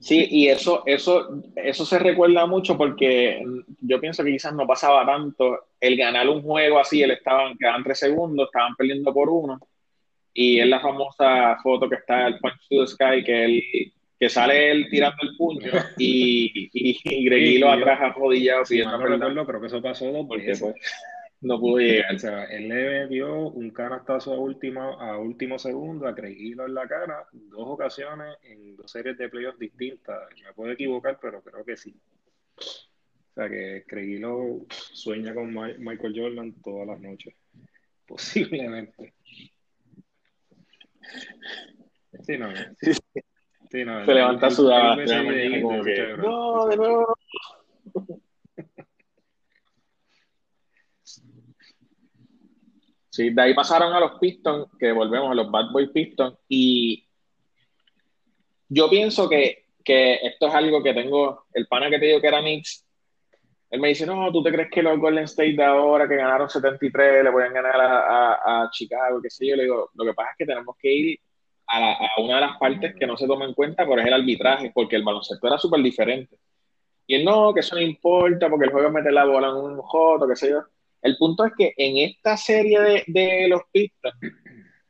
Sí, 0.01 0.27
y 0.31 0.49
eso, 0.49 0.83
eso, 0.85 1.43
eso 1.55 1.87
se 1.87 1.99
recuerda 2.01 2.45
mucho 2.47 2.77
porque 2.77 3.41
yo 3.81 4.01
pienso 4.01 4.25
que 4.25 4.33
quizás 4.33 4.53
no 4.53 4.67
pasaba 4.67 5.07
tanto 5.07 5.67
el 5.81 5.97
ganar 5.97 6.29
un 6.29 6.43
juego 6.43 6.81
así, 6.81 7.03
él 7.03 7.13
estaban, 7.13 7.57
quedaban 7.57 7.85
tres 7.85 8.01
segundos, 8.01 8.47
estaban 8.47 8.75
perdiendo 8.75 9.15
por 9.15 9.29
uno, 9.29 9.61
y 10.35 10.61
es 10.61 10.67
la 10.67 10.81
famosa 10.81 11.57
foto 11.63 11.89
que 11.89 11.97
está 11.97 12.27
el 12.27 12.39
Punch 12.39 12.69
to 12.69 12.81
the 12.81 12.87
Sky, 12.87 13.25
que 13.25 13.45
él, 13.45 13.63
que 14.19 14.29
sale 14.29 14.71
él 14.71 14.89
tirando 14.91 15.19
el 15.23 15.37
puño 15.37 15.73
y, 15.99 16.71
y, 16.73 17.01
y 17.05 17.59
lo 17.59 17.71
atrás 17.71 18.01
arrodillado. 18.01 18.65
Sí, 18.65 18.81
no 18.83 18.97
recuerdo, 18.97 19.47
creo 19.47 19.61
que 19.61 19.67
eso 19.67 19.83
pasó 19.83 20.11
dos 20.13 20.27
porque 20.27 20.55
pues, 20.59 20.75
no 21.43 21.59
pudo 21.59 21.79
llegar. 21.79 22.15
O 22.15 22.19
sea, 22.19 22.45
él 22.45 22.69
le 22.69 23.09
dio 23.09 23.49
un 23.49 23.71
canastazo 23.71 24.33
a 24.33 24.39
último, 24.39 25.01
a 25.01 25.19
último 25.19 25.59
segundo 25.59 26.07
a 26.07 26.15
Creguilo 26.15 26.67
en 26.67 26.75
la 26.75 26.89
cara 26.89 27.27
dos 27.33 27.67
ocasiones 27.67 28.37
en 28.45 28.77
dos 28.77 28.91
series 28.91 29.19
de 29.19 29.29
playoffs 29.29 29.59
distintas. 29.59 30.23
Me 30.45 30.53
puedo 30.53 30.73
equivocar, 30.73 31.19
pero 31.21 31.43
creo 31.43 31.65
que 31.65 31.77
sí. 31.77 31.95
O 32.57 33.35
sea 33.35 33.49
que 33.49 33.85
Creguilo 33.87 34.61
sueña 34.69 35.35
con 35.35 35.53
Michael 35.53 36.15
Jordan 36.17 36.55
todas 36.63 36.87
las 36.87 37.01
noches. 37.01 37.35
Posiblemente. 38.07 39.15
Sí, 42.23 42.39
no. 42.39 42.49
Sí, 43.71 43.85
no 43.85 44.05
Se 44.05 44.15
levanta 44.15 44.51
sudado. 44.51 44.97
No, 46.19 46.67
de 46.67 46.77
nuevo. 46.77 47.17
Sí, 53.13 53.29
de 53.29 53.43
ahí 53.43 53.55
pasaron 53.55 53.93
a 53.93 54.01
los 54.01 54.19
Pistons, 54.19 54.69
que 54.79 54.91
volvemos 54.91 55.31
a 55.31 55.35
los 55.35 55.51
Bad 55.51 55.71
Boy 55.71 55.93
Pistons, 55.93 56.39
y 56.49 57.07
yo 58.71 58.89
pienso 58.89 59.29
que, 59.29 59.67
esto 59.85 60.49
es 60.49 60.55
algo 60.55 60.83
que 60.83 60.95
tengo, 60.95 61.45
el 61.53 61.67
pana 61.67 61.91
que 61.91 61.99
te 61.99 62.07
digo 62.07 62.23
que 62.23 62.29
era 62.29 62.41
Knicks, 62.41 62.82
él 63.73 63.81
me 63.81 63.89
dice, 63.89 64.05
no, 64.05 64.31
¿tú 64.31 64.43
te 64.43 64.53
crees 64.53 64.71
que 64.71 64.83
los 64.83 64.99
Golden 64.99 65.25
State 65.25 65.55
de 65.55 65.65
ahora, 65.65 66.07
que 66.07 66.17
ganaron 66.17 66.47
73, 66.47 67.25
le 67.25 67.33
pueden 67.33 67.55
ganar 67.55 67.81
a, 67.81 68.65
a, 68.65 68.71
Chicago, 68.71 69.19
qué 69.23 69.31
sé 69.31 69.47
yo? 69.47 69.57
Le 69.57 69.63
digo, 69.63 69.91
lo 69.95 70.05
que 70.05 70.13
pasa 70.13 70.33
es 70.33 70.37
que 70.37 70.45
tenemos 70.45 70.77
que 70.79 70.93
ir 70.93 71.21
a, 71.69 71.97
una 72.19 72.35
de 72.35 72.41
las 72.43 72.59
partes 72.59 72.95
que 72.95 73.07
no 73.07 73.17
se 73.17 73.27
toma 73.27 73.47
en 73.47 73.55
cuenta, 73.55 73.87
por 73.87 73.99
es 73.99 74.05
el 74.05 74.13
arbitraje, 74.13 74.73
porque 74.75 74.97
el 74.97 75.03
baloncesto 75.03 75.47
era 75.47 75.57
súper 75.57 75.83
diferente. 75.83 76.37
Y 77.07 77.15
él, 77.15 77.25
no, 77.25 77.55
que 77.55 77.61
eso 77.61 77.75
no 77.75 77.81
importa, 77.81 78.51
porque 78.51 78.67
el 78.67 78.73
juego 78.73 78.89
es 78.89 78.93
meter 78.93 79.15
la 79.15 79.25
bola 79.25 79.49
en 79.49 79.55
un 79.55 79.79
joto, 79.79 80.29
qué 80.29 80.37
sé 80.37 80.51
yo. 80.51 80.65
El 81.01 81.17
punto 81.17 81.47
es 81.47 81.53
que 81.57 81.73
en 81.75 81.97
esta 82.11 82.37
serie 82.37 83.05
de, 83.07 83.49
los 83.49 83.63
Pistons, 83.73 84.15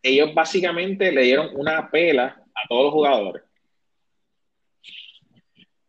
ellos 0.03 0.35
básicamente 0.35 1.13
le 1.13 1.23
dieron 1.23 1.51
una 1.55 1.89
pela 1.89 2.37
a 2.53 2.69
todos 2.69 2.87
los 2.87 2.93
jugadores. 2.95 3.45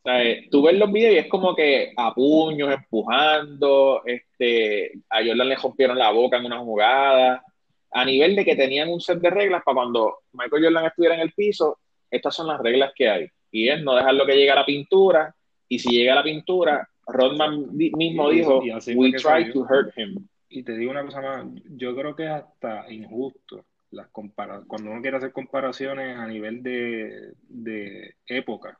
O 0.05 0.09
sea, 0.09 0.21
eh, 0.21 0.47
tú 0.51 0.63
ves 0.63 0.77
los 0.77 0.91
videos 0.91 1.15
y 1.15 1.17
es 1.19 1.27
como 1.27 1.55
que 1.55 1.93
a 1.95 2.13
puños, 2.13 2.73
empujando, 2.73 4.01
este, 4.05 4.91
a 5.09 5.23
Jordan 5.25 5.47
le 5.47 5.55
rompieron 5.55 5.97
la 5.97 6.11
boca 6.11 6.37
en 6.37 6.45
una 6.45 6.59
jugada, 6.59 7.41
a 7.89 8.03
nivel 8.03 8.35
de 8.35 8.43
que 8.43 8.57
tenían 8.57 8.89
un 8.89 8.99
set 8.99 9.19
de 9.19 9.29
reglas 9.29 9.63
para 9.63 9.75
cuando 9.75 10.17
Michael 10.33 10.65
Jordan 10.65 10.85
estuviera 10.85 11.15
en 11.15 11.21
el 11.21 11.31
piso, 11.31 11.79
estas 12.11 12.35
son 12.35 12.47
las 12.47 12.59
reglas 12.59 12.91
que 12.93 13.09
hay. 13.09 13.27
Y 13.49 13.69
es 13.69 13.81
no 13.81 13.95
dejarlo 13.95 14.25
que 14.25 14.35
llegue 14.35 14.51
a 14.51 14.55
la 14.55 14.65
pintura, 14.65 15.33
y 15.69 15.79
si 15.79 15.89
llega 15.91 16.11
a 16.11 16.17
la 16.17 16.23
pintura, 16.23 16.89
Rodman 17.07 17.67
mismo 17.71 18.29
dijo, 18.29 18.61
we 18.95 19.13
try 19.13 19.53
to 19.53 19.61
hurt 19.61 19.97
him. 19.97 20.27
Y 20.49 20.63
te 20.63 20.77
digo 20.77 20.91
una 20.91 21.05
cosa 21.05 21.21
más, 21.21 21.45
yo 21.77 21.95
creo 21.95 22.13
que 22.13 22.25
es 22.25 22.29
hasta 22.29 22.91
injusto 22.91 23.63
las 23.93 24.07
cuando 24.09 24.91
uno 24.91 25.01
quiere 25.01 25.17
hacer 25.17 25.31
comparaciones 25.31 26.17
a 26.17 26.27
nivel 26.27 26.61
de, 26.61 27.33
de 27.47 28.15
época. 28.25 28.77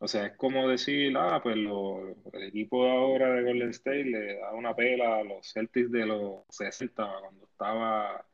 O 0.00 0.06
sea, 0.06 0.26
es 0.26 0.36
como 0.36 0.68
decir, 0.68 1.12
ah, 1.16 1.40
pues 1.42 1.56
el 1.56 2.42
equipo 2.44 2.84
de 2.84 2.90
ahora 2.90 3.32
de 3.32 3.42
Golden 3.42 3.70
State 3.70 4.04
le 4.04 4.38
da 4.38 4.52
una 4.52 4.74
pela 4.74 5.16
a 5.18 5.24
los 5.24 5.52
Celtics 5.52 5.90
de 5.90 6.06
los 6.06 6.44
60, 6.50 7.04
cuando 7.20 7.44
estaba 7.44 8.24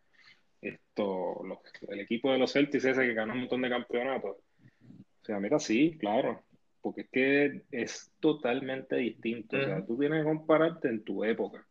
esto, 0.61 1.41
el 1.89 2.01
equipo 2.01 2.31
de 2.33 2.39
los 2.39 2.53
Celtics 2.53 2.85
ese 2.85 3.03
que 3.03 3.15
ganó 3.15 3.33
un 3.33 3.41
montón 3.41 3.63
de 3.63 3.71
campeonatos. 3.71 4.37
O 4.37 5.25
sea, 5.25 5.41
mira, 5.41 5.59
sí, 5.59 5.97
claro, 5.99 6.43
porque 6.83 7.03
es 7.03 7.09
que 7.11 7.63
es 7.71 8.13
totalmente 8.21 8.97
distinto. 8.97 9.57
O 9.57 9.65
sea, 9.65 9.87
tú 9.87 9.99
tienes 9.99 10.21
que 10.21 10.29
compararte 10.29 10.89
en 10.89 11.03
tu 11.03 11.25
época. 11.25 11.67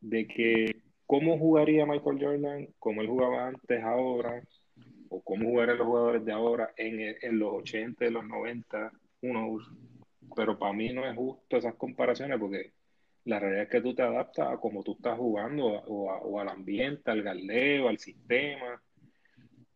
De 0.00 0.26
que 0.26 0.82
cómo 1.06 1.38
jugaría 1.38 1.86
Michael 1.86 2.18
Jordan, 2.20 2.68
cómo 2.80 3.00
él 3.00 3.06
jugaba 3.06 3.46
antes, 3.46 3.82
ahora, 3.82 4.42
o 5.10 5.22
cómo 5.22 5.50
jugarían 5.50 5.78
los 5.78 5.86
jugadores 5.86 6.24
de 6.24 6.32
ahora 6.32 6.72
en, 6.76 7.16
en 7.20 7.38
los 7.38 7.54
80, 7.54 8.06
en 8.06 8.14
los 8.14 8.24
90, 8.26 8.92
uno, 9.22 9.58
pero 10.36 10.58
para 10.58 10.72
mí 10.72 10.92
no 10.92 11.06
es 11.08 11.16
justo 11.16 11.56
esas 11.56 11.74
comparaciones 11.74 12.38
porque 12.38 12.72
la 13.24 13.38
realidad 13.38 13.64
es 13.64 13.70
que 13.70 13.80
tú 13.80 13.94
te 13.94 14.02
adaptas 14.02 14.48
a 14.48 14.56
cómo 14.58 14.82
tú 14.82 14.92
estás 14.92 15.18
jugando 15.18 15.66
o, 15.66 16.10
o 16.10 16.40
al 16.40 16.48
ambiente, 16.48 17.10
al 17.10 17.22
galeo, 17.22 17.88
al 17.88 17.98
sistema 17.98 18.80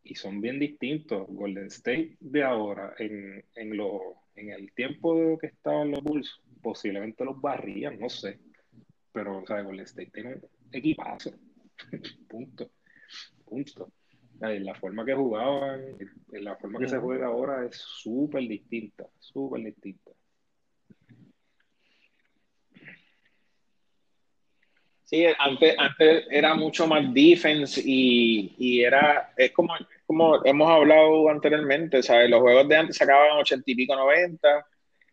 y 0.03 0.15
son 0.15 0.41
bien 0.41 0.59
distintos. 0.59 1.27
Golden 1.29 1.67
State 1.67 2.17
de 2.21 2.43
ahora, 2.43 2.95
en, 2.99 3.45
en, 3.55 3.77
lo, 3.77 4.25
en 4.35 4.51
el 4.51 4.73
tiempo 4.73 5.39
que 5.39 5.49
estaban 5.49 5.91
los 5.91 6.03
Bulls, 6.03 6.41
posiblemente 6.63 7.25
los 7.25 7.41
barrían, 7.41 7.99
no 7.99 8.09
sé. 8.09 8.39
Pero, 9.13 9.39
o 9.39 9.47
sea, 9.47 9.63
Golden 9.63 9.85
State 9.85 10.11
tiene 10.13 10.35
un 10.35 10.43
equipazo. 10.73 11.33
Punto. 12.29 12.71
Punto. 13.45 13.93
La 14.43 14.75
forma 14.75 15.05
que 15.05 15.15
jugaban, 15.15 15.97
la 16.33 16.57
forma 16.57 16.81
que 16.81 16.89
se 16.89 16.99
juega 16.99 17.27
ahora 17.27 17.65
es 17.65 17.77
súper 17.77 18.43
distinta, 18.49 19.07
súper 19.21 19.63
distinta. 19.63 20.11
Sí, 25.05 25.25
antes, 25.39 25.77
antes 25.79 26.27
era 26.29 26.55
mucho 26.55 26.89
más 26.89 27.15
defense 27.15 27.81
y, 27.85 28.55
y 28.59 28.83
era, 28.83 29.33
es 29.37 29.53
como, 29.53 29.75
como 30.07 30.45
hemos 30.45 30.69
hablado 30.69 31.29
anteriormente, 31.29 32.03
¿sabes? 32.03 32.29
Los 32.29 32.41
juegos 32.41 32.67
de 32.69 32.77
antes 32.77 32.97
se 32.97 33.05
acababan 33.05 33.39
80 33.39 33.71
y 33.71 33.75
pico 33.77 33.95
90 33.95 34.67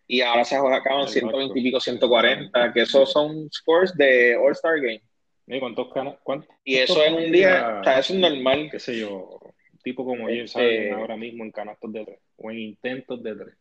y 0.08 0.22
ahora 0.22 0.44
se 0.44 0.56
acaban 0.56 1.08
120 1.08 1.60
y 1.60 1.64
pico 1.64 1.80
140, 1.80 2.74
que 2.74 2.82
esos 2.82 3.12
son 3.12 3.48
scores 3.52 3.96
de 3.96 4.36
All-Star 4.38 4.80
Game. 4.80 5.04
¿Y 5.52 5.60
cuántos 5.60 5.88
cuántos, 6.24 6.48
Y 6.64 6.76
eso 6.76 7.04
en 7.04 7.16
un 7.16 7.32
día, 7.32 7.80
o 7.82 7.84
sea, 7.84 8.00
eso 8.00 8.14
es 8.14 8.20
normal. 8.20 8.70
Qué 8.72 8.80
sé 8.80 9.00
yo, 9.00 9.40
tipo 9.82 10.06
como 10.06 10.26
James 10.26 10.56
este... 10.56 10.92
ahora 10.92 11.18
mismo 11.18 11.44
en 11.44 11.52
canastos 11.52 11.92
de 11.92 12.06
tres 12.06 12.20
o 12.38 12.52
en 12.52 12.60
intentos 12.60 13.24
de 13.24 13.36
tres. 13.36 13.56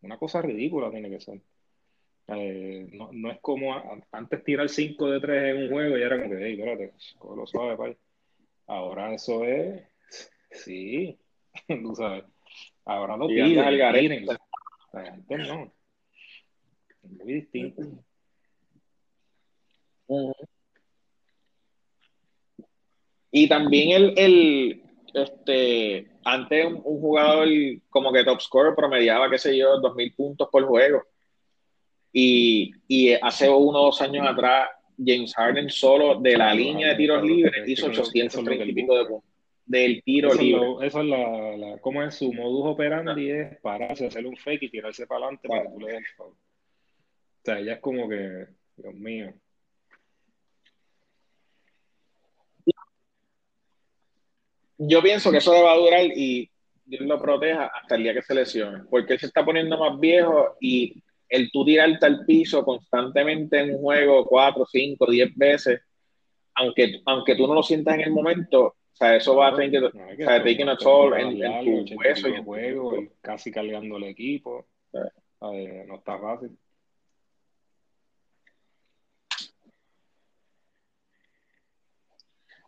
Una 0.00 0.16
cosa 0.16 0.40
ridícula 0.40 0.90
tiene 0.90 1.10
que 1.10 1.20
ser. 1.20 1.40
Eh, 2.28 2.88
no, 2.92 3.10
no, 3.12 3.30
es 3.30 3.38
como 3.40 3.74
antes 4.10 4.44
tirar 4.44 4.68
5 4.68 5.10
de 5.10 5.20
3 5.20 5.54
en 5.54 5.62
un 5.62 5.70
juego 5.70 5.96
y 5.96 6.02
era 6.02 6.20
como 6.20 6.34
que, 6.34 6.44
hey, 6.44 6.56
espérate, 6.58 6.92
lo 7.36 7.46
suave, 7.46 7.76
pay. 7.76 7.96
Ahora 8.66 9.14
eso 9.14 9.44
es, 9.44 9.84
sí, 10.50 11.16
tú 11.68 11.94
sabes. 11.94 12.24
Ahora 12.84 13.16
lo 13.16 13.28
piden, 13.28 13.92
tiren. 13.92 14.26
Antes 14.92 15.38
no. 15.48 15.72
Muy 17.02 17.34
distinto. 17.34 17.82
Y 23.38 23.48
también 23.48 23.90
el, 23.90 24.14
el 24.16 24.82
este, 25.12 26.06
antes 26.24 26.64
un, 26.64 26.80
un, 26.82 27.00
jugador 27.00 27.46
como 27.90 28.10
que 28.10 28.24
top 28.24 28.40
scorer 28.40 28.74
promediaba, 28.74 29.28
qué 29.28 29.36
sé 29.36 29.54
yo, 29.54 29.76
2.000 29.78 30.16
puntos 30.16 30.48
por 30.50 30.64
juego 30.64 31.02
y, 32.18 32.72
y 32.88 33.12
hace 33.12 33.46
uno 33.46 33.78
o 33.78 33.84
dos 33.86 34.00
años 34.00 34.26
atrás, 34.26 34.70
James 34.96 35.34
Harden 35.34 35.68
solo 35.68 36.18
de 36.18 36.34
la 36.34 36.54
línea 36.54 36.88
de 36.88 36.94
tiros 36.94 37.22
libres 37.22 37.68
hizo 37.68 37.88
830 37.88 38.64
y 38.64 38.72
pico 38.72 38.96
de 38.96 39.04
puntos. 39.04 39.30
Del 39.66 40.02
tiro 40.02 40.32
libre. 40.32 40.86
eso 40.86 41.00
es 41.00 41.06
la, 41.06 41.56
la, 41.58 41.78
¿Cómo 41.78 42.02
es 42.02 42.14
su 42.14 42.32
modus 42.32 42.72
operandi? 42.72 43.32
Ah. 43.32 43.42
Es 43.42 43.60
pararse, 43.60 44.06
hacer 44.06 44.24
un 44.24 44.36
fake 44.38 44.62
y 44.62 44.70
tirarse 44.70 45.06
para 45.06 45.26
adelante 45.26 45.46
para 45.46 45.64
que 45.64 45.68
tú 45.68 45.80
le 45.80 45.88
des 45.88 45.98
el 45.98 46.06
foul. 46.16 46.32
O 46.32 47.44
sea, 47.44 47.60
ya 47.60 47.72
es 47.74 47.80
como 47.80 48.08
que, 48.08 48.46
Dios 48.78 48.94
mío. 48.94 49.34
Yo 54.78 55.02
pienso 55.02 55.30
que 55.30 55.38
eso 55.38 55.52
va 55.52 55.72
a 55.72 55.76
durar 55.76 56.04
y 56.04 56.50
Dios 56.84 57.02
lo 57.02 57.20
proteja 57.20 57.66
hasta 57.66 57.96
el 57.96 58.02
día 58.04 58.14
que 58.14 58.22
se 58.22 58.34
lesione, 58.34 58.84
porque 58.90 59.14
él 59.14 59.18
se 59.18 59.26
está 59.26 59.44
poniendo 59.44 59.78
más 59.78 59.98
viejo 59.98 60.56
y 60.60 61.02
el 61.28 61.50
tú 61.50 61.64
tirarte 61.64 62.06
al 62.06 62.24
piso 62.24 62.64
constantemente 62.64 63.58
en 63.58 63.74
un 63.74 63.80
juego 63.80 64.24
cuatro, 64.24 64.64
cinco, 64.70 65.10
diez 65.10 65.34
veces, 65.34 65.80
aunque, 66.54 67.00
aunque 67.04 67.34
tú 67.34 67.46
no 67.46 67.54
lo 67.54 67.62
sientas 67.62 67.94
en 67.94 68.02
el 68.02 68.10
momento, 68.12 68.64
o 68.66 68.76
sea, 68.92 69.16
eso 69.16 69.36
va 69.36 69.48
a 69.48 69.56
tener 69.56 69.70
que, 69.70 69.80
no, 69.80 69.88
o 69.88 70.16
sea, 70.16 70.42
taking 70.42 70.68
a 70.68 70.76
toll 70.76 71.14
en, 71.14 71.42
en, 71.42 71.84
tu 71.84 71.94
hueso 71.96 72.28
y 72.28 72.34
en 72.34 72.44
juego, 72.44 73.00
y 73.00 73.10
casi 73.20 73.50
cargando 73.50 73.96
el 73.96 74.04
equipo. 74.04 74.66
no 75.40 75.96
está 75.96 76.18
fácil. 76.18 76.56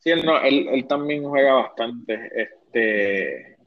Sí, 0.09 0.12
él, 0.12 0.24
no, 0.24 0.40
él, 0.40 0.68
él 0.68 0.86
también 0.86 1.22
juega 1.22 1.52
bastante. 1.52 2.30
Este... 2.34 3.59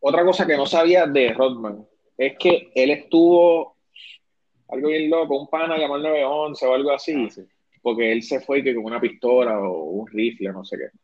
Otra 0.00 0.22
cosa 0.22 0.46
que 0.46 0.54
no 0.54 0.66
sabía 0.66 1.06
de 1.06 1.32
Rodman, 1.32 1.86
es 2.18 2.36
que 2.38 2.70
él 2.74 2.90
estuvo 2.90 3.78
algo 4.68 4.88
bien 4.88 5.08
loco, 5.08 5.40
un 5.40 5.48
pana 5.48 5.78
llamó 5.78 5.94
al 5.94 6.02
911 6.02 6.66
o 6.66 6.74
algo 6.74 6.90
así, 6.90 7.26
ah, 7.26 7.42
porque 7.80 8.12
él 8.12 8.22
se 8.22 8.40
fue 8.40 8.62
que 8.62 8.74
con 8.74 8.84
una 8.84 9.00
pistola 9.00 9.58
o 9.58 9.84
un 9.84 10.06
rifle, 10.08 10.52
no 10.52 10.62
sé 10.62 10.76
qué. 10.76 10.98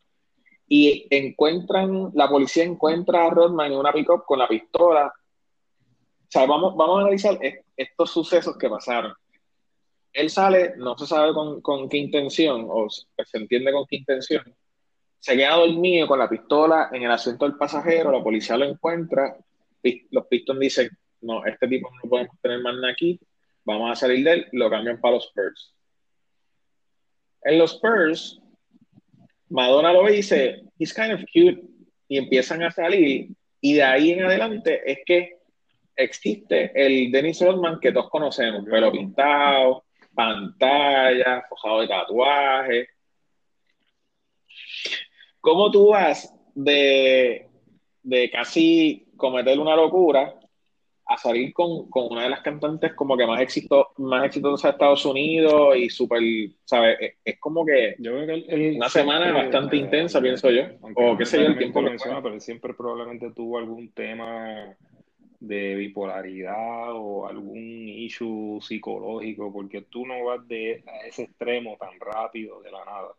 Y 0.67 1.07
encuentran, 1.09 2.11
la 2.13 2.29
policía 2.29 2.63
encuentra 2.63 3.25
a 3.25 3.31
Rodman 3.31 3.71
en 3.71 3.79
una 3.79 3.91
pick-up 3.91 4.23
con 4.23 4.37
la 4.37 4.47
pistola. 4.47 5.07
O 5.07 6.27
sea, 6.27 6.45
vamos, 6.45 6.75
vamos 6.77 6.99
a 6.99 7.01
analizar 7.01 7.39
estos 7.75 8.11
sucesos 8.11 8.55
que 8.55 8.69
pasaron. 8.69 9.13
Él 10.13 10.29
sale, 10.29 10.73
no 10.77 10.97
se 10.97 11.05
sabe 11.05 11.33
con, 11.33 11.89
qué 11.89 11.97
intención, 11.97 12.67
o 12.69 12.89
se 12.89 13.37
entiende 13.37 13.71
con 13.71 13.85
qué 13.87 13.97
intención. 13.97 14.43
Se 15.19 15.35
queda 15.35 15.55
dormido 15.55 16.07
con 16.07 16.19
la 16.19 16.29
pistola 16.29 16.89
en 16.91 17.03
el 17.03 17.11
asiento 17.11 17.45
del 17.45 17.57
pasajero, 17.57 18.11
la 18.11 18.23
policía 18.23 18.57
lo 18.57 18.65
encuentra, 18.65 19.37
los 20.11 20.27
Pistons 20.27 20.59
dicen, 20.59 20.89
no, 21.21 21.45
este 21.45 21.67
tipo 21.67 21.89
no 21.89 21.97
lo 22.03 22.09
podemos 22.09 22.39
tener 22.41 22.59
más 22.61 22.75
aquí, 22.91 23.19
vamos 23.63 23.91
a 23.91 23.95
salir 23.95 24.25
de 24.25 24.33
él, 24.33 24.47
lo 24.51 24.69
cambian 24.69 24.99
para 24.99 25.15
los 25.15 25.25
Spurs. 25.27 25.75
En 27.43 27.57
los 27.57 27.75
Spurs, 27.75 28.41
Madonna 29.49 29.93
lo 29.93 30.03
ve 30.03 30.13
y 30.13 30.15
dice, 30.17 30.61
he's 30.77 30.93
kind 30.93 31.13
of 31.13 31.21
cute, 31.31 31.61
y 32.07 32.17
empiezan 32.17 32.63
a 32.63 32.71
salir, 32.71 33.29
y 33.61 33.73
de 33.75 33.83
ahí 33.83 34.11
en 34.11 34.25
adelante 34.25 34.81
es 34.91 34.99
que 35.05 35.37
existe 35.95 36.71
el 36.73 37.11
Dennis 37.11 37.41
Rodman 37.41 37.79
que 37.79 37.91
todos 37.91 38.09
conocemos, 38.09 38.65
pelo 38.65 38.91
pintado, 38.91 39.85
pantalla, 40.13 41.43
forjado 41.49 41.81
de 41.81 41.87
tatuaje. 41.87 42.87
¿Cómo 45.39 45.71
tú 45.71 45.89
vas 45.89 46.33
de, 46.53 47.47
de 48.03 48.29
casi 48.29 49.07
cometer 49.17 49.59
una 49.59 49.75
locura 49.75 50.35
a 51.05 51.17
salir 51.17 51.53
con, 51.53 51.89
con, 51.89 52.07
una 52.11 52.23
de 52.23 52.29
las 52.29 52.41
cantantes 52.41 52.93
como 52.93 53.17
que 53.17 53.27
más 53.27 53.41
éxito 53.41 53.89
más 53.97 54.25
exitosas 54.25 54.63
de 54.63 54.69
Estados 54.69 55.05
Unidos 55.05 55.75
y 55.75 55.89
súper, 55.89 56.21
¿sabes? 56.63 57.15
Es, 57.25 57.39
como 57.39 57.65
que, 57.65 57.95
yo 57.99 58.13
que 58.25 58.73
una 58.77 58.87
semana 58.87 59.33
bastante 59.33 59.75
intensa, 59.75 60.21
pienso 60.21 60.49
yo. 60.49 60.63
O 60.95 61.17
qué 61.17 61.25
sé 61.25 61.41
yo, 61.41 61.47
el 61.47 61.57
tiempo 61.57 61.83
que 61.83 61.89
menciona, 61.89 62.21
pero 62.21 62.35
él 62.35 62.41
siempre 62.41 62.73
probablemente 62.73 63.31
tuvo 63.31 63.57
algún 63.57 63.91
tema 63.91 64.75
de 65.41 65.75
bipolaridad 65.75 66.93
o 66.93 67.27
algún 67.27 67.59
issue 67.59 68.59
psicológico, 68.61 69.51
porque 69.51 69.81
tú 69.83 70.05
no 70.05 70.23
vas 70.25 70.47
de 70.47 70.83
a 70.87 71.07
ese 71.07 71.23
extremo 71.23 71.77
tan 71.77 71.99
rápido 71.99 72.61
de 72.61 72.71
la 72.71 72.85
nada. 72.85 73.09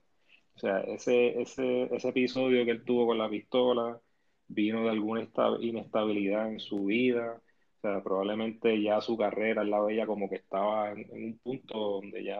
O 0.54 0.58
sea, 0.58 0.80
ese, 0.80 1.40
ese, 1.42 1.94
ese 1.94 2.08
episodio 2.08 2.64
que 2.64 2.72
él 2.72 2.84
tuvo 2.84 3.06
con 3.08 3.18
la 3.18 3.28
pistola 3.28 4.00
vino 4.48 4.84
de 4.84 4.90
alguna 4.90 5.28
inestabilidad 5.60 6.48
en 6.50 6.60
su 6.60 6.86
vida 6.86 7.42
o 7.82 7.88
sea, 7.88 8.00
probablemente 8.00 8.80
ya 8.80 9.00
su 9.00 9.16
carrera 9.16 9.62
al 9.62 9.70
lado 9.70 9.88
de 9.88 9.94
ella 9.94 10.06
como 10.06 10.28
que 10.28 10.36
estaba 10.36 10.92
en, 10.92 11.04
un 11.10 11.38
punto 11.38 11.76
donde 12.00 12.22
ya 12.22 12.38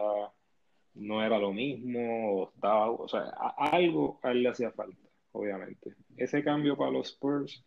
no 0.93 1.21
era 1.21 1.37
lo 1.37 1.51
mismo, 1.51 1.99
o 2.31 2.49
estaba, 2.49 2.91
o 2.91 3.07
sea, 3.09 3.23
algo 3.57 4.21
a 4.23 4.31
él 4.31 4.43
le 4.43 4.49
hacía 4.49 4.71
falta, 4.71 5.05
obviamente. 5.33 5.95
Ese 6.15 6.45
cambio 6.45 6.77
para 6.77 6.91
los 6.91 7.09
Spurs 7.09 7.65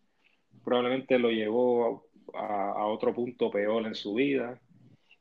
probablemente 0.65 1.19
lo 1.19 1.31
llevó 1.31 2.06
a, 2.35 2.73
a, 2.73 2.87
otro 2.87 3.15
punto 3.15 3.51
peor 3.51 3.87
en 3.87 3.95
su 3.95 4.15
vida 4.15 4.61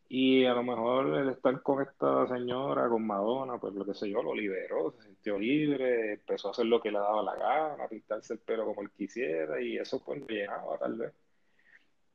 Y 0.07 0.45
a 0.45 0.53
lo 0.53 0.63
mejor 0.63 1.07
el 1.17 1.29
estar 1.29 1.61
con 1.61 1.81
esta 1.81 2.27
señora, 2.27 2.87
con 2.89 3.05
Madonna, 3.05 3.57
pues 3.59 3.73
lo 3.73 3.85
que 3.85 3.93
sé 3.93 4.09
yo, 4.09 4.21
lo 4.23 4.35
liberó, 4.35 4.91
se 4.91 5.03
sintió 5.03 5.39
libre, 5.39 6.13
empezó 6.13 6.49
a 6.49 6.51
hacer 6.51 6.65
lo 6.67 6.81
que 6.81 6.91
le 6.91 6.99
daba 6.99 7.23
la 7.23 7.35
gana, 7.35 7.87
pintarse 7.87 8.33
el 8.33 8.39
pelo 8.39 8.65
como 8.65 8.81
él 8.83 8.91
quisiera, 8.91 9.61
y 9.61 9.77
eso 9.77 10.03
pues 10.05 10.21
le 10.27 10.35
llenaba 10.35 10.77
tal 10.77 10.97
vez. 10.97 11.13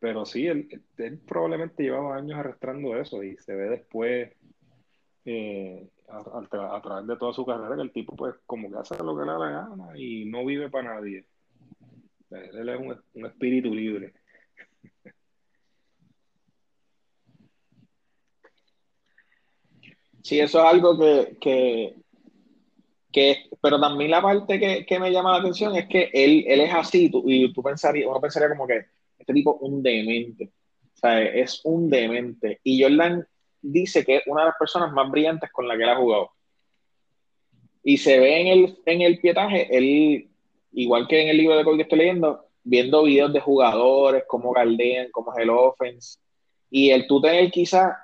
Pero 0.00 0.24
sí, 0.24 0.46
él, 0.46 0.68
probablemente 1.26 1.82
llevaba 1.82 2.16
años 2.16 2.38
arrastrando 2.38 2.96
eso 2.96 3.22
y 3.22 3.36
se 3.36 3.54
ve 3.54 3.68
después, 3.68 4.32
eh, 5.26 5.88
a, 6.08 6.80
través 6.82 7.06
de 7.06 7.16
toda 7.16 7.32
su 7.32 7.44
carrera, 7.44 7.76
que 7.76 7.82
el 7.82 7.92
tipo 7.92 8.16
pues 8.16 8.34
como 8.46 8.70
que 8.70 8.78
hace 8.78 8.96
lo 9.02 9.16
que 9.16 9.24
le 9.24 9.32
da 9.32 9.38
la 9.38 9.50
gana 9.50 9.98
y 9.98 10.24
no 10.26 10.44
vive 10.46 10.70
para 10.70 10.94
nadie. 10.94 11.26
Él 12.30 12.68
es 12.68 12.80
un 13.14 13.26
espíritu 13.26 13.74
libre. 13.74 14.14
Sí, 20.22 20.38
eso 20.38 20.58
es 20.58 20.64
algo 20.64 20.98
que, 20.98 21.36
que, 21.40 21.94
que 23.12 23.44
pero 23.60 23.80
también 23.80 24.10
la 24.10 24.22
parte 24.22 24.58
que, 24.58 24.84
que, 24.86 24.98
me 24.98 25.10
llama 25.10 25.32
la 25.32 25.38
atención 25.38 25.74
es 25.76 25.86
que 25.86 26.10
él, 26.12 26.44
él 26.46 26.60
es 26.60 26.74
así, 26.74 27.10
y 27.12 27.52
tú 27.52 27.62
pensarías, 27.62 28.06
uno 28.08 28.20
pensaría 28.20 28.48
como 28.50 28.66
que 28.66 28.86
este 29.18 29.32
tipo 29.32 29.54
un 29.60 29.82
demente, 29.82 30.50
o 30.94 30.98
sea, 30.98 31.22
es 31.22 31.60
un 31.64 31.88
demente. 31.88 32.60
Y 32.64 32.82
Jordan 32.82 33.26
dice 33.62 34.04
que 34.04 34.16
es 34.16 34.22
una 34.26 34.42
de 34.42 34.48
las 34.48 34.58
personas 34.58 34.92
más 34.92 35.10
brillantes 35.10 35.50
con 35.52 35.66
la 35.66 35.76
que 35.76 35.82
él 35.82 35.88
ha 35.88 35.96
jugado. 35.96 36.30
Y 37.82 37.96
se 37.96 38.18
ve 38.18 38.40
en 38.40 38.46
el, 38.48 38.78
en 38.84 39.00
el 39.02 39.18
pietaje, 39.20 39.74
él, 39.76 40.28
igual 40.72 41.08
que 41.08 41.22
en 41.22 41.28
el 41.28 41.38
libro 41.38 41.56
de 41.56 41.64
código 41.64 41.78
que 41.78 41.82
estoy 41.84 41.98
leyendo, 41.98 42.44
viendo 42.62 43.04
videos 43.04 43.32
de 43.32 43.40
jugadores, 43.40 44.24
cómo 44.26 44.52
galdean, 44.52 45.10
cómo 45.10 45.32
es 45.32 45.42
el 45.42 45.50
offense. 45.50 46.18
Y 46.70 46.90
el 46.90 47.06
tú 47.06 47.20
tener 47.20 47.50
quizás 47.50 47.94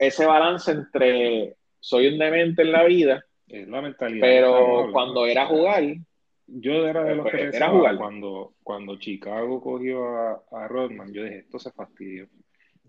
ese 0.00 0.24
balance 0.24 0.72
entre 0.72 1.56
soy 1.78 2.08
un 2.08 2.18
demente 2.18 2.62
en 2.62 2.72
la 2.72 2.84
vida, 2.84 3.24
pero 3.46 4.88
cuando 4.92 5.26
era 5.26 5.46
jugar, 5.46 5.84
yo 6.46 6.88
era 6.88 7.04
de 7.04 7.16
los 7.16 7.26
que 7.26 7.36
pues, 7.36 7.54
era 7.54 7.68
jugar. 7.68 7.96
Cuando, 7.98 8.54
cuando 8.62 8.98
Chicago 8.98 9.60
cogió 9.60 10.06
a, 10.06 10.42
a, 10.52 10.68
Rodman, 10.68 11.12
yo 11.12 11.22
dije, 11.22 11.40
esto 11.40 11.58
se 11.58 11.70
fastidió. 11.70 12.28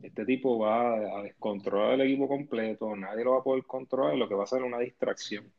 Este 0.01 0.25
tipo 0.25 0.57
va 0.57 1.19
a 1.19 1.23
descontrolar 1.23 1.93
el 1.93 2.01
equipo 2.01 2.29
completo, 2.29 2.95
nadie 2.95 3.25
lo 3.25 3.33
va 3.33 3.39
a 3.39 3.43
poder 3.43 3.65
controlar, 3.65 4.15
lo 4.15 4.27
que 4.27 4.35
va 4.35 4.45
a 4.45 4.47
ser 4.47 4.63
una 4.63 4.79
distracción. 4.79 5.51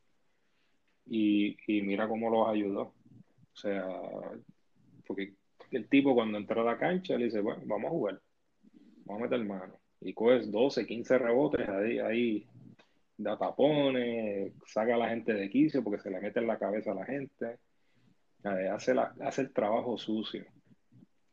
Y, 1.05 1.57
y 1.67 1.83
mira 1.83 2.09
cómo 2.09 2.31
los 2.31 2.49
ayudó. 2.49 2.95
O 3.53 3.57
sea, 3.57 3.87
porque 5.07 5.35
el 5.71 5.87
tipo 5.89 6.15
cuando 6.15 6.39
entró 6.39 6.63
a 6.63 6.73
la 6.73 6.79
cancha 6.79 7.19
le 7.19 7.27
dice, 7.27 7.41
bueno, 7.41 7.63
vamos 7.67 7.89
a 7.89 7.91
jugar, 7.91 8.21
vamos 9.05 9.21
a 9.21 9.25
meter 9.25 9.45
mano 9.45 9.82
y 10.05 10.15
coges 10.15 10.51
12, 10.51 10.87
15 10.87 11.19
rebotes 11.19 11.69
ahí, 11.69 11.99
ahí 11.99 12.47
da 13.17 13.39
tapones, 13.39 14.53
saca 14.67 14.95
a 14.95 14.99
la 14.99 15.09
gente 15.09 15.33
de 15.33 15.49
quicio 15.49 15.83
porque 15.83 16.03
se 16.03 16.11
le 16.11 16.21
mete 16.21 16.41
en 16.41 16.47
la 16.47 16.59
cabeza 16.59 16.93
a 16.93 16.97
la 16.97 17.05
gente, 17.05 17.59
eh, 18.45 18.69
hace, 18.69 18.95
la, 18.95 19.15
hace 19.21 19.43
el 19.43 19.53
trabajo 19.53 19.97
sucio, 19.97 20.45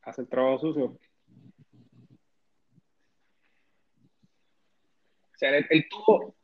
hace 0.04 0.22
el 0.22 0.28
trabajo 0.28 0.60
sucio. 0.60 0.86
O 0.86 1.00
sea, 5.40 5.58
él, 5.58 5.86
tuvo, 5.90 6.36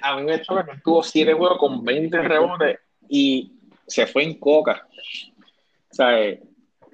a 0.00 0.16
mí 0.16 0.22
me 0.22 0.40
choca 0.40 0.64
que 0.64 0.80
tuvo 0.82 1.02
7 1.02 1.34
juegos 1.34 1.58
con 1.58 1.84
20 1.84 2.22
rebotes 2.22 2.78
y 3.08 3.60
se 3.86 4.06
fue 4.06 4.24
en 4.24 4.38
coca. 4.38 4.88
O 5.90 5.94
sea, 5.94 6.18
eh, 6.18 6.42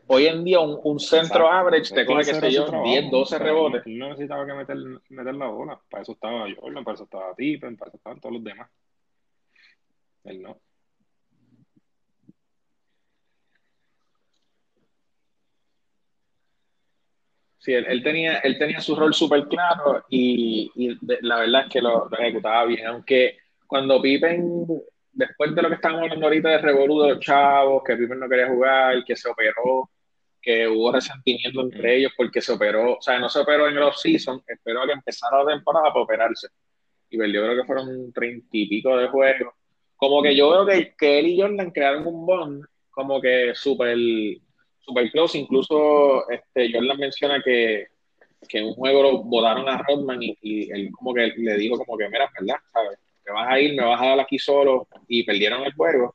hoy 0.09 0.27
en 0.27 0.45
día 0.45 0.61
un, 0.61 0.79
un 0.83 0.99
centro 0.99 1.51
average 1.51 1.95
te 1.95 2.05
coge, 2.05 2.25
qué 2.25 2.35
sé 2.35 2.51
yo, 2.51 2.67
10, 2.85 3.11
12 3.11 3.39
rebotes. 3.39 3.83
no 3.87 4.09
necesitaba 4.09 4.47
que 4.47 4.55
meter, 4.55 4.77
meter, 5.11 5.35
la 5.35 5.47
bola. 5.47 5.81
Para 5.89 6.03
eso 6.03 6.13
estaba 6.13 6.47
Jordan, 6.55 6.85
para 6.85 6.95
eso 6.95 7.05
estaba 7.05 7.35
Pippen, 7.35 7.77
para 7.77 7.91
eso 7.91 7.97
estaban 7.99 8.21
todos 8.21 8.35
los 8.35 8.45
demás. 8.45 8.69
Él 10.25 10.43
no. 10.43 10.61
Sí, 17.59 17.73
él, 17.75 18.03
tenía, 18.03 18.39
él 18.39 18.57
tenía 18.57 18.81
su 18.81 18.95
rol 18.95 19.13
súper 19.13 19.47
claro 19.49 20.05
y, 20.09 20.71
y 20.77 20.97
la 21.21 21.41
verdad 21.41 21.63
es 21.67 21.73
que 21.73 21.83
lo, 21.83 22.09
ejecutaba 22.13 22.65
bien. 22.65 22.87
Aunque 22.87 23.37
cuando 23.67 24.01
Pippen, 24.01 24.65
después 25.13 25.55
de 25.55 25.63
lo 25.63 25.69
que 25.69 25.75
estábamos 25.75 26.05
hablando 26.05 26.27
ahorita 26.27 26.49
de 26.51 26.59
Revolú 26.59 27.03
de 27.03 27.09
los 27.11 27.21
chavos, 27.21 27.83
que 27.85 27.97
Pippen 27.97 28.21
no 28.21 28.29
quería 28.29 28.49
jugar, 28.49 29.05
que 29.05 29.17
se 29.17 29.29
operó, 29.29 29.91
que 30.41 30.69
hubo 30.69 30.93
resentimiento 30.93 31.61
entre 31.61 31.97
ellos 31.97 32.13
porque 32.17 32.41
se 32.41 32.53
operó, 32.53 32.95
o 32.95 33.03
sea, 33.03 33.19
no 33.19 33.29
se 33.29 33.41
operó 33.41 33.69
en 33.69 33.77
el 33.77 33.83
off-season, 33.83 34.43
esperó 34.47 34.83
a 34.83 34.87
que 34.87 34.93
empezara 34.93 35.43
la 35.43 35.53
temporada 35.53 35.89
para 35.89 36.03
operarse. 36.03 36.49
Y 37.11 37.19
perdió, 37.19 37.43
creo 37.43 37.57
que 37.57 37.67
fueron 37.67 38.13
treinta 38.13 38.49
y 38.53 38.69
pico 38.69 38.97
de 38.97 39.09
juegos. 39.09 39.55
Como 39.97 40.23
que 40.23 40.37
yo 40.37 40.51
veo 40.51 40.67
que, 40.67 40.95
que 40.97 41.19
él 41.19 41.27
y 41.29 41.41
Jordan 41.41 41.71
crearon 41.71 42.07
un 42.07 42.27
bond 42.27 42.65
como 42.91 43.21
que 43.21 43.55
súper 43.55 43.97
super 44.81 45.11
close. 45.11 45.39
Incluso 45.39 46.29
este, 46.31 46.73
Jordan 46.73 46.99
menciona 46.99 47.43
que, 47.43 47.87
que 48.49 48.59
en 48.59 48.67
un 48.67 48.75
juego 48.75 49.03
lo 49.03 49.23
votaron 49.25 49.69
a 49.69 49.83
Rodman 49.83 50.21
y, 50.23 50.71
él 50.71 50.91
como 50.93 51.15
que 51.15 51.33
le 51.37 51.57
dijo 51.57 51.79
como 51.79 51.97
que, 51.97 52.09
mira, 52.09 52.31
¿verdad? 52.39 52.57
¿Sabes? 52.73 52.99
Te 53.25 53.33
vas 53.33 53.49
a 53.49 53.61
ir, 53.61 53.75
me 53.75 53.85
vas 53.85 54.01
a 54.01 54.07
dar 54.07 54.21
aquí 54.21 54.39
solo 54.39 54.89
y 55.07 55.23
perdieron 55.25 55.63
el 55.65 55.75
juego 55.75 56.15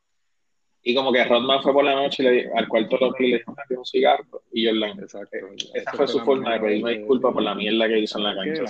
y 0.85 0.93
como 0.93 1.13
que 1.13 1.23
Rodman 1.23 1.63
fue 1.63 1.71
por 1.71 1.85
la 1.85 1.95
noche 1.95 2.23
le, 2.23 2.51
al 2.53 2.67
cuarto 2.67 2.97
hotel 2.97 3.25
y 3.25 3.31
le 3.31 3.37
dijo, 3.37 3.55
un 3.69 3.85
cigarro. 3.85 4.43
Y 4.51 4.65
Jordan, 4.67 4.99
Exacto. 4.99 5.37
esa 5.73 5.91
fue 5.93 6.07
su 6.07 6.19
forma 6.19 6.53
de 6.53 6.59
pedirme 6.59 6.97
disculpas 6.97 7.33
por 7.33 7.41
la 7.41 7.55
mierda 7.55 7.87
que 7.87 7.99
hizo 7.99 8.17
en 8.17 8.23
la 8.25 8.35
cancha. 8.35 8.63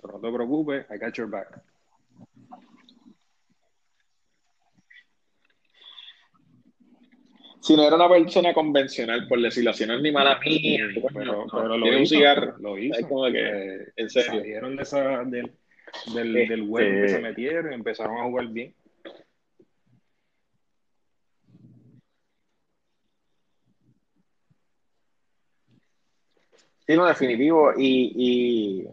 Pero 0.00 0.18
no 0.18 0.20
te 0.20 0.32
preocupes, 0.32 0.86
I 0.88 0.98
got 0.98 1.14
your 1.14 1.28
back. 1.28 1.60
Si 7.60 7.74
no 7.74 7.82
era 7.82 7.96
una 7.96 8.08
persona 8.08 8.54
convencional, 8.54 9.26
por 9.26 9.42
decirlo 9.42 9.70
así, 9.70 9.84
no 9.86 9.94
es 9.94 10.02
ni 10.02 10.12
mala 10.12 10.38
mía, 10.38 10.86
pero, 11.12 11.46
pero 11.50 11.76
lo 11.76 11.88
hizo, 11.88 11.98
un 11.98 12.06
cigarro. 12.06 12.56
Lo 12.60 12.78
hizo. 12.78 13.00
Es 13.00 13.06
como 13.06 13.24
que, 13.24 13.40
eh, 13.40 13.92
en 13.96 14.08
serio. 14.08 14.34
Salieron 14.34 14.76
de 14.76 14.82
esa, 14.84 15.24
del, 15.24 15.50
del, 16.14 16.32
del 16.32 16.62
web 16.62 16.84
que 16.84 17.08
se 17.08 17.16
este 17.16 17.22
metieron 17.22 17.72
y 17.72 17.74
empezaron 17.74 18.18
a 18.18 18.22
jugar 18.22 18.46
bien. 18.46 18.72
Sí, 26.86 26.94
no, 26.94 27.06
definitivo. 27.06 27.72
Y, 27.76 28.12
y 28.16 28.88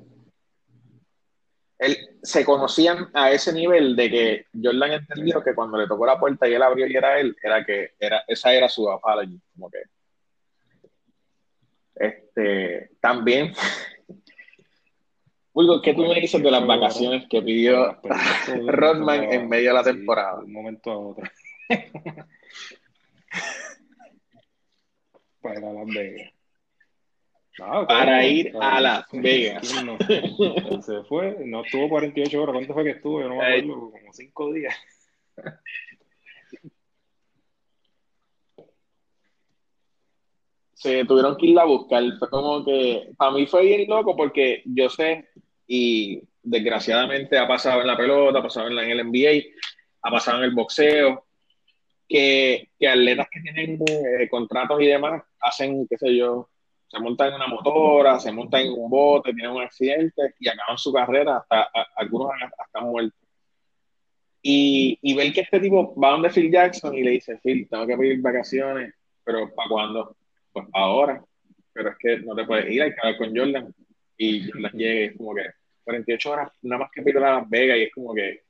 él, 1.78 1.98
se 2.24 2.46
conocían 2.46 3.10
a 3.14 3.32
ese 3.32 3.54
nivel 3.54 3.96
de 3.96 4.10
que 4.10 4.46
Jordan 4.62 4.94
entendió 4.94 5.44
que 5.44 5.54
cuando 5.54 5.78
le 5.78 5.88
tocó 5.88 6.06
la 6.06 6.20
puerta 6.20 6.48
y 6.48 6.54
él 6.54 6.64
abrió 6.64 6.88
y 6.88 6.96
era 6.96 7.20
él, 7.20 7.36
era 7.42 7.66
que 7.66 7.92
era, 8.00 8.24
esa 8.28 8.54
era 8.54 8.70
su 8.70 8.90
apology. 8.90 9.40
Como 9.54 9.70
que. 9.70 9.84
Este, 11.96 12.92
también. 13.00 13.54
Ulgo, 15.54 15.82
¿qué 15.84 15.94
tú 15.94 16.02
me 16.02 16.20
dices 16.20 16.42
de 16.42 16.50
las 16.50 16.66
vacaciones 16.66 17.28
que 17.30 17.42
pidió 17.44 18.00
Rodman 18.68 19.32
en 19.32 19.48
medio 19.48 19.70
de 19.70 19.76
la 19.76 19.84
temporada? 19.84 20.40
De 20.40 20.46
un 20.46 20.54
momento 20.54 20.92
a 20.92 20.98
otro. 20.98 21.24
Para 25.42 25.60
Las 25.60 25.88
Vegas. 25.88 26.33
Ah, 27.62 27.86
para 27.88 28.26
ir 28.26 28.52
a 28.60 28.82
Las 28.82 29.06
Vegas. 29.12 29.68
se 30.86 31.04
fue, 31.04 31.38
no 31.46 31.64
estuvo 31.64 31.88
48 31.90 32.42
horas. 32.42 32.54
¿Cuánto 32.56 32.74
fue 32.74 32.84
que 32.84 32.90
estuvo? 32.92 33.22
Yo 33.22 33.30
no 33.30 33.36
me 33.36 33.46
acuerdo, 33.46 33.92
como 33.92 34.14
5 34.14 34.54
días. 34.54 34.76
Se 40.74 41.06
tuvieron 41.06 41.38
que 41.38 41.46
ir 41.46 41.60
a 41.60 41.66
buscar. 41.66 42.04
Fue 42.18 42.30
como 42.30 42.66
que, 42.66 43.12
para 43.18 43.32
mí 43.32 43.46
fue 43.46 43.66
bien 43.66 43.88
loco 43.88 44.16
porque 44.16 44.64
yo 44.66 44.90
sé, 44.90 45.30
y 45.68 46.22
desgraciadamente 46.42 47.38
ha 47.38 47.48
pasado 47.48 47.82
en 47.82 47.88
la 47.88 47.96
pelota, 47.96 48.40
ha 48.40 48.44
pasado 48.44 48.68
en, 48.68 48.76
la, 48.76 48.84
en 48.84 48.92
el 48.92 49.08
NBA, 49.08 49.44
ha 50.02 50.12
pasado 50.12 50.40
en 50.40 50.46
el 50.46 50.56
boxeo, 50.56 51.26
que, 52.10 52.70
que 52.78 52.88
atletas 52.88 53.28
que 53.32 53.40
tienen 53.40 53.80
eh, 53.88 54.28
contratos 54.30 54.82
y 54.82 54.88
demás 54.88 55.24
hacen, 55.40 55.88
qué 55.88 55.98
sé 55.98 56.16
yo, 56.16 56.50
se 56.94 57.00
montan 57.00 57.30
en 57.30 57.34
una 57.36 57.48
motora, 57.48 58.20
se 58.20 58.32
montan 58.32 58.62
en 58.62 58.74
un 58.74 58.88
bote, 58.88 59.34
tienen 59.34 59.56
un 59.56 59.64
accidente 59.64 60.36
y 60.40 60.48
acaban 60.48 60.78
su 60.78 60.94
carrera, 60.94 61.38
hasta, 61.38 61.68
algunos 61.96 62.30
hasta 62.60 62.82
muertos. 62.82 63.20
Y, 64.44 65.00
y 65.02 65.16
ver 65.16 65.34
que 65.34 65.42
este 65.42 65.60
tipo 65.60 66.00
va 66.00 66.12
donde 66.12 66.30
Phil 66.30 66.52
Jackson 66.52 66.96
y 66.96 67.02
le 67.02 67.12
dice, 67.12 67.40
Phil, 67.42 67.68
tengo 67.68 67.88
que 67.88 67.98
pedir 67.98 68.22
vacaciones, 68.22 68.94
pero 69.24 69.52
¿para 69.56 69.70
cuándo? 69.70 70.16
Pues 70.52 70.68
ahora. 70.72 71.24
Pero 71.74 71.90
es 71.90 71.96
que 71.98 72.18
no 72.20 72.36
te 72.36 72.46
puedes 72.46 72.72
ir, 72.72 72.84
hay 72.84 72.94
que 72.94 73.00
hablar 73.02 73.18
con 73.18 73.36
Jordan. 73.36 73.76
Y 74.16 74.52
Jordan 74.52 74.72
llega 74.74 75.06
es 75.06 75.18
como 75.18 75.34
que 75.34 75.46
48 75.86 76.32
horas, 76.32 76.52
nada 76.62 76.84
más 76.84 76.92
que 76.92 77.02
pido 77.02 77.26
a 77.26 77.40
Las 77.40 77.50
Vegas 77.50 77.78
y 77.78 77.84
es 77.84 77.92
como 77.92 78.14
que 78.14 78.44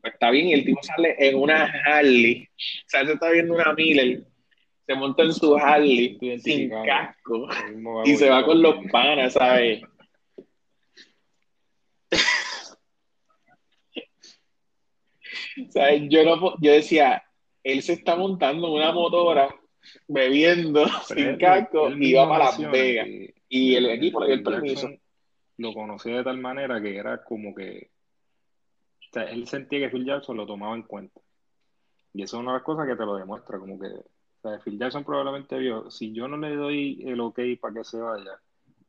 pues 0.00 0.14
está 0.14 0.30
bien 0.32 0.48
y 0.48 0.54
el 0.54 0.64
tipo 0.64 0.82
sale 0.82 1.14
en 1.16 1.36
una 1.36 1.72
Harley, 1.86 2.42
o 2.44 2.88
sea, 2.88 3.06
se 3.06 3.12
está 3.12 3.30
viendo 3.30 3.54
una 3.54 3.72
Miller 3.72 4.24
se 4.86 4.94
monta 4.94 5.22
en 5.22 5.32
su 5.32 5.56
Harley 5.56 6.18
sin 6.40 6.70
casco 6.70 7.48
y 8.04 8.16
se 8.16 8.28
va 8.28 8.44
con 8.44 8.60
los 8.60 8.76
panas, 8.90 9.32
¿sabes? 9.34 9.82
¿Sabes? 15.70 16.02
Yo, 16.08 16.24
no, 16.24 16.54
yo 16.60 16.72
decía, 16.72 17.22
él 17.62 17.82
se 17.82 17.92
está 17.94 18.16
montando 18.16 18.72
una 18.72 18.92
motora 18.92 19.54
bebiendo 20.08 20.86
sin 21.06 21.36
casco 21.36 21.90
y 21.90 22.12
va 22.14 22.28
para 22.28 22.44
Las 22.46 22.70
Vegas. 22.70 23.06
y 23.48 23.74
el 23.74 23.86
equipo 23.90 24.20
le 24.20 24.26
dio 24.26 24.34
el 24.36 24.42
permiso. 24.42 24.90
Lo 25.58 25.74
conocía 25.74 26.16
de 26.16 26.24
tal 26.24 26.38
manera 26.38 26.80
que 26.80 26.96
era 26.96 27.22
como 27.22 27.54
que. 27.54 27.90
O 29.00 29.12
sea, 29.12 29.24
él 29.24 29.46
sentía 29.46 29.78
que 29.80 29.90
Phil 29.90 30.06
Jackson 30.06 30.36
lo 30.36 30.46
tomaba 30.46 30.74
en 30.74 30.82
cuenta. 30.82 31.20
Y 32.14 32.22
eso 32.22 32.36
es 32.36 32.40
una 32.42 32.52
de 32.52 32.58
las 32.58 32.64
cosas 32.64 32.86
que 32.86 32.96
te 32.96 33.04
lo 33.04 33.16
demuestra, 33.16 33.58
como 33.58 33.78
que. 33.78 33.88
O 34.42 34.58
Phil 34.58 34.78
Jackson 34.78 35.04
probablemente 35.04 35.56
vio, 35.58 35.90
si 35.90 36.12
yo 36.12 36.26
no 36.26 36.36
le 36.36 36.56
doy 36.56 37.02
el 37.06 37.20
ok 37.20 37.40
para 37.60 37.74
que 37.74 37.84
se 37.84 37.98
vaya, 37.98 38.40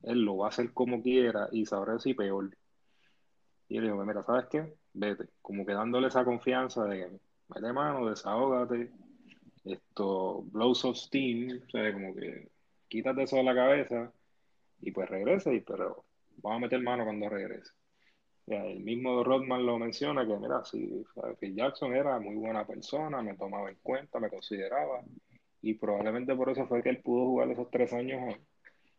él 0.02 0.22
lo 0.24 0.38
va 0.38 0.48
a 0.48 0.50
hacer 0.50 0.74
como 0.74 1.02
quiera 1.02 1.48
y 1.52 1.66
sabrá 1.66 2.00
si 2.00 2.14
peor. 2.14 2.56
Y 3.70 3.78
él 3.78 3.84
dijo, 3.84 4.04
mira, 4.04 4.24
¿sabes 4.24 4.48
qué? 4.50 4.74
Vete. 4.94 5.30
Como 5.42 5.66
que 5.66 5.74
dándole 5.74 6.08
esa 6.08 6.26
confianza 6.26 6.86
de 6.86 6.98
que 6.98 7.20
mete 7.50 7.72
mano, 7.72 8.10
desahógate, 8.10 8.92
esto, 9.64 10.44
blows 10.52 10.84
of 10.86 10.98
steam, 10.98 11.62
o 11.66 11.70
sea, 11.70 11.94
como 11.94 12.14
que 12.14 12.50
quítate 12.88 13.24
eso 13.24 13.38
de 13.38 13.44
la 13.44 13.56
cabeza 13.56 14.12
y 14.82 14.92
pues 14.92 15.10
regresa, 15.10 15.52
pero 15.66 16.04
vamos 16.38 16.58
a 16.58 16.62
meter 16.62 16.82
mano 16.82 17.06
cuando 17.06 17.30
regrese. 17.30 17.72
el 18.48 18.82
mismo 18.82 19.24
Rodman 19.24 19.66
lo 19.66 19.80
menciona 19.80 20.28
que, 20.28 20.38
mira, 20.38 20.66
si 20.66 21.06
Phil 21.40 21.56
Jackson 21.56 21.96
era 21.96 22.20
muy 22.20 22.36
buena 22.36 22.66
persona, 22.68 23.22
me 23.22 23.36
tomaba 23.36 23.70
en 23.70 23.78
cuenta, 23.82 24.20
me 24.20 24.30
consideraba, 24.30 25.02
y 25.64 25.76
probablemente 25.76 26.36
por 26.36 26.50
eso 26.50 26.68
fue 26.68 26.84
que 26.84 26.90
él 26.90 27.02
pudo 27.02 27.26
jugar 27.26 27.50
esos 27.50 27.72
tres 27.72 27.94
años, 27.94 28.36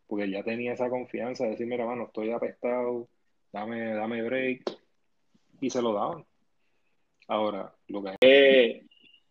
porque 0.07 0.31
ya 0.31 0.43
tenía 0.43 0.73
esa 0.73 0.89
confianza 0.89 1.45
de 1.45 1.51
decir, 1.51 1.67
mira, 1.67 1.85
mano, 1.85 2.05
estoy 2.05 2.31
apestado, 2.33 3.07
dame, 3.53 3.93
dame 3.93 4.23
break, 4.23 4.63
y 5.61 5.69
se 5.69 5.83
lo 5.83 5.93
daban. 5.93 6.25
Ahora, 7.29 7.75
lo 7.89 8.03
que... 8.03 8.17
Eh, 8.23 8.87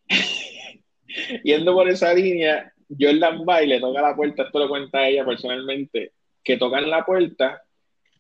yendo 1.44 1.74
por 1.74 1.90
esa 1.90 2.14
línea, 2.14 2.72
Jordan 2.88 3.44
va 3.50 3.64
y 3.64 3.68
le 3.68 3.80
toca 3.80 4.02
la 4.02 4.16
puerta, 4.16 4.44
esto 4.44 4.60
lo 4.60 4.70
cuenta 4.70 5.08
ella 5.08 5.26
personalmente, 5.26 6.14
que 6.44 6.58
tocan 6.58 6.88
la 6.88 7.04
puerta 7.04 7.64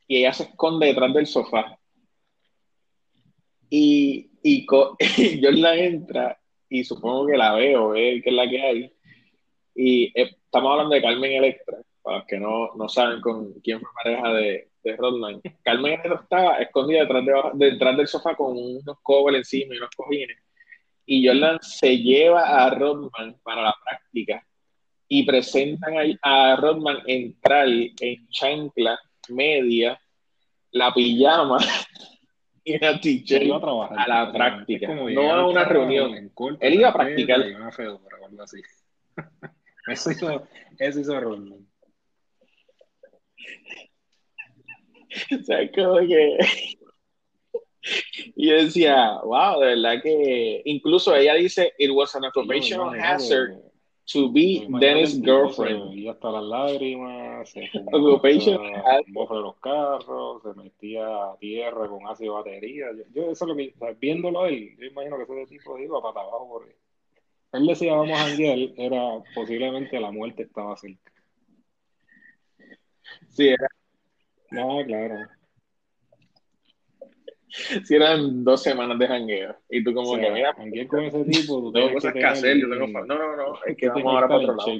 y 0.07 0.17
ella 0.17 0.33
se 0.33 0.43
esconde 0.43 0.87
detrás 0.87 1.13
del 1.13 1.27
sofá. 1.27 1.77
Y, 3.69 4.31
y, 4.41 4.65
Jordan 5.39 5.77
entra 5.77 6.39
y 6.67 6.83
supongo 6.83 7.27
que 7.27 7.37
la 7.37 7.53
veo, 7.53 7.89
ve 7.89 8.19
que 8.23 8.31
es 8.31 8.35
la 8.35 8.49
que 8.49 8.59
hay. 8.59 8.92
Y 9.75 10.05
eh, 10.19 10.35
estamos 10.45 10.71
hablando 10.71 10.95
de 10.95 11.01
Carmen 11.01 11.31
Electra, 11.31 11.77
para 12.01 12.17
los 12.17 12.27
que 12.27 12.37
no, 12.37 12.73
no 12.75 12.89
saben 12.89 13.21
con 13.21 13.53
quién 13.61 13.79
fue 13.79 13.89
pareja 14.03 14.33
de, 14.33 14.69
de 14.83 14.95
Rodman. 14.95 15.41
Carmen 15.63 15.93
Electra 15.93 16.19
estaba 16.21 16.57
escondida 16.57 17.01
detrás, 17.01 17.25
de, 17.53 17.71
detrás 17.71 17.97
del 17.97 18.07
sofá 18.07 18.35
con 18.35 18.57
unos 18.57 18.99
covers 19.01 19.37
encima 19.37 19.73
y 19.73 19.77
unos 19.77 19.89
cojines 19.95 20.37
y 21.05 21.27
Jordan 21.27 21.59
se 21.61 21.97
lleva 21.97 22.65
a 22.65 22.69
Rodman 22.69 23.37
para 23.43 23.63
la 23.63 23.75
práctica 23.83 24.45
y 25.07 25.25
presentan 25.25 25.93
a, 26.21 26.55
Rodman 26.55 26.99
entrar 27.05 27.67
en 27.67 28.27
chancla 28.29 28.97
media, 29.29 29.99
la 30.71 30.93
pijama 30.93 31.57
y 32.63 32.77
la 32.79 32.99
t-shirt 32.99 33.51
a, 33.51 34.07
la 34.07 34.31
práctica, 34.31 34.93
no 34.95 35.31
a 35.33 35.47
una 35.47 35.65
reunión. 35.65 36.31
Él 36.59 36.73
iba 36.73 36.89
a 36.89 36.93
practicar. 36.93 37.41
eso 39.87 40.11
hizo, 40.11 40.47
eso 40.79 40.99
hizo 40.99 41.19
Rodman. 41.19 41.67
O 45.31 45.43
sea, 45.43 45.71
como 45.71 45.99
que 45.99 46.37
y 48.35 48.47
yo 48.47 48.55
decía, 48.55 49.19
wow, 49.23 49.59
de 49.59 49.75
verdad 49.75 50.01
que 50.01 50.61
incluso 50.65 51.15
ella 51.15 51.35
dice, 51.35 51.73
it 51.77 51.91
was 51.91 52.15
an 52.15 52.25
occupational 52.25 52.97
hazard 52.97 53.59
to 54.05 54.31
be 54.31 54.65
Dennis' 54.79 55.21
girlfriend. 55.21 55.93
Y 55.93 56.07
hasta 56.07 56.31
las 56.31 56.43
lágrimas, 56.43 57.49
se 57.49 57.61
de 57.73 59.41
los 59.41 59.55
carros, 59.57 60.43
se 60.43 60.53
metía 60.55 61.05
a 61.05 61.37
tierra 61.37 61.87
con 61.87 62.07
ácido 62.07 62.35
batería. 62.35 62.87
Yo, 63.13 63.31
eso 63.31 63.45
lo 63.45 63.55
que, 63.55 63.73
viéndolo 63.99 64.45
él, 64.45 64.75
yo 64.77 64.85
imagino 64.85 65.17
que 65.17 65.41
ese 65.41 65.57
tipo 65.57 65.77
iba 65.77 66.01
para 66.01 66.21
abajo 66.21 66.47
porque 66.49 66.75
él 67.53 67.67
decía 67.67 67.95
vamos 67.95 68.19
a 68.19 68.23
janguear, 68.27 68.57
era 68.77 69.23
posiblemente 69.33 69.99
la 69.99 70.11
muerte 70.11 70.43
estaba 70.43 70.75
cerca. 70.77 71.11
Sí, 73.29 73.49
era. 73.49 73.67
No, 74.51 74.85
claro 74.85 75.27
si 77.53 77.95
eran 77.95 78.43
dos 78.43 78.63
semanas 78.63 78.97
de 78.97 79.07
jangueo. 79.07 79.55
Y 79.69 79.83
tú 79.83 79.93
como 79.93 80.15
que, 80.17 80.29
mira, 80.31 80.53
janguear 80.53 80.87
con 80.87 81.03
ese 81.03 81.23
tipo, 81.25 81.61
tú 81.61 81.71
tengo 81.71 81.93
cosas 81.93 82.13
que, 82.13 82.23
hacer, 82.23 82.57
yo 82.57 82.69
tengo... 82.69 82.87
No, 82.87 83.05
no, 83.05 83.35
no, 83.35 83.59
es 83.65 83.77
que 83.77 83.89
vamos 83.89 84.05
ahora 84.05 84.27
para 84.27 84.39
otro 84.39 84.55
lado. 84.55 84.71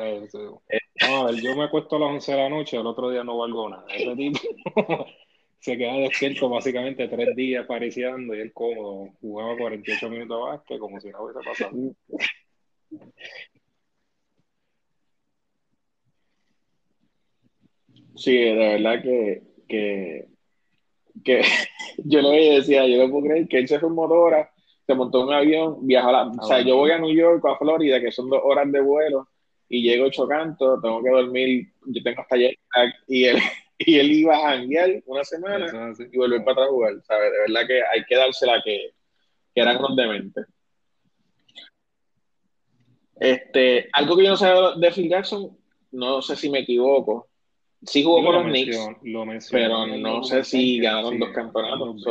Eh. 0.00 0.78
a 1.00 1.24
ver, 1.24 1.34
yo 1.36 1.56
me 1.56 1.64
acuesto 1.64 1.96
a 1.96 2.00
las 2.00 2.10
11 2.10 2.32
de 2.32 2.38
la 2.38 2.48
noche, 2.48 2.76
el 2.76 2.86
otro 2.86 3.10
día 3.10 3.24
no 3.24 3.38
valgo 3.38 3.68
nada. 3.68 3.84
Ese 3.88 4.14
tipo 4.14 4.38
se 5.60 5.76
queda 5.76 5.94
despierto 5.94 6.48
básicamente 6.48 7.08
tres 7.08 7.34
días 7.34 7.66
pariciando 7.66 8.34
y 8.34 8.40
él 8.40 8.52
cómodo. 8.52 9.10
Jugaba 9.20 9.56
48 9.56 10.08
minutos 10.08 10.38
de 10.38 10.50
básquet 10.50 10.78
como 10.78 11.00
si 11.00 11.10
no 11.10 11.24
hubiese 11.24 11.40
pasado. 11.44 11.72
Sí, 18.16 18.36
de 18.36 18.54
verdad 18.54 19.02
que, 19.02 19.42
que 19.68 20.28
que 21.24 21.42
yo 22.04 22.22
lo 22.22 22.30
decía, 22.30 22.86
yo 22.86 23.04
no 23.04 23.10
puedo 23.10 23.28
creer 23.28 23.48
que 23.48 23.58
él 23.58 23.68
se 23.68 23.78
fue 23.78 23.88
en 23.88 23.94
motora, 23.94 24.50
se 24.86 24.94
montó 24.94 25.20
en 25.20 25.26
un 25.28 25.34
avión, 25.34 25.86
viajó 25.86 26.08
a 26.08 26.12
la, 26.12 26.22
o 26.28 26.46
sea, 26.46 26.60
yo 26.62 26.76
voy 26.76 26.90
a 26.90 26.98
New 26.98 27.14
York 27.14 27.44
o 27.44 27.48
a 27.48 27.58
Florida, 27.58 28.00
que 28.00 28.10
son 28.10 28.28
dos 28.28 28.40
horas 28.42 28.70
de 28.70 28.80
vuelo, 28.80 29.28
y 29.68 29.82
llego 29.82 30.06
ocho 30.06 30.26
cantos, 30.26 30.80
tengo 30.80 31.02
que 31.02 31.10
dormir, 31.10 31.68
yo 31.86 32.02
tengo 32.02 32.22
hasta 32.22 32.36
ayer, 32.36 32.56
y 33.06 33.24
él, 33.24 33.36
y 33.90 33.98
él 33.98 34.12
iba 34.12 34.36
a 34.36 34.50
janguear 34.50 35.02
una 35.06 35.24
semana 35.24 35.66
y 35.98 36.16
volver 36.16 36.44
para 36.44 36.52
atrás 36.52 36.68
a 36.68 36.70
jugar, 36.70 37.02
¿sabes? 37.02 37.32
De 37.32 37.38
verdad 37.38 37.66
que 37.66 37.80
hay 37.92 38.04
que 38.04 38.16
dársela 38.16 38.62
que, 38.64 38.90
que 39.54 39.60
eran 39.60 39.78
unos 39.78 39.96
dementes. 39.96 40.46
Este, 43.20 43.88
algo 43.92 44.16
que 44.16 44.24
yo 44.24 44.30
no 44.30 44.36
sé 44.36 44.48
de 44.76 44.92
Phil 44.92 45.08
Jackson, 45.08 45.56
no 45.90 46.22
sé 46.22 46.36
si 46.36 46.48
me 46.50 46.60
equivoco, 46.60 47.28
Sí 47.86 48.02
jugó 48.02 48.24
con 48.24 48.34
los 48.34 48.44
Knicks, 48.44 49.48
pero 49.50 49.86
no 49.86 50.24
sé 50.24 50.42
si 50.42 50.80
ganaron 50.80 51.18
dos 51.18 51.30
campeonatos. 51.30 52.02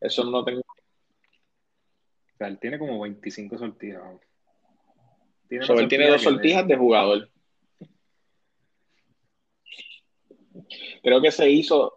eso 0.00 0.24
no 0.24 0.44
tengo. 0.44 0.60
O 0.60 2.36
sea, 2.36 2.48
él 2.48 2.58
tiene 2.58 2.78
como 2.78 3.00
25 3.00 3.56
sortijas. 3.56 4.02
Tiene 5.48 5.64
él 5.66 5.88
tiene 5.88 6.08
dos 6.08 6.22
sortijas 6.22 6.66
de 6.66 6.76
jugador. 6.76 7.30
Creo 11.02 11.20
que 11.20 11.30
se 11.30 11.50
hizo. 11.50 11.94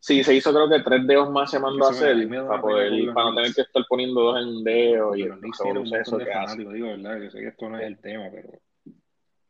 Sí, 0.00 0.22
se 0.22 0.34
hizo 0.34 0.52
creo 0.52 0.68
que 0.68 0.80
tres 0.80 1.06
dedos 1.06 1.30
más 1.30 1.50
se 1.50 1.58
mandó 1.58 1.86
a 1.86 1.90
hacer 1.90 2.28
para 2.46 2.60
poder, 2.60 3.12
para 3.12 3.30
no 3.30 3.34
tener 3.34 3.54
que 3.54 3.62
estar 3.62 3.84
poniendo 3.88 4.20
dos 4.22 4.40
en 4.40 4.62
dedo 4.62 5.16
y 5.16 5.24
un 5.24 5.40
montón 5.40 6.18
de 6.18 6.26
fanáticos, 6.26 6.72
digo, 6.72 6.88
¿verdad? 6.88 7.20
Yo 7.20 7.30
sé 7.30 7.40
que 7.40 7.48
esto 7.48 7.68
no 7.68 7.78
es 7.78 7.84
el 7.84 7.98
tema, 7.98 8.28
pero 8.30 8.60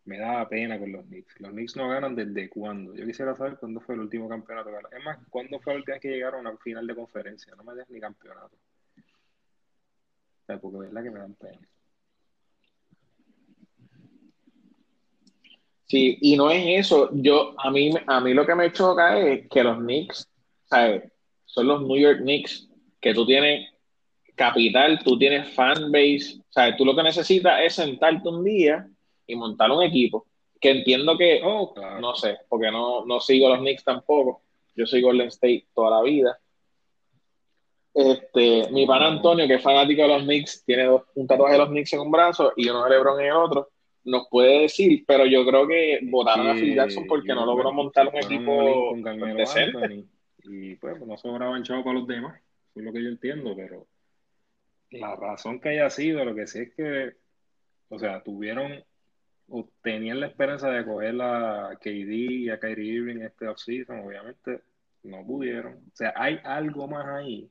me 0.08 0.18
da 0.18 0.48
pena 0.48 0.78
con 0.78 0.90
los 0.90 1.04
Knicks. 1.04 1.38
Los 1.38 1.50
Knicks 1.50 1.76
no 1.76 1.90
ganan 1.90 2.16
desde 2.16 2.48
cuándo. 2.48 2.94
Yo 2.94 3.04
quisiera 3.04 3.34
saber 3.34 3.58
cuándo 3.58 3.78
fue 3.80 3.94
el 3.94 4.00
último 4.00 4.26
campeonato. 4.26 4.70
Es 4.90 5.04
más, 5.04 5.18
cuándo 5.28 5.60
fue 5.60 5.74
el 5.74 5.84
día 5.84 5.98
que 5.98 6.08
llegaron 6.08 6.46
a 6.46 6.56
final 6.56 6.86
de 6.86 6.94
conferencia. 6.94 7.54
No 7.56 7.62
me 7.62 7.74
des 7.74 7.90
ni 7.90 8.00
campeonato. 8.00 8.56
O 8.96 10.46
sea, 10.46 10.58
porque 10.58 10.78
es 10.78 10.82
verdad 10.84 11.02
que 11.02 11.10
me 11.10 11.18
dan 11.18 11.34
pena. 11.34 11.60
Sí, 15.88 16.18
y 16.20 16.36
no 16.36 16.50
es 16.50 16.86
eso. 16.86 17.08
Yo, 17.12 17.54
a 17.58 17.70
mí, 17.70 17.90
a 18.06 18.20
mí 18.20 18.34
lo 18.34 18.44
que 18.46 18.54
me 18.54 18.72
choca 18.72 19.18
es 19.18 19.48
que 19.48 19.64
los 19.64 19.78
Knicks, 19.78 20.28
¿sabes? 20.64 21.10
Son 21.46 21.66
los 21.66 21.82
New 21.82 21.96
York 21.96 22.20
Knicks, 22.20 22.68
que 23.00 23.14
tú 23.14 23.24
tienes 23.24 23.70
capital, 24.34 24.98
tú 25.02 25.18
tienes 25.18 25.52
fanbase, 25.54 26.42
¿sabes? 26.50 26.76
Tú 26.76 26.84
lo 26.84 26.94
que 26.94 27.02
necesitas 27.02 27.60
es 27.62 27.74
sentarte 27.74 28.28
un 28.28 28.44
día 28.44 28.86
y 29.26 29.34
montar 29.34 29.70
un 29.70 29.82
equipo 29.82 30.26
que 30.60 30.70
entiendo 30.70 31.16
que, 31.16 31.40
oh, 31.44 31.74
no 32.00 32.14
sé, 32.14 32.38
porque 32.48 32.70
no, 32.70 33.04
no 33.04 33.20
sigo 33.20 33.48
los 33.48 33.60
Knicks 33.60 33.84
tampoco, 33.84 34.42
yo 34.74 34.86
sigo 34.86 35.08
Golden 35.08 35.28
State 35.28 35.68
toda 35.74 35.90
la 35.90 36.02
vida. 36.02 36.38
Este, 37.94 38.70
mi 38.70 38.86
pan 38.86 39.02
Antonio, 39.02 39.46
que 39.46 39.54
es 39.54 39.62
fanático 39.62 40.02
de 40.02 40.08
los 40.08 40.22
Knicks, 40.22 40.64
tiene 40.64 40.84
dos, 40.84 41.02
un 41.14 41.26
tatuaje 41.26 41.54
de 41.54 41.58
los 41.58 41.68
Knicks 41.68 41.92
en 41.94 42.00
un 42.00 42.10
brazo 42.10 42.52
y 42.56 42.68
uno 42.68 42.84
de 42.84 42.90
LeBron 42.90 43.20
en 43.20 43.26
el 43.26 43.32
otro, 43.32 43.68
nos 44.08 44.28
puede 44.28 44.62
decir, 44.62 45.04
pero 45.06 45.26
yo 45.26 45.44
creo 45.46 45.66
que 45.66 46.00
votaron 46.04 46.48
a 46.48 46.54
Phil 46.54 46.74
Jackson 46.74 47.06
porque 47.06 47.34
no 47.34 47.44
logró 47.44 47.72
montar 47.72 48.08
un 48.08 48.16
equipo 48.16 48.94
decente. 49.36 50.04
Y 50.44 50.76
pues 50.76 51.00
no 51.06 51.16
sobraba 51.16 51.60
chavo 51.62 51.84
para 51.84 51.98
los 51.98 52.08
demás, 52.08 52.40
es 52.74 52.82
lo 52.82 52.92
que 52.92 53.02
yo 53.02 53.08
entiendo, 53.10 53.54
pero 53.54 53.86
la 54.90 55.14
razón 55.14 55.60
que 55.60 55.70
haya 55.70 55.90
sido, 55.90 56.24
lo 56.24 56.34
que 56.34 56.46
sé 56.46 56.62
es 56.62 56.74
que 56.74 57.12
o 57.90 57.98
sea, 57.98 58.22
tuvieron 58.22 58.84
o 59.48 59.68
tenían 59.82 60.20
la 60.20 60.26
esperanza 60.26 60.70
de 60.70 60.84
coger 60.84 61.20
a 61.22 61.76
KD 61.80 62.12
y 62.12 62.50
a 62.50 62.58
Kyrie 62.58 62.94
Irving 62.94 63.22
este 63.22 63.48
offseason, 63.48 64.00
obviamente 64.00 64.60
no 65.04 65.24
pudieron. 65.24 65.74
O 65.74 65.96
sea, 65.96 66.12
hay 66.16 66.38
algo 66.44 66.86
más 66.86 67.06
ahí 67.06 67.50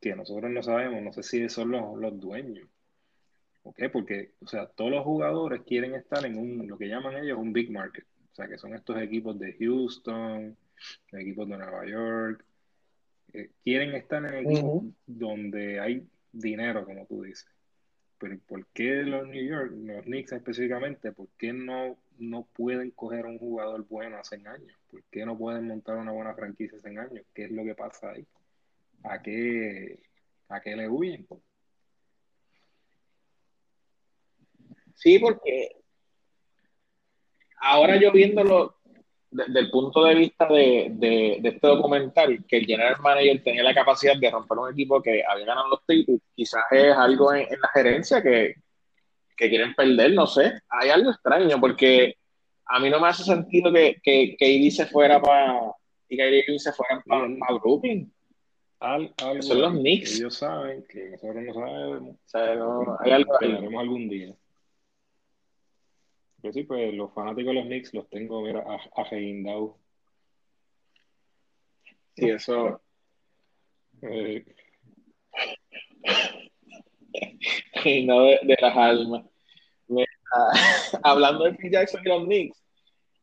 que 0.00 0.14
nosotros 0.14 0.50
no 0.50 0.62
sabemos, 0.62 1.02
no 1.02 1.12
sé 1.12 1.22
si 1.22 1.48
son 1.48 1.70
los, 1.70 1.98
los 1.98 2.20
dueños. 2.20 2.68
¿Ok? 3.62 3.82
Porque, 3.92 4.32
o 4.40 4.46
sea, 4.46 4.66
todos 4.66 4.90
los 4.90 5.04
jugadores 5.04 5.62
quieren 5.62 5.94
estar 5.94 6.24
en 6.24 6.38
un, 6.38 6.66
lo 6.66 6.78
que 6.78 6.88
llaman 6.88 7.16
ellos 7.16 7.38
un 7.38 7.52
big 7.52 7.70
market. 7.70 8.04
O 8.32 8.34
sea, 8.34 8.48
que 8.48 8.58
son 8.58 8.74
estos 8.74 9.00
equipos 9.00 9.38
de 9.38 9.54
Houston, 9.58 10.56
equipos 11.12 11.48
de 11.48 11.56
Nueva 11.58 11.86
York. 11.86 12.44
Eh, 13.32 13.50
quieren 13.62 13.94
estar 13.94 14.24
en 14.24 14.46
equipos 14.46 14.84
donde 15.06 15.80
hay 15.80 16.06
dinero, 16.32 16.84
como 16.84 17.06
tú 17.06 17.22
dices. 17.22 17.48
Pero 18.18 18.38
¿por 18.46 18.66
qué 18.68 19.02
los 19.02 19.28
New 19.28 19.44
York, 19.44 19.72
los 19.76 20.04
Knicks 20.04 20.32
específicamente, 20.32 21.12
por 21.12 21.28
qué 21.38 21.52
no, 21.52 21.96
no 22.18 22.48
pueden 22.52 22.90
coger 22.90 23.26
a 23.26 23.28
un 23.28 23.38
jugador 23.38 23.86
bueno 23.88 24.16
hace 24.18 24.36
años? 24.36 24.76
¿Por 24.90 25.04
qué 25.04 25.24
no 25.24 25.38
pueden 25.38 25.66
montar 25.66 25.96
una 25.96 26.12
buena 26.12 26.34
franquicia 26.34 26.78
hace 26.78 26.88
años? 26.88 27.24
¿Qué 27.32 27.44
es 27.44 27.50
lo 27.52 27.64
que 27.64 27.74
pasa 27.74 28.10
ahí? 28.10 28.26
¿A 29.04 29.22
qué, 29.22 30.00
a 30.48 30.60
qué 30.60 30.74
le 30.74 30.88
huyen? 30.88 31.26
Sí, 34.98 35.18
porque 35.20 35.76
ahora 37.60 37.96
yo 38.00 38.10
viéndolo 38.10 38.76
desde 39.30 39.60
el 39.60 39.70
punto 39.70 40.04
de 40.04 40.14
vista 40.16 40.46
de, 40.48 40.88
de, 40.94 41.40
este 41.44 41.66
documental, 41.68 42.44
que 42.48 42.56
el 42.56 42.66
general 42.66 42.96
manager 43.00 43.42
tenía 43.44 43.62
la 43.62 43.74
capacidad 43.74 44.16
de 44.16 44.30
romper 44.30 44.58
un 44.58 44.72
equipo 44.72 45.00
que 45.00 45.22
había 45.24 45.46
ganado 45.46 45.68
los 45.68 45.86
títulos, 45.86 46.20
quizás 46.34 46.64
es 46.72 46.96
algo 46.96 47.32
en, 47.32 47.46
la 47.48 47.68
gerencia 47.72 48.22
que, 48.22 48.54
que, 49.36 49.48
quieren 49.48 49.74
perder, 49.74 50.14
no 50.14 50.26
sé. 50.26 50.60
Hay 50.68 50.90
algo 50.90 51.12
extraño, 51.12 51.60
porque 51.60 52.16
a 52.64 52.80
mí 52.80 52.90
no 52.90 52.98
me 52.98 53.08
hace 53.08 53.22
sentido 53.22 53.72
que, 53.72 54.00
que, 54.02 54.34
que 54.36 54.70
se 54.72 54.86
fuera 54.86 55.20
para 55.20 55.60
y 56.08 56.16
que 56.16 56.58
se 56.58 56.72
fueran 56.72 57.02
para 57.04 57.28
pa 57.38 57.58
Brooklyn. 57.60 58.12
Al, 58.80 59.12
algo 59.22 59.42
son 59.42 59.60
los 59.60 59.72
Knicks. 59.72 60.18
Ellos 60.18 60.34
saben 60.34 60.84
que 60.88 61.10
nosotros 61.10 61.44
no 61.44 61.54
sabemos. 61.54 62.14
O 62.14 62.28
sea, 62.28 62.54
no, 62.56 62.96
hay 63.00 63.10
algo 63.12 63.34
algún 63.78 64.08
día. 64.08 64.34
Pero 66.40 66.52
sí, 66.52 66.62
pues 66.62 66.94
los 66.94 67.12
fanáticos 67.12 67.48
de 67.48 67.54
los 67.54 67.66
Knicks 67.66 67.92
los 67.94 68.08
tengo, 68.08 68.42
mira, 68.42 68.60
a, 68.60 68.76
a 69.00 69.08
Sí, 72.14 72.30
eso. 72.30 72.80
Eh. 74.02 74.44
no 78.04 78.22
de, 78.22 78.38
de, 78.42 78.56
las 78.60 78.76
almas. 78.76 79.24
hablando 81.02 81.44
de 81.44 81.54
Phil 81.54 81.72
Jackson 81.72 82.02
y 82.04 82.08
los 82.08 82.24
Knicks, 82.24 82.62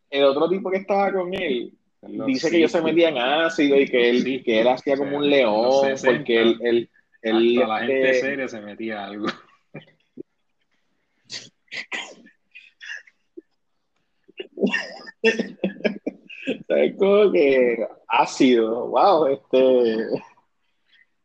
el 0.09 0.23
otro 0.23 0.49
tipo 0.49 0.71
que 0.71 0.77
estaba 0.77 1.11
con 1.11 1.31
él 1.33 1.77
dice 2.25 2.49
que 2.49 2.57
ellos 2.57 2.71
se 2.71 2.81
metían 2.81 3.17
ácido 3.17 3.79
y 3.79 3.87
que 3.87 4.09
él, 4.09 4.43
que 4.43 4.61
él 4.61 4.67
hacía 4.67 4.97
como 4.97 5.17
un 5.17 5.29
león, 5.29 5.95
porque 6.03 6.41
él, 6.41 6.57
él, 6.61 6.89
él 7.21 7.55
la 7.55 7.79
gente 7.79 8.11
este 8.11 8.21
seria 8.21 8.47
se 8.47 8.61
metía 8.61 9.05
algo. 9.05 9.27
es 16.67 16.97
como 16.97 17.31
que 17.31 17.87
ácido, 18.07 18.87
wow, 18.87 19.27
este, 19.27 20.07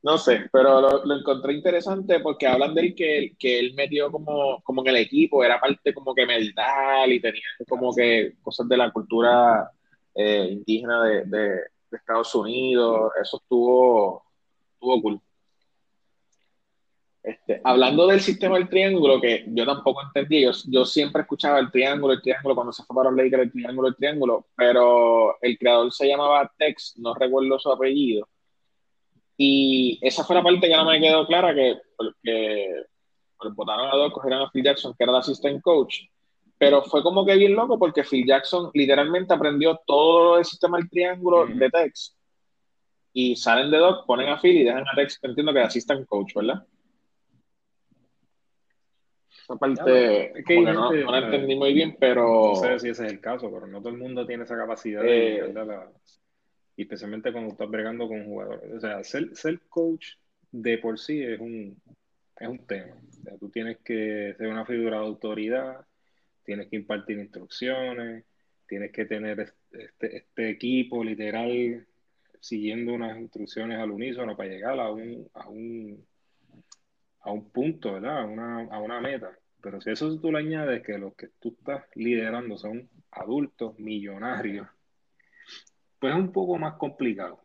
no 0.02 0.16
sé, 0.16 0.48
pero 0.50 1.04
lo, 1.04 1.16
encontré 1.16 1.52
interesante 1.52 2.20
porque 2.20 2.46
hablan 2.46 2.74
de 2.74 2.80
él 2.80 2.94
que, 2.94 3.34
que 3.38 3.58
él 3.58 3.74
metió 3.74 4.10
como, 4.10 4.62
como 4.62 4.82
en 4.82 4.88
el 4.88 4.96
equipo, 4.96 5.44
era 5.44 5.60
parte 5.60 5.92
como 5.92 6.14
que 6.14 6.26
medital 6.26 7.12
y 7.12 7.20
tenía 7.20 7.42
como 7.68 7.94
que 7.94 8.34
cosas 8.42 8.66
de 8.68 8.76
la 8.76 8.90
cultura 8.90 9.70
eh, 10.14 10.48
indígena 10.52 11.02
de, 11.04 11.24
de, 11.24 11.60
Estados 11.92 12.34
Unidos, 12.36 13.12
eso 13.20 13.38
estuvo, 13.38 14.22
estuvo. 14.74 15.20
Este, 17.22 17.60
hablando 17.64 18.06
del 18.06 18.20
sistema 18.20 18.56
del 18.56 18.68
triángulo, 18.68 19.20
que 19.20 19.44
yo 19.48 19.66
tampoco 19.66 20.00
entendí, 20.02 20.46
yo, 20.68 20.84
siempre 20.84 21.22
escuchaba 21.22 21.58
el 21.58 21.70
triángulo, 21.70 22.14
el 22.14 22.22
triángulo, 22.22 22.54
cuando 22.54 22.72
se 22.72 22.82
fue 22.84 22.96
para 22.96 23.10
los 23.10 23.18
Lakers, 23.22 23.42
el 23.42 23.52
triángulo, 23.52 23.88
el 23.88 23.96
triángulo, 23.96 24.46
pero 24.56 25.36
el 25.42 25.58
creador 25.58 25.92
se 25.92 26.08
llamaba 26.08 26.50
Tex, 26.56 26.94
no 26.96 27.14
recuerdo 27.14 27.58
su 27.58 27.70
apellido. 27.70 28.26
Y 29.36 29.98
esa 30.02 30.24
fue 30.24 30.36
la 30.36 30.42
parte 30.42 30.68
que 30.68 30.76
no 30.76 30.84
me 30.86 31.00
quedó 31.00 31.26
clara, 31.26 31.54
que 31.54 31.78
porque, 31.96 32.84
votaron 33.54 33.88
a 33.88 33.96
dos, 33.96 34.12
cogieron 34.12 34.42
a 34.42 34.50
Phil 34.50 34.64
Jackson, 34.64 34.94
que 34.96 35.04
era 35.04 35.12
el 35.12 35.18
assistant 35.18 35.60
coach, 35.62 36.00
pero 36.58 36.82
fue 36.82 37.02
como 37.02 37.24
que 37.24 37.36
bien 37.36 37.54
loco 37.54 37.78
porque 37.78 38.04
Phil 38.04 38.26
Jackson 38.26 38.70
literalmente 38.74 39.32
aprendió 39.34 39.80
todo 39.86 40.38
el 40.38 40.44
sistema 40.44 40.78
del 40.78 40.90
triángulo 40.90 41.46
de 41.46 41.70
Tex. 41.70 42.16
Y 43.12 43.36
salen 43.36 43.70
de 43.70 43.78
dos, 43.78 44.04
ponen 44.06 44.28
a 44.28 44.40
Phil 44.40 44.58
y 44.58 44.64
dejan 44.64 44.84
a 44.86 44.96
Tex, 44.96 45.18
entiendo 45.22 45.52
que 45.52 45.60
es 45.60 45.66
assistant 45.66 46.06
coach, 46.06 46.34
¿verdad? 46.34 46.64
Parte 49.56 50.38
es 50.38 50.44
que 50.44 50.60
no, 50.60 50.92
la 50.92 51.18
entendí 51.18 51.56
muy 51.56 51.72
bien, 51.72 51.96
pero... 51.98 52.54
No 52.54 52.54
sé 52.56 52.78
si 52.78 52.88
ese 52.88 53.06
es 53.06 53.12
el 53.12 53.20
caso, 53.20 53.50
pero 53.52 53.66
no 53.66 53.80
todo 53.80 53.90
el 53.90 53.98
mundo 53.98 54.26
tiene 54.26 54.44
esa 54.44 54.56
capacidad 54.56 55.02
de... 55.02 55.36
Eh, 55.36 55.54
y 56.76 56.82
especialmente 56.82 57.32
cuando 57.32 57.52
estás 57.52 57.68
bregando 57.68 58.08
con 58.08 58.24
jugadores. 58.24 58.72
O 58.72 58.80
sea, 58.80 59.04
ser, 59.04 59.36
ser 59.36 59.60
coach 59.68 60.14
de 60.50 60.78
por 60.78 60.98
sí 60.98 61.22
es 61.22 61.38
un, 61.38 61.76
es 62.38 62.48
un 62.48 62.66
tema. 62.66 62.94
O 62.94 63.22
sea, 63.22 63.36
tú 63.38 63.50
tienes 63.50 63.78
que 63.84 64.34
ser 64.38 64.48
una 64.48 64.64
figura 64.64 64.98
de 64.98 65.06
autoridad, 65.06 65.86
tienes 66.42 66.68
que 66.68 66.76
impartir 66.76 67.18
instrucciones, 67.18 68.24
tienes 68.66 68.92
que 68.92 69.04
tener 69.04 69.40
este, 69.40 70.16
este 70.16 70.50
equipo 70.50 71.04
literal 71.04 71.86
siguiendo 72.40 72.94
unas 72.94 73.18
instrucciones 73.18 73.78
al 73.78 73.90
unísono 73.90 74.36
para 74.36 74.48
llegar 74.48 74.80
a 74.80 74.90
un, 74.90 75.28
a 75.34 75.48
un, 75.48 76.06
a 77.20 77.30
un 77.30 77.50
punto, 77.50 77.92
¿verdad? 77.92 78.22
A 78.22 78.24
una, 78.24 78.62
a 78.64 78.80
una 78.80 79.00
meta. 79.00 79.36
Pero 79.62 79.80
si 79.80 79.90
eso 79.90 80.18
tú 80.20 80.32
le 80.32 80.38
añades 80.38 80.82
que 80.82 80.98
los 80.98 81.14
que 81.14 81.28
tú 81.38 81.56
estás 81.58 81.84
liderando 81.94 82.56
son 82.56 82.88
adultos, 83.10 83.78
millonarios, 83.78 84.66
pues 85.98 86.14
es 86.14 86.18
un 86.18 86.32
poco 86.32 86.58
más 86.58 86.74
complicado. 86.74 87.42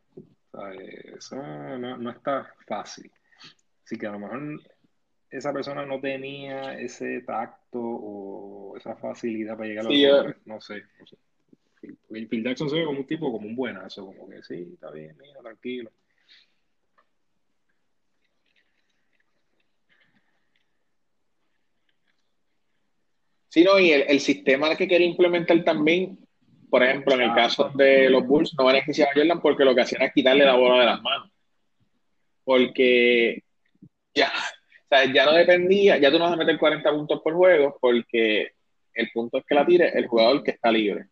Eso 1.17 1.35
no, 1.35 1.97
no, 1.97 2.09
está 2.09 2.53
fácil. 2.65 3.11
Así 3.83 3.97
que 3.97 4.07
a 4.07 4.11
lo 4.11 4.19
mejor 4.19 4.61
esa 5.29 5.51
persona 5.51 5.85
no 5.85 5.99
tenía 5.99 6.79
ese 6.79 7.21
tacto 7.21 7.79
o 7.81 8.77
esa 8.77 8.95
facilidad 8.95 9.57
para 9.57 9.67
llegar 9.67 9.85
a 9.85 9.89
los 9.89 10.35
no 10.45 10.61
sé. 10.61 10.83
No 10.99 11.05
sé. 11.05 11.17
Phil 12.07 12.43
Jackson 12.43 12.69
se 12.69 12.77
ve 12.77 12.85
como 12.85 12.99
un 12.99 13.05
tipo, 13.05 13.31
como 13.31 13.47
un 13.47 13.55
buenazo, 13.55 14.05
como 14.05 14.27
que 14.29 14.41
sí, 14.41 14.71
está 14.73 14.89
bien, 14.91 15.15
mira, 15.21 15.41
tranquilo. 15.41 15.91
Sí, 23.55 23.63
no, 23.63 23.79
y 23.79 23.89
el, 23.89 24.19
sistema 24.19 24.75
que 24.75 24.85
quería 24.85 25.07
implementar 25.07 25.63
también, 25.63 26.19
por 26.69 26.83
ejemplo, 26.83 27.13
en 27.13 27.21
el 27.21 27.33
caso 27.33 27.71
de 27.73 28.09
los 28.09 28.27
Bulls, 28.27 28.53
no 28.57 28.65
beneficiaba 28.65 29.11
a 29.11 29.13
Jordan 29.13 29.41
porque 29.41 29.63
lo 29.63 29.73
que 29.73 29.79
hacían 29.79 30.01
era 30.01 30.11
quitarle 30.11 30.43
la 30.43 30.57
bola 30.57 30.81
de 30.81 30.85
las 30.85 31.01
manos. 31.01 31.31
Porque 32.43 33.41
ya, 34.13 34.27
o 34.27 34.87
sea, 34.89 35.05
ya 35.05 35.23
no 35.23 35.31
dependía, 35.31 35.97
ya 35.97 36.11
tú 36.11 36.19
no 36.19 36.25
vas 36.25 36.33
a 36.33 36.35
meter 36.35 36.59
40 36.59 36.91
puntos 36.91 37.21
por 37.23 37.33
juego, 37.33 37.77
porque 37.79 38.51
el 38.93 39.09
punto 39.13 39.37
es 39.37 39.45
que 39.45 39.55
la 39.55 39.65
tire 39.65 39.89
el 39.97 40.07
jugador 40.07 40.43
que 40.43 40.51
está 40.51 40.69
libre. 40.69 41.05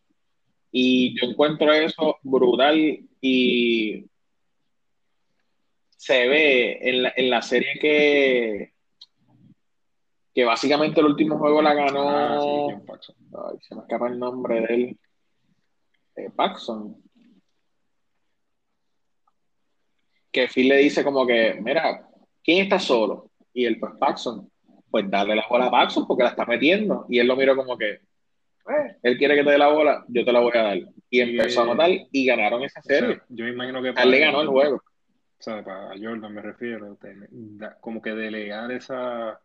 Y 0.70 1.18
yo 1.18 1.30
encuentro 1.30 1.72
eso 1.72 2.18
brutal 2.24 3.00
y 3.22 4.06
se 5.96 6.28
ve 6.28 6.78
en 6.82 7.04
la, 7.04 7.14
en 7.16 7.30
la 7.30 7.42
serie 7.42 7.80
que, 7.80 8.73
que 10.34 10.44
básicamente 10.44 11.00
el 11.00 11.06
último 11.06 11.38
juego 11.38 11.62
la 11.62 11.74
ganó. 11.74 12.10
Ah, 12.10 12.40
Ay, 12.40 13.58
se 13.62 13.76
me 13.76 13.82
escapa 13.82 14.08
el 14.08 14.18
nombre 14.18 14.62
de 14.62 14.74
él. 14.74 15.00
Eh, 16.16 16.30
Paxson. 16.36 16.98
Que 20.32 20.48
Phil 20.48 20.70
le 20.70 20.78
dice 20.78 21.04
como 21.04 21.28
que, 21.28 21.60
mira, 21.62 22.08
¿quién 22.44 22.64
está 22.64 22.80
solo? 22.80 23.30
Y 23.54 23.66
él, 23.66 23.80
pues 23.80 23.94
Paxson. 24.00 24.50
Pues 24.90 25.10
darle 25.10 25.36
la 25.36 25.46
bola 25.48 25.66
a 25.66 25.72
Paxson 25.72 26.08
porque 26.08 26.24
la 26.24 26.30
está 26.30 26.46
metiendo. 26.46 27.06
Y 27.10 27.20
él 27.20 27.28
lo 27.28 27.36
miró 27.36 27.56
como 27.56 27.78
que, 27.78 27.92
eh, 27.92 28.98
él 29.04 29.18
quiere 29.18 29.36
que 29.36 29.44
te 29.44 29.52
dé 29.52 29.58
la 29.58 29.68
bola, 29.68 30.04
yo 30.08 30.26
te 30.26 30.32
la 30.32 30.40
voy 30.40 30.52
a 30.56 30.64
dar. 30.64 30.80
Y 31.10 31.20
empezó 31.20 31.62
a 31.62 31.64
anotar 31.64 31.92
y 32.12 32.26
ganaron 32.26 32.64
esa 32.64 32.82
serie. 32.82 33.22
yo 33.30 33.48
imagino 33.48 33.82
que 33.82 33.90
él 33.90 34.12
le 34.12 34.20
ganó 34.20 34.42
el 34.42 34.48
juego. 34.48 34.78
O 34.78 35.44
sea, 35.44 35.64
para 35.64 35.90
Jordan 35.90 36.34
me 36.34 36.42
refiero, 36.42 36.98
como 37.82 38.02
que 38.02 38.12
delegar 38.12 38.72
esa 38.72 39.40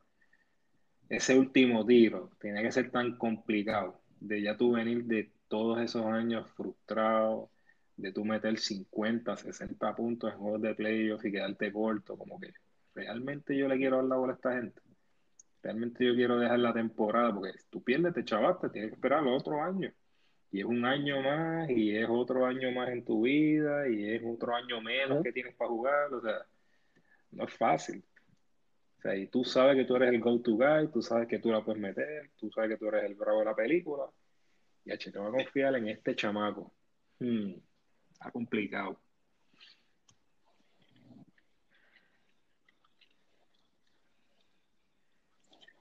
ese 1.08 1.38
último 1.38 1.84
tiro 1.86 2.30
tiene 2.40 2.62
que 2.62 2.72
ser 2.72 2.90
tan 2.90 3.16
complicado 3.16 4.00
de 4.20 4.42
ya 4.42 4.56
tú 4.56 4.72
venir 4.72 5.04
de 5.04 5.30
todos 5.48 5.80
esos 5.80 6.04
años 6.06 6.50
frustrado, 6.50 7.50
de 7.96 8.12
tú 8.12 8.24
meter 8.24 8.58
50, 8.58 9.36
60 9.36 9.96
puntos 9.96 10.32
en 10.32 10.38
juegos 10.38 10.62
de 10.62 10.74
playoffs 10.74 11.24
y 11.24 11.32
quedarte 11.32 11.72
corto, 11.72 12.16
como 12.16 12.38
que 12.38 12.52
realmente 12.94 13.56
yo 13.56 13.68
le 13.68 13.76
quiero 13.76 13.96
dar 13.96 14.06
la 14.06 14.16
bola 14.16 14.32
a 14.34 14.36
esta 14.36 14.52
gente. 14.54 14.80
realmente 15.62 16.04
yo 16.04 16.14
quiero 16.14 16.38
dejar 16.38 16.58
la 16.60 16.72
temporada, 16.72 17.34
porque 17.34 17.52
tú 17.70 17.82
pierdes, 17.82 18.14
te 18.14 18.24
chavaste, 18.24 18.70
tienes 18.70 18.90
que 18.90 18.94
esperar 18.96 19.22
los 19.22 19.40
otros 19.40 19.60
años. 19.60 19.92
Y 20.50 20.60
es 20.60 20.64
un 20.66 20.84
año 20.84 21.20
más, 21.22 21.68
y 21.70 21.96
es 21.96 22.06
otro 22.08 22.46
año 22.46 22.70
más 22.72 22.88
en 22.90 23.04
tu 23.04 23.22
vida, 23.22 23.88
y 23.88 24.08
es 24.14 24.22
otro 24.24 24.54
año 24.54 24.80
menos 24.80 25.22
que 25.22 25.32
tienes 25.32 25.54
para 25.54 25.70
jugar, 25.70 26.14
o 26.14 26.20
sea, 26.22 26.46
no 27.32 27.44
es 27.44 27.52
fácil. 27.54 28.02
O 28.98 29.00
sea, 29.00 29.14
y 29.14 29.28
tú 29.28 29.44
sabes 29.44 29.76
que 29.76 29.84
tú 29.84 29.94
eres 29.94 30.08
el 30.10 30.20
go-to 30.20 30.56
guy, 30.56 30.88
tú 30.92 31.02
sabes 31.02 31.28
que 31.28 31.38
tú 31.38 31.52
la 31.52 31.64
puedes 31.64 31.80
meter, 31.80 32.30
tú 32.36 32.50
sabes 32.50 32.70
que 32.70 32.76
tú 32.76 32.88
eres 32.88 33.04
el 33.04 33.14
bravo 33.14 33.38
de 33.40 33.44
la 33.44 33.54
película. 33.54 34.04
Y 34.84 34.90
H, 34.90 35.12
te 35.12 35.18
voy 35.18 35.28
a 35.28 35.44
confiar 35.44 35.76
en 35.76 35.88
este 35.88 36.16
chamaco. 36.16 36.72
Hmm, 37.20 37.52
está 38.12 38.30
complicado. 38.32 38.98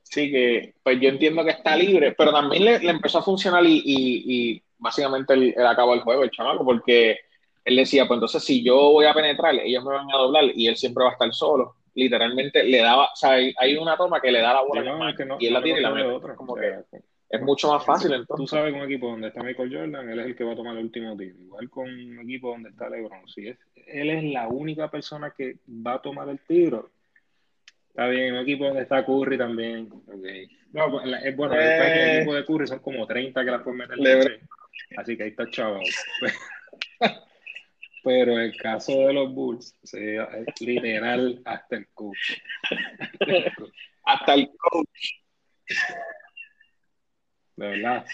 Sí, 0.03 0.31
que 0.31 0.75
pues 0.83 0.99
yo 1.01 1.09
entiendo 1.09 1.43
que 1.43 1.51
está 1.51 1.75
libre, 1.75 2.13
pero 2.13 2.31
también 2.31 2.65
le, 2.65 2.75
empezó 2.89 3.19
a 3.19 3.23
funcionar 3.23 3.63
y, 3.65 3.81
y, 3.83 4.63
básicamente 4.77 5.33
él, 5.33 5.55
acabó 5.65 5.95
el 5.95 6.01
juego, 6.01 6.23
el 6.23 6.31
chamaco, 6.31 6.63
porque 6.63 7.17
él 7.65 7.75
decía, 7.75 8.07
pues 8.07 8.17
entonces 8.17 8.43
si 8.43 8.63
yo 8.63 8.75
voy 8.91 9.05
a 9.05 9.13
penetrar, 9.13 9.55
ellos 9.55 9.83
me 9.83 9.93
van 9.93 10.09
a 10.11 10.17
doblar 10.17 10.45
y 10.55 10.67
él 10.67 10.77
siempre 10.77 11.03
va 11.03 11.09
a 11.09 11.13
estar 11.13 11.33
solo. 11.33 11.76
Literalmente 11.97 12.63
le 12.63 12.77
daba, 12.77 13.05
o 13.05 13.15
sea, 13.15 13.31
hay 13.31 13.75
una 13.75 13.97
toma 13.97 14.21
que 14.21 14.31
le 14.31 14.39
da 14.39 14.53
la 14.53 14.61
bola 14.61 14.83
y 15.39 15.47
él 15.47 15.53
la 15.53 15.63
tiene 15.63 15.79
y 15.79 15.81
la 15.81 15.89
mete. 15.89 16.07
Otra, 16.07 16.35
como 16.35 16.53
que 16.53 16.75
es 17.29 17.41
mucho 17.41 17.71
más 17.71 17.83
fácil 17.83 18.13
entonces. 18.13 18.37
Tú 18.37 18.47
sabes 18.47 18.71
un 18.71 18.81
equipo 18.81 19.09
donde 19.09 19.29
está 19.29 19.41
Michael 19.41 19.73
Jordan, 19.73 20.07
él 20.07 20.19
es 20.19 20.27
el 20.27 20.35
que 20.35 20.43
va 20.43 20.53
a 20.53 20.55
tomar 20.55 20.77
el 20.77 20.83
último 20.83 21.17
tiro. 21.17 21.35
Igual 21.39 21.69
con 21.71 21.89
un 21.89 22.19
equipo 22.19 22.51
donde 22.51 22.69
está 22.69 22.87
LeBron. 22.87 23.27
Si 23.27 23.47
es, 23.47 23.57
él 23.87 24.11
es 24.11 24.23
la 24.25 24.47
única 24.47 24.91
persona 24.91 25.33
que 25.35 25.57
va 25.67 25.95
a 25.95 26.01
tomar 26.01 26.29
el 26.29 26.39
tiro, 26.39 26.91
Está 27.89 28.09
bien, 28.09 28.35
un 28.35 28.41
equipo 28.41 28.65
donde 28.65 28.83
está 28.83 29.03
Curry 29.03 29.39
también. 29.39 29.89
Okay. 30.05 30.47
No, 30.71 30.91
pues, 30.91 31.03
es 31.23 31.35
bueno, 31.35 31.55
el 31.55 31.61
eh. 31.61 32.17
equipo 32.17 32.35
de 32.35 32.45
Curry 32.45 32.67
son 32.67 32.77
como 32.77 33.07
30 33.07 33.43
que 33.43 33.49
la 33.49 33.63
pueden 33.63 33.79
meter. 33.79 34.39
Así 34.95 35.17
que 35.17 35.23
ahí 35.23 35.29
está 35.29 35.49
chaval. 35.49 35.81
Pero 38.07 38.39
el 38.39 38.55
caso 38.55 38.93
de 38.93 39.11
los 39.11 39.33
Bulls, 39.33 39.75
es 39.83 40.61
literal 40.61 41.41
hasta 41.43 41.75
el 41.75 41.89
coach. 41.93 42.39
hasta 44.05 44.33
el 44.33 44.49
coach. 44.57 45.09
De 47.57 47.67
verdad. 47.67 48.05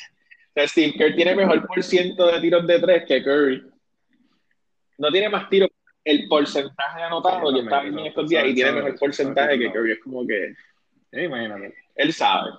Steve 0.58 0.94
Kerr 0.98 1.16
tiene 1.16 1.36
mejor 1.36 1.68
por 1.68 1.84
ciento 1.84 2.26
de 2.26 2.42
tiros 2.42 2.66
de 2.66 2.80
tres 2.80 3.04
que 3.08 3.24
Curry. 3.24 3.70
No 4.98 5.12
tiene 5.12 5.30
más 5.30 5.48
tiros 5.48 5.70
el 6.04 6.28
porcentaje 6.28 7.04
anotado, 7.04 7.52
yo 7.52 7.62
estaba 7.62 7.86
en 7.86 8.00
estos 8.00 8.28
días 8.28 8.46
y 8.48 8.56
tiene 8.56 8.72
mejor 8.72 8.98
porcentaje 8.98 9.60
que 9.60 9.72
Curry. 9.72 9.92
Es 9.92 10.00
como 10.00 10.26
que. 10.26 10.56
imagínate. 11.12 11.76
Él 11.94 12.12
sabe. 12.12 12.50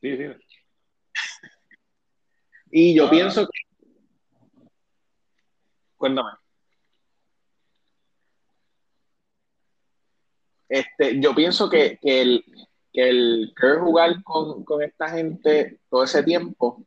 Sí, 0.00 0.16
sí. 0.16 0.24
Y 2.70 2.94
yo 2.94 3.06
ah. 3.08 3.10
pienso 3.10 3.44
que. 3.44 3.69
Cuéntame. 6.00 6.30
Este, 10.66 11.20
yo 11.20 11.34
pienso 11.34 11.68
que, 11.68 11.98
que 12.00 12.22
el 12.22 12.44
que 12.92 13.08
el 13.08 13.52
querer 13.54 13.80
jugar 13.80 14.22
con, 14.24 14.64
con, 14.64 14.82
esta 14.82 15.10
gente 15.10 15.78
todo 15.90 16.04
ese 16.04 16.22
tiempo 16.22 16.84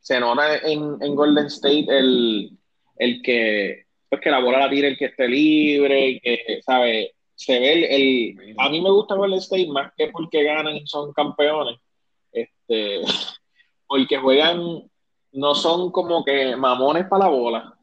se 0.00 0.20
nota 0.20 0.58
en, 0.58 0.96
en 1.00 1.14
Golden 1.16 1.46
State 1.46 1.86
el, 1.88 2.56
el 2.96 3.20
que 3.22 3.86
pues 4.08 4.22
que 4.22 4.30
la 4.30 4.38
bola 4.38 4.60
la 4.60 4.70
tire 4.70 4.88
el 4.88 4.96
que 4.96 5.06
esté 5.06 5.26
libre, 5.26 6.20
que, 6.22 6.60
¿sabe? 6.64 7.14
Se 7.34 7.58
ve 7.58 7.96
el, 7.96 8.54
A 8.58 8.68
mí 8.68 8.80
me 8.80 8.90
gusta 8.90 9.16
Golden 9.16 9.40
State 9.40 9.66
más 9.66 9.92
que 9.96 10.06
porque 10.08 10.44
ganan 10.44 10.76
y 10.76 10.86
son 10.86 11.12
campeones. 11.12 11.80
Este, 12.30 13.00
porque 13.88 14.18
juegan, 14.18 14.88
no 15.32 15.54
son 15.56 15.90
como 15.90 16.24
que 16.24 16.54
mamones 16.54 17.06
para 17.08 17.24
la 17.24 17.30
bola. 17.30 17.78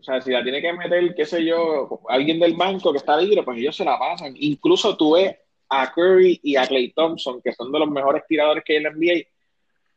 O 0.00 0.02
sea, 0.02 0.20
si 0.20 0.30
la 0.30 0.42
tiene 0.42 0.62
que 0.62 0.72
meter, 0.72 1.14
qué 1.14 1.26
sé 1.26 1.44
yo, 1.44 2.00
alguien 2.08 2.40
del 2.40 2.54
banco 2.54 2.90
que 2.90 2.98
está 2.98 3.16
libre, 3.18 3.42
pues 3.42 3.58
ellos 3.58 3.76
se 3.76 3.84
la 3.84 3.98
pasan. 3.98 4.32
Incluso 4.36 4.96
tú 4.96 5.12
ves 5.12 5.36
a 5.68 5.92
Curry 5.92 6.40
y 6.42 6.56
a 6.56 6.66
Clay 6.66 6.92
Thompson, 6.92 7.40
que 7.42 7.52
son 7.52 7.70
de 7.70 7.78
los 7.78 7.90
mejores 7.90 8.24
tiradores 8.26 8.64
que 8.64 8.72
hay 8.72 8.76
en 8.78 8.82
la 8.84 8.90
NBA, 8.90 9.28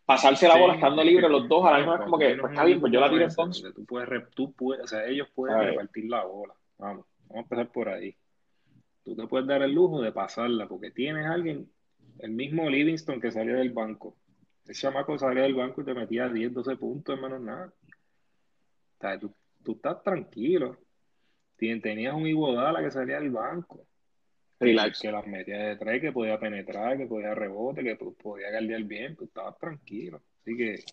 pasarse 0.05 0.47
la 0.47 0.57
bola 0.57 0.75
estando 0.75 1.03
libre 1.03 1.29
los 1.29 1.47
dos 1.47 1.65
a 1.65 1.71
la 1.71 1.77
misma 1.77 2.03
como 2.03 2.19
que 2.19 2.35
pues, 2.35 2.51
está 2.51 2.65
bien, 2.65 2.81
pues 2.81 2.91
yo 2.91 2.99
la 2.99 3.09
tiro 3.09 3.23
entonces. 3.23 3.73
Tú 3.73 3.85
puedes, 3.85 4.29
tú 4.31 4.51
puedes, 4.53 4.83
o 4.83 4.87
sea, 4.87 5.05
ellos 5.05 5.29
pueden 5.33 5.57
repartir 5.57 6.09
la 6.09 6.25
bola. 6.25 6.53
Vamos, 6.77 7.05
vamos 7.27 7.35
a 7.35 7.39
empezar 7.39 7.71
por 7.71 7.87
ahí. 7.87 8.15
Tú 9.03 9.15
te 9.15 9.25
puedes 9.25 9.47
dar 9.47 9.61
el 9.63 9.71
lujo 9.71 10.01
de 10.01 10.11
pasarla 10.11 10.67
porque 10.67 10.91
tienes 10.91 11.25
a 11.25 11.33
alguien, 11.33 11.69
el 12.19 12.31
mismo 12.31 12.69
Livingston 12.69 13.21
que 13.21 13.31
salió 13.31 13.55
del 13.55 13.71
banco. 13.71 14.17
Ese 14.65 14.81
chamaco 14.81 15.17
salió 15.17 15.43
del 15.43 15.55
banco 15.55 15.81
y 15.81 15.85
te 15.85 15.93
metía 15.93 16.27
10, 16.27 16.53
12 16.53 16.75
puntos, 16.75 17.19
menos 17.19 17.41
nada. 17.41 17.73
O 18.97 19.01
sea, 19.01 19.19
tú, 19.19 19.33
tú 19.63 19.73
estás 19.73 20.03
tranquilo. 20.03 20.77
Tenías 21.57 22.13
un 22.13 22.27
Iguodala 22.27 22.83
que 22.83 22.91
salía 22.91 23.19
del 23.19 23.31
banco. 23.31 23.87
Que 24.59 24.73
las 24.73 25.27
metía 25.27 25.57
de 25.57 25.75
tres, 25.77 26.01
que 26.01 26.11
podía 26.11 26.39
penetrar, 26.39 26.97
que 26.97 27.05
podía 27.05 27.33
rebote, 27.35 27.83
que 27.83 27.95
podía 27.95 28.49
guardiar 28.51 28.83
bien, 28.83 29.15
pues 29.15 29.29
estabas 29.29 29.57
tranquilo. 29.57 30.21
Así 30.41 30.55
que, 30.55 30.83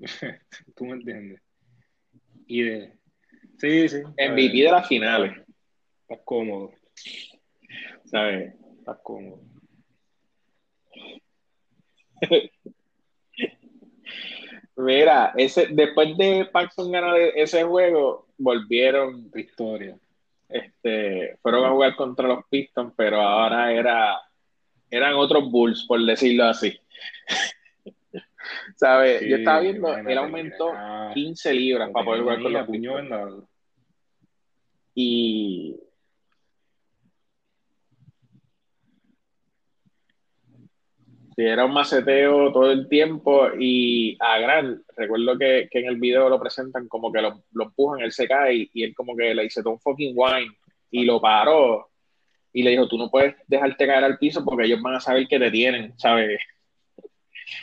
tú 0.74 0.86
me 0.86 0.92
entiendes. 0.92 1.42
Y 2.46 2.62
de, 2.62 2.98
sí, 3.58 3.88
sí. 3.88 4.02
MVP 4.02 4.62
de 4.62 4.70
las 4.70 4.88
finales. 4.88 5.36
Estás 6.02 6.20
cómodo. 6.24 6.72
¿Sabes? 8.04 8.54
Estás 8.78 8.98
cómodo. 9.02 9.42
Mira, 14.76 15.32
ese, 15.36 15.68
después 15.70 16.16
de 16.16 16.48
Paxson 16.52 16.90
ganar 16.90 17.16
ese 17.34 17.62
juego, 17.62 18.26
volvieron. 18.38 19.30
Historia 19.34 19.96
este, 20.48 21.36
fueron 21.42 21.64
a 21.64 21.70
jugar 21.70 21.96
contra 21.96 22.28
los 22.28 22.44
Pistons, 22.48 22.92
pero 22.96 23.20
ahora 23.20 23.72
era, 23.72 24.20
eran 24.90 25.14
otros 25.14 25.50
Bulls, 25.50 25.84
por 25.86 26.00
decirlo 26.04 26.44
así. 26.44 26.78
¿Sabes? 28.76 29.22
Yo 29.22 29.36
estaba 29.36 29.60
viendo, 29.60 29.96
él 29.96 30.18
aumentó 30.18 30.72
15 31.12 31.54
libras 31.54 31.90
para 31.90 32.04
poder 32.04 32.22
jugar 32.22 32.42
con 32.42 32.52
los 32.52 32.68
Pistons. 32.68 33.44
Y 34.94 35.76
era 41.36 41.64
un 41.64 41.72
maceteo 41.72 42.52
todo 42.52 42.70
el 42.70 42.88
tiempo 42.88 43.48
y 43.58 44.16
a 44.20 44.38
Gran, 44.38 44.82
recuerdo 44.96 45.38
que, 45.38 45.68
en 45.70 45.86
el 45.86 45.96
video 45.96 46.28
lo 46.28 46.40
presentan 46.40 46.88
como 46.88 47.12
que 47.12 47.20
lo, 47.20 47.42
lo 47.52 47.64
empujan, 47.64 48.00
él 48.00 48.12
se 48.12 48.28
cae 48.28 48.68
y, 48.72 48.82
él 48.82 48.94
como 48.94 49.16
que 49.16 49.34
le 49.34 49.42
dice, 49.44 49.62
un 49.64 49.80
fucking 49.80 50.14
wine 50.16 50.52
y 50.90 51.04
lo 51.04 51.20
paró 51.20 51.90
y 52.52 52.62
le 52.62 52.70
dijo, 52.70 52.86
tú 52.86 52.96
no 52.96 53.10
puedes 53.10 53.34
dejarte 53.48 53.86
caer 53.86 54.04
al 54.04 54.18
piso 54.18 54.44
porque 54.44 54.66
ellos 54.66 54.80
van 54.80 54.94
a 54.94 55.00
saber 55.00 55.26
que 55.26 55.38
te 55.38 55.50
tienen, 55.50 55.92
¿sabes? 55.98 56.38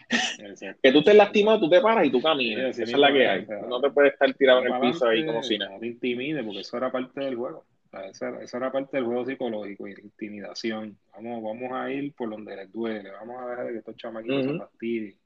que 0.84 0.92
tú 0.92 1.02
te 1.04 1.14
lastimas, 1.14 1.60
tú 1.60 1.70
te 1.70 1.82
paras 1.82 2.06
y 2.06 2.12
tú 2.12 2.22
caminas, 2.22 2.78
esa 2.78 2.84
es 2.84 2.98
la 2.98 3.12
que 3.12 3.28
hay. 3.28 3.48
no 3.68 3.80
te 3.80 3.90
puedes 3.90 4.14
estar 4.14 4.34
tirado 4.34 4.66
en 4.66 4.74
el 4.74 4.80
piso 4.82 5.08
ahí 5.08 5.26
como 5.26 5.42
si 5.44 5.58
nada. 5.58 5.72
No 5.72 5.80
te 5.80 5.88
intimide 5.88 6.44
porque 6.44 6.60
eso 6.60 6.78
era 6.78 6.92
parte 6.92 7.22
del 7.22 7.36
juego. 7.36 7.66
Esa, 7.92 8.58
era 8.58 8.72
parte 8.72 8.98
del 8.98 9.06
juego 9.06 9.26
psicológico 9.26 9.88
y 9.88 9.96
la 9.96 10.02
intimidación. 10.02 10.98
Vamos, 11.14 11.44
vamos 11.44 11.72
a 11.74 11.92
ir 11.92 12.14
por 12.14 12.30
donde 12.30 12.56
les 12.56 12.72
duele, 12.72 13.12
vamos 13.12 13.42
a 13.42 13.50
dejar 13.50 13.72
que 13.72 13.78
estos 13.80 13.96
chamaquitos 13.98 14.46
se 14.46 14.58
fastidien. 14.58 15.18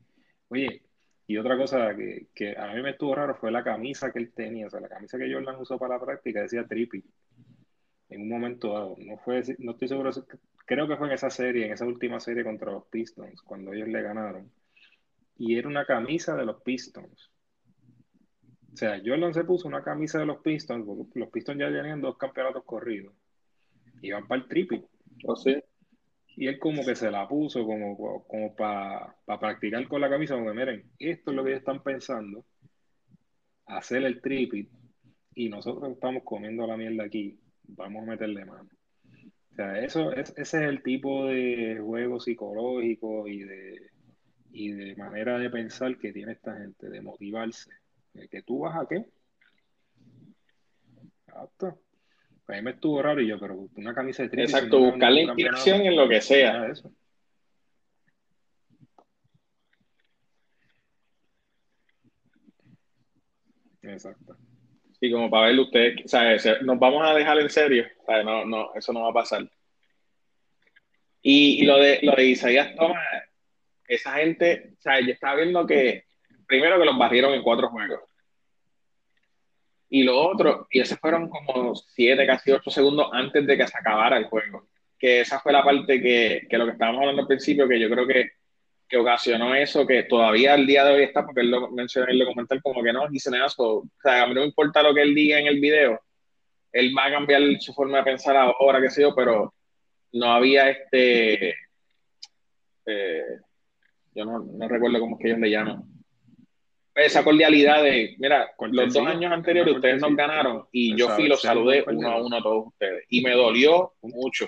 Oye, 0.48 0.82
y 1.28 1.38
otra 1.38 1.58
cosa 1.58 1.96
que, 1.96 2.28
que, 2.34 2.58
a 2.58 2.74
mí 2.74 2.82
me 2.82 2.92
estuvo 2.92 3.14
raro 3.14 3.36
fue 3.36 3.52
la 3.52 3.64
camisa 3.64 4.12
que 4.12 4.20
él 4.20 4.32
tenía, 4.34 4.68
o 4.68 4.70
sea, 4.70 4.80
la 4.80 4.90
camisa 4.90 5.18
que 5.18 5.32
Jordan 5.32 5.60
usó 5.60 5.78
para 5.78 5.96
la 5.96 6.06
práctica 6.06 6.42
decía 6.42 6.66
trippy. 6.66 7.04
En 8.10 8.22
un 8.22 8.30
momento 8.30 8.74
dado, 8.74 8.96
no 9.00 9.18
fue, 9.18 9.44
no 9.60 9.72
estoy 9.72 9.88
seguro, 9.88 10.12
creo 10.66 10.88
que 10.88 10.98
fue 10.98 11.08
en 11.08 11.14
esa 11.14 11.30
serie, 11.30 11.66
en 11.68 11.74
esa 11.74 11.86
última 11.86 12.20
serie 12.20 12.44
contra 12.44 12.72
los 12.72 12.86
Pistons, 12.88 13.42
cuando 13.42 13.74
ellos 13.74 13.88
le 13.88 14.02
ganaron. 14.02 14.52
Y 15.38 15.58
era 15.58 15.68
una 15.68 15.86
camisa 15.86 16.36
de 16.36 16.46
los 16.46 16.62
Pistons. 16.62 17.32
O 18.76 18.78
sea, 18.78 19.02
Jordan 19.02 19.34
se 19.34 19.46
puso 19.46 19.70
una 19.70 19.82
camisa 19.82 20.20
de 20.20 20.26
los 20.26 20.42
Pistons, 20.42 20.86
porque 20.86 21.18
los 21.18 21.30
Pistons 21.30 21.58
ya 21.58 21.72
tenían 21.72 22.02
dos 22.02 22.18
campeonatos 22.18 22.66
corridos. 22.66 23.14
Iban 24.02 24.28
para 24.28 24.42
el 24.42 24.50
triple. 24.50 24.84
¿O 25.24 25.32
oh, 25.32 25.36
sí? 25.38 25.56
Y 26.36 26.48
él 26.48 26.60
como 26.60 26.86
que 26.86 26.94
se 26.94 27.10
la 27.10 27.26
puso 27.26 27.66
como, 27.66 28.26
como 28.28 28.54
para 28.54 29.16
practicar 29.40 29.88
con 29.88 30.02
la 30.02 30.10
camisa, 30.10 30.36
como 30.36 30.54
miren, 30.54 30.92
esto 31.00 31.32
es 31.32 31.38
lo 31.38 31.46
que 31.46 31.52
ellos 31.52 31.60
están 31.60 31.84
pensando, 31.84 32.46
hacer 33.66 34.04
el 34.04 34.20
triple, 34.20 34.68
y 35.34 35.48
nosotros 35.48 35.94
estamos 35.94 36.24
comiendo 36.26 36.68
la 36.68 36.76
mierda 36.76 37.06
aquí, 37.06 37.40
vamos 37.64 38.04
a 38.04 38.12
meterle 38.12 38.44
mano. 38.44 38.70
O 39.54 39.56
sea, 39.56 39.80
eso, 39.80 40.12
es, 40.12 40.32
ese 40.32 40.58
es 40.58 40.70
el 40.70 40.84
tipo 40.84 41.28
de 41.28 41.80
juego 41.82 42.20
psicológico 42.20 43.26
y 43.26 43.40
de, 43.42 43.90
y 44.52 44.74
de 44.74 44.98
manera 44.98 45.40
de 45.40 45.50
pensar 45.50 45.98
que 45.98 46.12
tiene 46.12 46.34
esta 46.34 46.58
gente, 46.58 46.90
de 46.90 47.02
motivarse 47.02 47.72
que 48.30 48.42
tú 48.42 48.60
vas 48.60 48.76
a 48.76 48.88
qué. 48.88 49.06
Exacto. 51.28 51.80
A 52.48 52.52
mí 52.54 52.62
me 52.62 52.72
estuvo 52.72 53.02
raro 53.02 53.22
y 53.22 53.28
yo, 53.28 53.40
pero 53.40 53.68
una 53.76 53.94
camisa 53.94 54.24
de 54.24 54.30
triple. 54.30 54.46
Exacto, 54.46 54.80
buscar 54.80 55.12
la 55.12 55.22
inspiración 55.22 55.82
en 55.82 55.96
lo 55.96 56.08
que 56.08 56.22
sea. 56.22 56.68
Eso. 56.68 56.92
Exacto. 63.82 64.38
Y 65.02 65.12
como 65.12 65.30
para 65.30 65.48
verlo 65.48 65.64
ustedes, 65.64 66.10
¿sabes? 66.10 66.48
Nos 66.62 66.80
vamos 66.80 67.06
a 67.06 67.14
dejar 67.14 67.40
en 67.40 67.50
serio, 67.50 67.86
No, 68.24 68.46
no, 68.46 68.74
eso 68.76 68.94
no 68.94 69.02
va 69.02 69.10
a 69.10 69.14
pasar. 69.14 69.50
Y, 71.22 71.66
lo 71.66 71.78
de 71.78 72.00
lo 72.04 72.16
de 72.16 72.26
Isaías 72.26 72.76
Thomas, 72.76 73.04
esa 73.88 74.14
gente, 74.14 74.74
o 74.78 74.82
sea, 74.82 75.00
yo 75.00 75.12
estaba 75.12 75.36
viendo 75.38 75.66
que 75.66 76.05
primero 76.48 76.80
que 76.80 76.86
los 76.86 76.98
barrieron 76.98 77.34
en 77.34 77.44
cuatro 77.44 77.70
juegos. 77.70 78.02
Y 79.90 80.04
lo 80.04 80.20
otro, 80.20 80.68
y 80.70 80.80
esos 80.80 81.00
fueron 81.00 81.30
como 81.30 81.76
siete, 81.76 82.26
casi 82.26 82.52
ocho 82.52 82.70
segundos 82.70 83.10
antes 83.14 83.46
de 83.46 83.58
que 83.58 83.68
se 83.68 83.78
acabara 83.78 84.18
el 84.18 84.26
juego. 84.26 84.68
Que 84.98 85.22
esa 85.22 85.40
fue 85.40 85.54
la 85.54 85.64
parte 85.64 86.02
que, 86.02 86.48
que 86.50 86.58
lo 86.58 86.66
que 86.66 86.72
estábamos 86.72 87.02
hablando 87.02 87.22
al 87.22 87.28
principio, 87.28 87.68
que 87.68 87.80
yo 87.80 87.90
creo 87.90 88.08
que 88.08 88.32
que 88.88 88.98
ocasionó 88.98 89.56
eso, 89.56 89.86
que 89.86 90.04
todavía 90.04 90.54
al 90.54 90.68
día 90.68 90.84
de 90.86 90.94
hoy 90.94 91.04
está, 91.04 91.26
porque 91.26 91.42
él 91.42 91.50
lo 91.50 91.72
mencionó 91.72 92.08
en 92.08 92.14
el 92.14 92.20
documental 92.20 92.62
como 92.62 92.84
que 92.84 92.94
no, 92.94 93.08
dice 93.10 93.32
nada, 93.32 93.48
o 93.58 93.84
sea, 94.02 94.24
a 94.24 94.28
mí 94.28 94.34
no 94.34 94.42
me 94.42 94.48
importa 94.48 94.84
lo 94.84 94.94
que 94.94 95.02
él 95.02 95.16
diga 95.16 95.40
en 95.40 95.48
el 95.48 95.60
video, 95.60 96.00
él 96.72 96.94
va 96.96 97.06
a 97.06 97.12
cambiar 97.12 97.42
su 97.60 97.74
forma 97.74 97.98
de 97.98 98.04
pensar 98.04 98.36
ahora, 98.38 98.82
qué 98.82 98.90
sé 98.90 99.02
yo, 99.02 99.16
pero 99.16 99.54
no 100.14 100.32
había 100.32 100.70
este, 100.70 101.56
eh, 102.86 103.40
yo 104.14 104.26
no, 104.26 104.40
no, 104.40 104.68
recuerdo 104.68 105.00
cómo 105.00 105.16
es 105.16 105.22
que 105.22 105.28
ellos 105.30 105.40
le 105.40 105.50
llaman, 105.50 105.84
esa 106.96 107.24
cordialidad 107.24 107.84
de, 107.84 108.16
mira, 108.18 108.52
los 108.72 108.94
dos 108.94 109.08
años 109.08 109.32
anteriores 109.32 109.76
ustedes 109.76 110.02
nos 110.02 110.16
ganaron 110.16 110.66
y 110.72 110.96
yo 110.98 111.10
fui 111.10 111.26
y 111.26 111.28
los 111.28 111.42
saludé 111.42 111.84
uno 111.88 112.10
a 112.10 112.24
uno 112.24 112.38
a 112.38 112.42
todos 112.42 112.68
ustedes 112.68 113.06
y 113.10 113.22
me 113.22 113.32
dolió 113.32 113.94
mucho. 114.02 114.48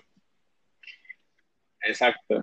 Exacto. 1.81 2.41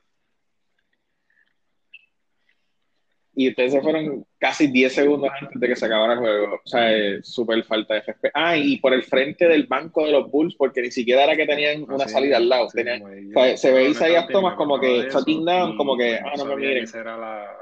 y 3.36 3.48
ustedes 3.48 3.72
se 3.72 3.80
fueron 3.80 4.24
casi 4.38 4.68
10 4.68 4.92
segundos 4.92 5.30
antes 5.40 5.60
de 5.60 5.68
que 5.68 5.76
se 5.76 5.86
acabara 5.86 6.12
el 6.12 6.18
juego. 6.20 6.54
O 6.54 6.68
sea, 6.68 6.92
es 6.92 7.26
súper 7.26 7.64
falta 7.64 7.94
de 7.94 8.00
FP. 8.00 8.30
Ah, 8.32 8.56
y 8.56 8.78
por 8.78 8.92
el 8.92 9.02
frente 9.02 9.48
del 9.48 9.66
banco 9.66 10.04
de 10.04 10.12
los 10.12 10.30
Bulls, 10.30 10.54
porque 10.56 10.82
ni 10.82 10.90
siquiera 10.90 11.24
era 11.24 11.36
que 11.36 11.46
tenían 11.46 11.82
una 11.82 12.06
salida 12.06 12.36
al 12.36 12.48
lado. 12.48 12.68
Tenían, 12.68 13.02
o 13.02 13.32
sea, 13.32 13.56
se 13.56 13.72
ve 13.72 13.88
Isaías 13.88 14.28
Thomas 14.28 14.54
como 14.54 14.78
que 14.78 15.08
shutting 15.10 15.44
down, 15.44 15.76
como 15.76 15.96
que, 15.96 16.16
ah, 16.16 16.34
no 16.36 16.44
me 16.44 16.56
miren. 16.56 16.86
Era 16.94 17.16
la, 17.16 17.56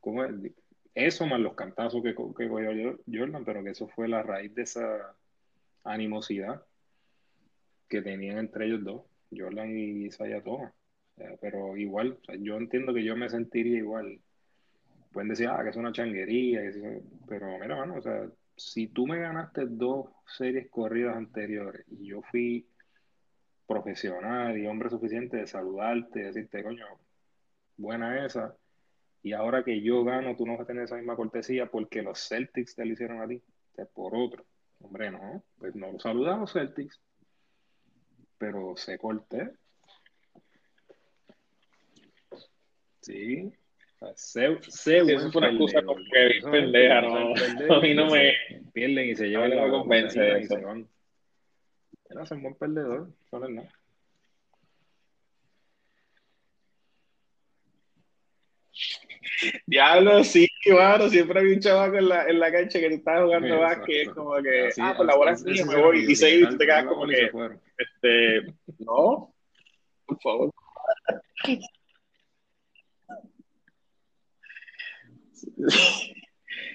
¿cómo 0.00 0.24
es? 0.24 0.30
Eso 0.98 1.26
más 1.26 1.38
los 1.38 1.54
cantazos 1.54 2.02
que, 2.02 2.10
que 2.10 2.48
cogió 2.48 2.98
Jordan, 3.06 3.44
pero 3.44 3.62
que 3.62 3.70
eso 3.70 3.86
fue 3.86 4.08
la 4.08 4.20
raíz 4.24 4.52
de 4.56 4.62
esa 4.62 5.14
animosidad 5.84 6.64
que 7.88 8.02
tenían 8.02 8.38
entre 8.38 8.66
ellos 8.66 8.82
dos, 8.82 9.02
Jordan 9.30 9.70
y 9.70 10.06
Isaiah 10.06 10.42
Thomas. 10.42 10.72
pero 11.40 11.76
igual, 11.76 12.18
yo 12.40 12.56
entiendo 12.56 12.92
que 12.92 13.04
yo 13.04 13.14
me 13.14 13.30
sentiría 13.30 13.78
igual 13.78 14.20
pueden 15.12 15.28
decir, 15.28 15.46
ah, 15.46 15.62
que 15.62 15.70
es 15.70 15.76
una 15.76 15.92
changuería, 15.92 16.62
pero 17.28 17.56
mira, 17.60 17.76
mano, 17.76 17.94
o 17.94 18.02
sea, 18.02 18.28
si 18.56 18.88
tú 18.88 19.06
me 19.06 19.20
ganaste 19.20 19.66
dos 19.66 20.10
series 20.26 20.68
corridas 20.68 21.16
anteriores 21.16 21.86
y 21.88 22.06
yo 22.06 22.22
fui 22.22 22.68
profesional 23.68 24.58
y 24.58 24.66
hombre 24.66 24.90
suficiente 24.90 25.36
de 25.36 25.46
saludarte, 25.46 26.24
decirte, 26.24 26.64
coño, 26.64 26.86
buena 27.76 28.26
esa, 28.26 28.56
y 29.22 29.32
ahora 29.32 29.64
que 29.64 29.80
yo 29.82 30.04
gano, 30.04 30.36
tú 30.36 30.46
no 30.46 30.52
vas 30.52 30.62
a 30.62 30.66
tener 30.66 30.84
esa 30.84 30.96
misma 30.96 31.16
cortesía 31.16 31.66
porque 31.66 32.02
los 32.02 32.28
Celtics 32.28 32.74
te 32.74 32.84
lo 32.84 32.92
hicieron 32.92 33.20
a 33.20 33.26
ti, 33.26 33.42
o 33.76 33.86
por 33.86 34.14
otro. 34.14 34.44
Hombre, 34.80 35.10
no, 35.10 35.42
pues 35.58 35.74
no 35.74 35.92
lo 35.92 35.98
saludamos 35.98 36.52
Celtics, 36.52 37.00
pero 38.38 38.76
se 38.76 38.96
corté. 38.98 39.50
Sí, 43.00 43.52
sí, 44.16 44.44
eso 44.44 45.32
fue 45.32 45.40
una 45.40 45.50
excusa 45.50 45.82
como 45.82 46.00
que 46.12 46.40
pendeja, 46.50 47.00
no, 47.00 47.32
a 47.74 47.80
mí 47.80 47.94
no 47.94 48.06
me 48.10 48.34
pierden 48.72 49.08
y 49.08 49.16
se 49.16 49.28
llevan 49.28 49.56
la 49.56 49.68
convence 49.68 50.40
y 50.40 50.46
se 50.46 50.58
van. 50.58 50.88
Era 52.10 52.24
un 52.30 52.42
buen 52.42 52.54
perdedor, 52.54 53.12
solo 53.30 53.48
no. 53.48 53.68
Diablo, 59.66 60.24
sí, 60.24 60.48
claro, 60.62 61.08
siempre 61.08 61.40
había 61.40 61.54
un 61.54 61.60
chavaco 61.60 61.96
en 61.96 62.08
la, 62.08 62.24
en 62.26 62.38
la 62.40 62.50
cancha 62.50 62.78
que 62.78 62.86
estaba 62.86 63.24
jugando 63.24 63.60
básquet, 63.60 64.12
como 64.14 64.34
que, 64.42 64.70
ah, 64.80 64.94
pues 64.96 65.06
la 65.06 65.16
bola 65.16 65.32
es 65.32 65.44
mía, 65.44 65.64
me 65.64 65.76
voy, 65.76 66.10
y 66.10 66.16
se 66.16 66.36
y 66.36 66.44
tú 66.44 66.56
te 66.56 66.66
quedas 66.66 66.84
como 66.86 67.06
que, 67.06 67.30
este, 67.78 68.52
no, 68.78 69.34
por 70.06 70.20
favor. 70.20 70.50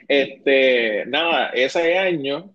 este, 0.08 1.06
nada, 1.08 1.50
ese 1.50 1.98
año 1.98 2.54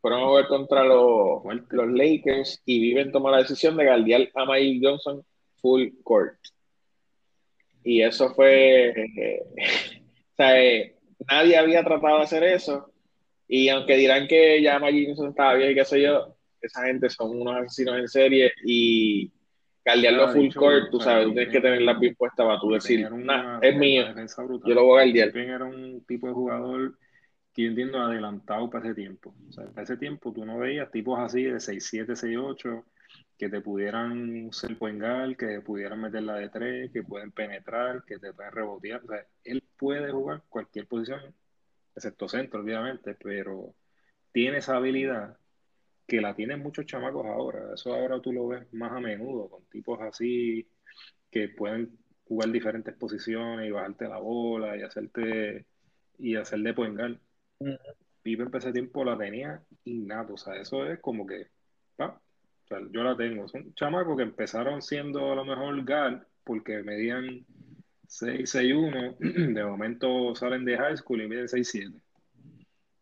fueron 0.00 0.22
a 0.22 0.26
jugar 0.26 0.48
contra 0.48 0.84
los, 0.84 1.42
los 1.70 1.88
Lakers 1.88 2.62
y 2.64 2.80
Viven 2.80 3.12
tomó 3.12 3.30
la 3.30 3.38
decisión 3.38 3.76
de 3.76 3.86
guardiar 3.86 4.28
a 4.34 4.44
Mike 4.44 4.80
Johnson 4.82 5.24
full 5.60 5.88
court. 6.02 6.38
Y 7.86 8.02
eso 8.02 8.34
fue. 8.34 8.92
o 10.32 10.36
sea, 10.36 10.60
eh, 10.60 10.96
nadie 11.30 11.56
había 11.56 11.84
tratado 11.84 12.18
de 12.18 12.24
hacer 12.24 12.42
eso. 12.42 12.92
Y 13.46 13.68
aunque 13.68 13.96
dirán 13.96 14.26
que 14.26 14.60
ya 14.60 14.80
Mike 14.80 15.06
Johnson 15.06 15.28
estaba 15.28 15.54
bien 15.54 15.70
y 15.70 15.74
qué 15.76 15.84
sé 15.84 16.02
yo, 16.02 16.36
esa 16.60 16.84
gente 16.84 17.08
son 17.08 17.40
unos 17.40 17.56
asesinos 17.56 17.96
en 17.96 18.08
serie 18.08 18.52
y 18.64 19.30
Galdearlo 19.84 20.32
full 20.32 20.52
court, 20.52 20.90
tú 20.90 20.98
sabes, 20.98 21.26
tú 21.26 21.34
tienes 21.34 21.52
que 21.52 21.60
tener 21.60 21.80
la 21.82 21.94
bien 21.94 22.16
puesta 22.16 22.44
para 22.44 22.58
tú 22.58 22.72
decir, 22.72 23.08
es 23.62 23.76
mío, 23.76 24.04
yo 24.64 24.74
lo 24.74 24.82
voy 24.84 25.00
a 25.00 25.04
galdear. 25.04 25.36
era 25.36 25.64
un 25.64 26.04
tipo 26.04 26.26
de 26.26 26.32
jugador 26.32 26.98
que 27.54 27.62
yo 27.62 27.68
entiendo 27.68 28.00
adelantado 28.00 28.68
para 28.68 28.84
ese 28.84 28.96
tiempo. 28.96 29.32
O 29.48 29.52
sea, 29.52 29.66
para 29.66 29.84
ese 29.84 29.96
tiempo 29.96 30.32
tú 30.32 30.44
no 30.44 30.58
veías 30.58 30.90
tipos 30.90 31.20
así 31.20 31.44
de 31.44 31.60
6'7, 31.60 32.16
6'8 32.16 32.84
que 33.38 33.48
te 33.48 33.60
pudieran 33.60 34.52
ser 34.52 34.78
poengal, 34.78 35.36
que 35.36 35.60
pudieran 35.60 36.00
meter 36.00 36.22
la 36.22 36.36
de 36.36 36.48
tres, 36.48 36.90
que 36.92 37.02
pueden 37.02 37.32
penetrar, 37.32 38.04
que 38.04 38.18
te 38.18 38.32
pueden 38.32 38.52
rebotear. 38.52 39.02
O 39.04 39.08
sea, 39.08 39.26
él 39.44 39.62
puede 39.76 40.10
jugar 40.10 40.42
cualquier 40.48 40.86
posición, 40.86 41.34
excepto 41.94 42.28
centro, 42.28 42.60
obviamente, 42.60 43.14
pero 43.14 43.74
tiene 44.32 44.58
esa 44.58 44.76
habilidad 44.76 45.38
que 46.06 46.20
la 46.20 46.34
tienen 46.34 46.60
muchos 46.62 46.86
chamacos 46.86 47.26
ahora. 47.26 47.74
Eso 47.74 47.94
ahora 47.94 48.20
tú 48.20 48.32
lo 48.32 48.48
ves 48.48 48.72
más 48.72 48.92
a 48.92 49.00
menudo, 49.00 49.50
con 49.50 49.64
tipos 49.66 50.00
así 50.00 50.70
que 51.30 51.48
pueden 51.48 51.98
jugar 52.24 52.50
diferentes 52.50 52.94
posiciones 52.94 53.68
y 53.68 53.70
bajarte 53.70 54.08
la 54.08 54.18
bola 54.18 54.76
y 54.76 54.82
hacerte 54.82 55.66
y 56.18 56.36
hacerle 56.36 56.74
poengal. 56.74 57.20
Pipe 58.22 58.42
en 58.42 58.56
ese 58.56 58.72
tiempo 58.72 59.04
la 59.04 59.18
tenía 59.18 59.62
innato, 59.84 60.34
o 60.34 60.38
sea, 60.38 60.56
eso 60.56 60.86
es 60.90 60.98
como 61.00 61.26
que, 61.26 61.48
yo 62.90 63.02
la 63.02 63.16
tengo. 63.16 63.48
Son 63.48 63.74
chamacos 63.74 64.16
que 64.16 64.22
empezaron 64.22 64.82
siendo 64.82 65.32
a 65.32 65.36
lo 65.36 65.44
mejor 65.44 65.84
gal 65.84 66.26
porque 66.44 66.82
medían 66.82 67.44
6, 68.08 68.48
6, 68.48 68.74
1, 68.74 69.16
de 69.18 69.64
momento 69.64 70.34
salen 70.34 70.64
de 70.64 70.76
high 70.76 70.96
school 70.96 71.22
y 71.22 71.28
miden 71.28 71.48
6, 71.48 71.68
7. 71.68 72.00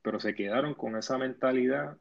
Pero 0.02 0.20
se 0.20 0.34
quedaron 0.34 0.74
con 0.74 0.96
esa 0.96 1.18
mentalidad 1.18 1.96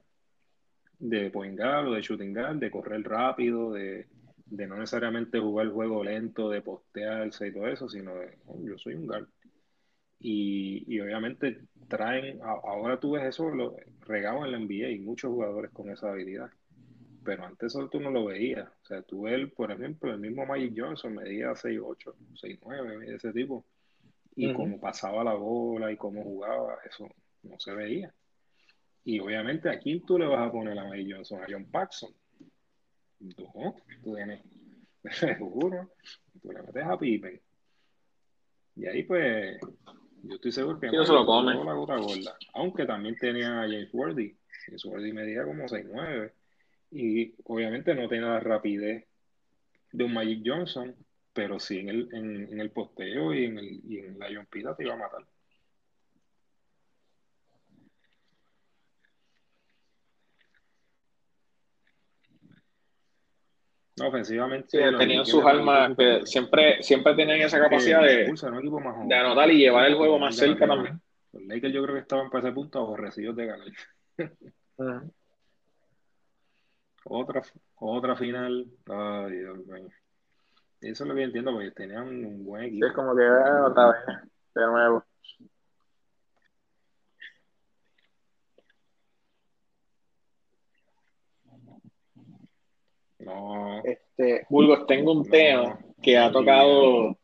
de 0.99 1.29
point 1.31 1.57
guard 1.57 1.87
o 1.87 1.93
de 1.93 2.01
shooting 2.01 2.33
guard, 2.33 2.57
de 2.57 2.71
correr 2.71 3.03
rápido, 3.03 3.73
de, 3.73 4.07
no 4.47 4.77
necesariamente 4.77 5.39
jugar 5.39 5.67
el 5.67 5.73
juego 5.73 6.03
lento, 6.03 6.49
de 6.49 6.61
postearse 6.61 7.47
y 7.47 7.53
todo 7.53 7.67
eso, 7.67 7.89
sino 7.89 8.15
de, 8.15 8.37
oh, 8.45 8.59
yo 8.63 8.77
soy 8.77 8.95
un 8.95 9.07
guard. 9.07 9.27
Y, 10.19 10.99
obviamente 11.01 11.65
traen, 11.89 12.39
ahora 12.41 12.97
tú 12.97 13.11
ves 13.11 13.25
eso 13.25 13.49
lo, 13.49 13.75
regado 14.01 14.45
en 14.45 14.53
la 14.53 14.59
NBA 14.59 14.91
y 14.91 14.99
muchos 14.99 15.31
jugadores 15.31 15.71
con 15.71 15.89
esa 15.89 16.11
habilidad. 16.11 16.49
Pero 17.23 17.45
antes 17.45 17.73
eso 17.73 17.87
tú 17.89 17.99
no 17.99 18.11
lo 18.11 18.25
veías. 18.25 18.67
O 18.67 18.85
sea, 18.85 19.01
tú 19.01 19.23
ves, 19.23 19.51
por 19.53 19.71
ejemplo, 19.71 20.11
el 20.11 20.19
mismo 20.19 20.45
Magic 20.45 20.73
Johnson 20.75 21.15
medía 21.15 21.51
6'8, 21.51 22.13
6'9, 22.41 23.15
ese 23.15 23.31
tipo. 23.31 23.65
Y 24.35 24.51
cómo 24.53 24.79
pasaba 24.79 25.23
la 25.23 25.33
bola 25.33 25.91
y 25.91 25.97
cómo 25.97 26.23
jugaba, 26.23 26.77
eso 26.89 27.07
no 27.43 27.59
se 27.59 27.73
veía. 27.73 28.13
Y 29.05 29.19
obviamente 29.19 29.69
aquí 29.69 29.99
tú 29.99 30.17
le 30.17 30.25
vas 30.25 30.47
a 30.47 30.51
poner 30.51 30.77
a 30.79 30.89
Mike 30.89 31.13
Johnson, 31.13 31.43
a 31.43 31.47
John 31.47 31.65
Paxson. 31.65 32.11
Tú, 33.35 33.47
tú 34.03 34.15
tienes, 34.15 34.41
seguro, 35.11 35.91
tú 36.41 36.51
le 36.51 36.61
metes 36.63 36.83
a 36.83 36.97
Pippen. 36.97 37.39
Y 38.75 38.87
ahí 38.87 39.03
pues, 39.03 39.59
yo 40.23 40.35
estoy 40.35 40.51
seguro 40.51 40.79
que 40.79 40.87
no 40.87 41.05
se 41.05 41.13
lo 41.13 41.25
come. 41.25 41.53
la 41.53 41.73
gota 41.73 41.97
gorda. 41.97 42.35
Aunque 42.53 42.85
también 42.85 43.15
tenía 43.17 43.61
a 43.61 43.67
James 43.67 43.93
Worthy. 43.93 44.35
James 44.65 44.85
Worthy 44.85 45.13
medía 45.13 45.43
como 45.43 45.65
6'9". 45.65 46.31
Y 46.95 47.33
obviamente 47.45 47.95
no 47.95 48.07
tiene 48.07 48.27
la 48.27 48.39
rapidez 48.39 49.05
de 49.91 50.03
un 50.03 50.13
Magic 50.13 50.43
Johnson, 50.45 50.95
pero 51.33 51.59
sí 51.59 51.79
en 51.79 51.89
el, 51.89 52.09
en, 52.13 52.53
en 52.53 52.59
el 52.59 52.69
posteo 52.69 53.33
y 53.33 53.45
en, 53.45 53.57
el, 53.57 53.81
y 53.87 53.97
en 53.97 54.19
la 54.19 54.27
John 54.31 54.45
Pita 54.45 54.75
te 54.75 54.83
iba 54.83 54.93
a 54.93 54.97
matar. 54.97 55.25
No, 63.97 64.07
ofensivamente. 64.07 64.69
Sí, 64.69 64.97
tenían 64.97 65.25
sus 65.25 65.43
armas 65.43 65.95
que 65.97 66.25
siempre, 66.25 66.81
siempre 66.83 67.15
tenían 67.15 67.41
esa 67.41 67.59
capacidad 67.59 68.01
de, 68.01 68.25
de 68.25 69.15
anotar 69.15 69.51
y 69.51 69.57
llevar 69.57 69.87
el 69.87 69.95
juego 69.95 70.19
más 70.19 70.35
cerca 70.35 70.67
también. 70.67 71.01
Los 71.31 71.43
Lakers 71.43 71.73
yo 71.73 71.81
creo 71.83 71.95
que 71.95 72.01
estaban 72.01 72.29
para 72.29 72.47
ese 72.47 72.53
punto 72.53 72.79
aborrecidos 72.79 73.35
de 73.35 73.45
ganar. 73.47 73.67
Otra, 77.05 77.41
otra 77.75 78.15
final. 78.15 78.65
Ay, 78.87 79.37
Dios 79.37 79.57
mío. 79.65 79.87
Eso 80.81 81.03
es 81.03 81.07
lo 81.07 81.15
que 81.15 81.23
entiendo, 81.23 81.53
porque 81.53 81.71
tenían 81.71 82.07
un 82.07 82.45
buen 82.45 82.65
equipo. 82.65 82.85
es 82.85 82.93
como 82.93 83.15
que 83.15 83.23
ah, 83.23 83.67
otra 83.67 83.91
vez, 83.91 83.99
de 84.53 84.65
nuevo. 84.65 85.03
No. 93.19 93.81
Este, 93.85 94.45
Burgos, 94.49 94.85
tengo 94.85 95.13
un 95.13 95.29
tema 95.29 95.79
que 96.01 96.17
ha 96.17 96.29
tocado, 96.29 97.17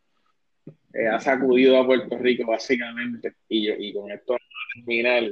eh, 0.94 1.08
ha 1.12 1.20
sacudido 1.20 1.78
a 1.78 1.86
Puerto 1.86 2.18
Rico 2.18 2.50
básicamente, 2.50 3.36
y, 3.50 3.68
yo, 3.68 3.74
y 3.78 3.94
con 3.94 4.10
esto 4.10 4.38
terminar. 4.74 5.24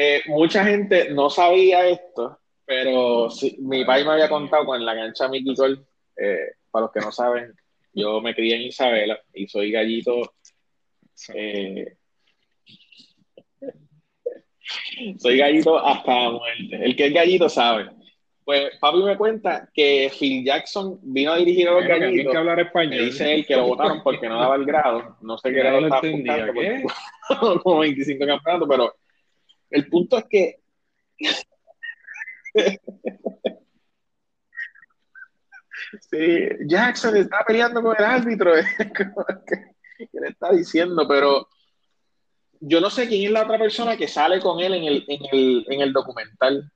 Eh, 0.00 0.22
mucha 0.26 0.64
gente 0.64 1.10
no 1.10 1.28
sabía 1.28 1.88
esto, 1.88 2.38
pero 2.64 3.28
mi 3.58 3.84
país 3.84 4.06
me 4.06 4.12
había 4.12 4.28
contado 4.28 4.64
con 4.64 4.84
la 4.86 4.94
cancha 4.94 5.28
Mickey 5.28 5.54
eh, 6.16 6.52
para 6.70 6.84
los 6.84 6.92
que 6.92 7.00
no 7.00 7.10
saben, 7.10 7.52
yo 7.92 8.20
me 8.20 8.32
crié 8.32 8.54
en 8.54 8.62
Isabela 8.62 9.18
y 9.34 9.48
soy 9.48 9.72
gallito 9.72 10.34
eh, 11.34 11.96
soy 15.18 15.36
gallito 15.36 15.84
hasta 15.84 16.30
muerte. 16.30 16.84
El 16.84 16.94
que 16.94 17.06
es 17.06 17.12
gallito 17.12 17.48
sabe. 17.48 17.90
Pues 18.44 18.78
papi 18.78 19.02
me 19.02 19.16
cuenta 19.16 19.68
que 19.74 20.12
Phil 20.16 20.44
Jackson 20.44 21.00
vino 21.02 21.32
a 21.32 21.38
dirigir 21.38 21.68
a 21.68 21.72
los 21.72 21.84
gallitos. 21.84 22.32
Que 22.32 22.38
hablar 22.38 22.60
español. 22.60 23.04
dice 23.06 23.34
él 23.34 23.44
que 23.44 23.56
lo 23.56 23.66
votaron 23.66 24.00
porque 24.04 24.28
no 24.28 24.38
daba 24.38 24.54
el 24.54 24.64
grado. 24.64 25.16
No 25.22 25.36
sé 25.38 25.50
qué 25.50 25.58
grado 25.58 25.80
estaba 25.80 25.98
apuntando. 25.98 26.52
como 27.64 27.80
25 27.80 28.24
campeonatos, 28.24 28.68
pero 28.68 28.94
el 29.70 29.88
punto 29.88 30.18
es 30.18 30.24
que. 30.28 30.60
sí, 36.10 36.48
Jackson 36.66 37.16
está 37.16 37.44
peleando 37.46 37.82
con 37.82 37.96
el 37.98 38.04
árbitro. 38.04 38.52
¿Qué 39.98 40.08
le 40.12 40.28
está 40.28 40.52
diciendo? 40.52 41.06
Pero 41.08 41.48
yo 42.60 42.80
no 42.80 42.90
sé 42.90 43.08
quién 43.08 43.26
es 43.26 43.30
la 43.30 43.42
otra 43.42 43.58
persona 43.58 43.96
que 43.96 44.08
sale 44.08 44.40
con 44.40 44.60
él 44.60 44.74
en 44.74 44.84
el, 44.84 45.04
en 45.08 45.20
el, 45.32 45.66
en 45.68 45.80
el 45.80 45.92
documental. 45.92 46.70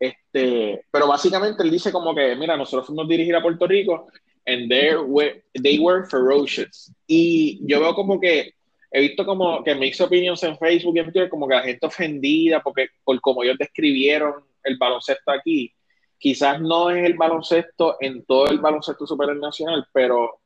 Este, 0.00 0.84
pero 0.90 1.08
básicamente 1.08 1.62
él 1.62 1.70
dice 1.70 1.90
como 1.90 2.14
que, 2.14 2.36
mira, 2.36 2.56
nosotros 2.56 2.86
fuimos 2.86 3.08
dirigir 3.08 3.34
a 3.34 3.42
Puerto 3.42 3.66
Rico 3.66 4.08
and 4.46 4.70
they 4.70 5.78
were 5.78 6.06
ferocious. 6.06 6.92
Y 7.06 7.60
yo 7.66 7.80
veo 7.80 7.94
como 7.94 8.20
que, 8.20 8.54
he 8.90 9.00
visto 9.00 9.24
como 9.24 9.62
que 9.62 9.74
mixed 9.74 10.04
opinions 10.04 10.42
en 10.42 10.56
Facebook 10.56 10.96
y 10.96 11.00
en 11.00 11.04
Twitter, 11.06 11.28
como 11.28 11.46
que 11.46 11.54
la 11.54 11.62
gente 11.62 11.86
ofendida 11.86 12.62
porque, 12.62 12.88
por 13.04 13.20
como 13.20 13.42
ellos 13.42 13.58
describieron 13.58 14.44
el 14.64 14.76
baloncesto 14.76 15.30
aquí. 15.30 15.72
Quizás 16.18 16.60
no 16.60 16.90
es 16.90 17.04
el 17.04 17.14
baloncesto 17.14 17.96
en 18.00 18.24
todo 18.24 18.48
el 18.48 18.58
baloncesto 18.58 19.06
supernacional, 19.06 19.86
pero 19.92 20.40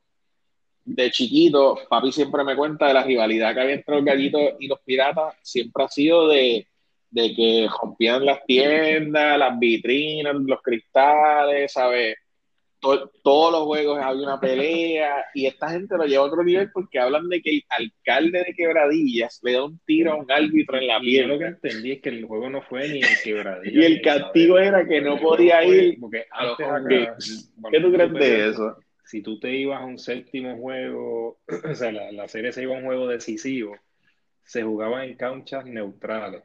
de 0.85 1.11
chiquito, 1.11 1.79
papi 1.89 2.13
siempre 2.13 2.45
me 2.45 2.57
cuenta 2.57 2.89
de 2.89 2.95
la 2.95 3.05
rivalidad 3.05 3.55
que 3.55 3.61
había 3.61 3.75
entre 3.75 3.97
los 3.97 4.05
gallitos 4.05 4.41
y 4.59 4.67
los 4.67 4.81
piratas, 4.81 5.35
siempre 5.43 5.85
ha 5.85 5.89
sido 5.89 6.29
de, 6.29 6.67
que 7.15 7.69
rompían 7.81 8.25
las 8.25 8.45
tiendas, 8.45 9.39
las 9.39 9.59
vitrinas, 9.59 10.35
los 10.35 10.61
cristales, 10.61 11.73
¿sabes? 11.73 12.17
Todos 12.83 13.53
los 13.53 13.63
juegos 13.63 13.99
había 14.03 14.23
una 14.23 14.41
pelea 14.41 15.25
y 15.35 15.47
esta 15.47 15.71
gente 15.71 15.97
lo 15.97 16.05
lleva 16.05 16.25
a 16.25 16.27
otro 16.27 16.43
nivel 16.43 16.71
porque 16.73 16.99
hablan 16.99 17.29
de 17.29 17.41
que 17.41 17.51
el 17.51 17.63
alcalde 17.69 18.43
de 18.45 18.55
Quebradillas 18.55 19.41
le 19.43 19.53
da 19.53 19.65
un 19.65 19.79
tiro 19.87 20.13
a 20.13 20.17
un 20.17 20.31
árbitro 20.31 20.79
en 20.79 20.89
la 20.89 21.01
piel. 21.01 21.29
Yo 21.29 21.35
lo 21.35 21.39
que 21.39 21.45
entendí 21.47 21.93
es 21.93 22.03
que 22.03 22.09
el 22.09 22.25
juego 22.25 22.51
no 22.51 22.61
fue 22.63 22.89
ni 22.89 22.99
en 22.99 23.09
Quebradillas. 23.23 23.75
y 23.75 23.85
el 23.85 24.03
castigo 24.03 24.59
era 24.59 24.87
que 24.87 25.01
no 25.01 25.17
podía 25.19 25.65
ir. 25.65 25.99
a 26.33 26.57
¿Qué 27.71 27.81
tú 27.81 27.93
crees 27.93 28.13
de 28.13 28.49
eso? 28.51 28.77
si 29.13 29.21
tú 29.21 29.39
te 29.39 29.55
ibas 29.55 29.83
a 29.83 29.85
un 29.85 29.99
séptimo 29.99 30.57
juego, 30.57 31.39
o 31.71 31.75
sea, 31.75 31.93
la, 31.93 32.29
serie 32.29 32.51
se 32.51 32.63
iba 32.63 32.75
a 32.75 32.79
un 32.79 32.87
juego 32.87 33.07
decisivo, 33.07 33.77
se 34.43 34.63
jugaba 34.63 35.05
en 35.05 35.17
canchas 35.17 35.67
neutrales, 35.67 36.43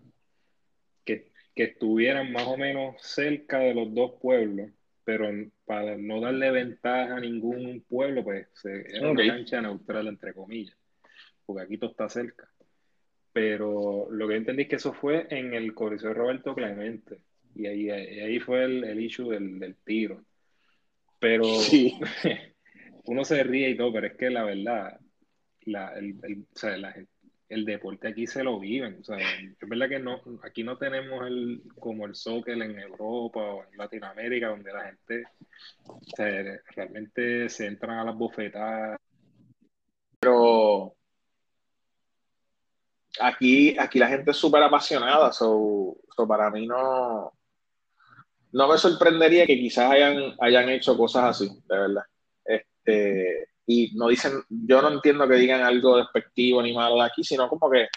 que, 1.06 1.32
estuvieran 1.56 2.32
más 2.34 2.46
o 2.46 2.58
menos 2.58 3.02
cerca 3.02 3.58
de 3.60 3.74
los 3.74 3.92
dos 3.96 4.12
pueblos, 4.22 4.70
pero 5.08 5.30
para 5.64 5.96
no 5.96 6.20
darle 6.20 6.52
ventaja 6.52 7.16
a 7.16 7.20
ningún 7.22 7.82
pueblo, 7.88 8.26
pues 8.26 8.46
se, 8.56 8.82
era 8.94 9.10
una 9.10 9.26
cancha 9.26 9.62
neutral, 9.62 10.06
entre 10.08 10.34
comillas, 10.34 10.76
porque 11.46 11.64
aquí 11.64 11.78
todo 11.78 11.92
está 11.92 12.10
cerca. 12.10 12.52
Pero 13.32 14.10
lo 14.12 14.28
que 14.28 14.36
entendí 14.36 14.64
es 14.64 14.68
que 14.68 14.76
eso 14.76 14.92
fue 14.92 15.26
en 15.30 15.54
el 15.54 15.74
Coliseo 15.74 16.14
Roberto 16.14 16.54
Clemente, 16.54 17.22
y 17.56 17.68
ahí, 17.68 17.90
ahí 17.90 18.38
fue 18.42 18.66
el, 18.66 18.84
el 18.84 19.00
issue 19.00 19.30
del, 19.30 19.58
del 19.60 19.78
tiro. 19.78 20.26
Pero 21.20 21.46
sí. 21.46 21.98
uno 23.06 23.24
se 23.24 23.42
ríe 23.44 23.70
y 23.70 23.78
todo, 23.78 23.94
pero 23.94 24.08
es 24.08 24.18
que 24.18 24.30
la 24.30 24.44
verdad, 24.44 25.00
la, 25.62 25.98
el, 25.98 26.18
el, 26.22 26.46
o 26.54 26.58
sea, 26.58 26.76
la, 26.76 26.94
el, 27.50 27.66
deporte 27.66 28.08
aquí 28.08 28.28
se 28.28 28.44
lo 28.44 28.60
viven. 28.60 29.00
O 29.02 29.04
sea, 29.04 29.18
es 29.18 29.70
verdad 29.70 29.90
que 29.90 30.00
no, 30.00 30.22
aquí 30.44 30.64
no 30.64 30.78
tenemos 30.78 31.26
el, 31.28 31.64
como 31.80 32.06
el 32.06 32.16
soccer 32.16 32.62
en 32.62 32.80
Europa 32.80 33.40
o 33.40 33.64
en 33.64 33.78
Latinoamérica, 33.78 34.50
donde 34.50 34.74
la 34.74 34.86
gente 34.86 35.24
realmente 36.76 37.50
se 37.50 37.68
entran 37.68 38.00
a 38.00 38.04
las 38.04 38.16
bofetadas. 38.16 39.00
Pero 40.20 40.96
aquí, 43.20 43.78
aquí 43.78 44.00
la 44.00 44.08
gente 44.08 44.32
es 44.32 44.38
súper 44.38 44.64
apasionada, 44.64 45.32
so, 45.32 45.98
para 46.28 46.50
mí 46.50 46.68
no, 46.68 47.32
no 48.52 48.68
me 48.68 48.78
sorprendería 48.78 49.46
que 49.46 49.56
quizás 49.58 49.92
hayan, 49.92 50.36
hayan 50.40 50.70
hecho 50.70 50.98
cosas 50.98 51.24
así, 51.26 51.48
de 51.68 51.78
verdad. 51.78 52.04
Este, 52.46 53.50
y 53.68 53.92
no 53.96 54.08
dicen, 54.08 54.42
yo 54.50 54.82
no 54.82 54.90
entiendo 54.90 55.28
que 55.28 55.36
digan 55.36 55.62
algo 55.62 55.98
despectivo 55.98 56.64
ni 56.64 56.74
malo 56.74 57.02
aquí, 57.02 57.24
sino 57.24 57.50
como 57.50 57.70
que 57.70 57.88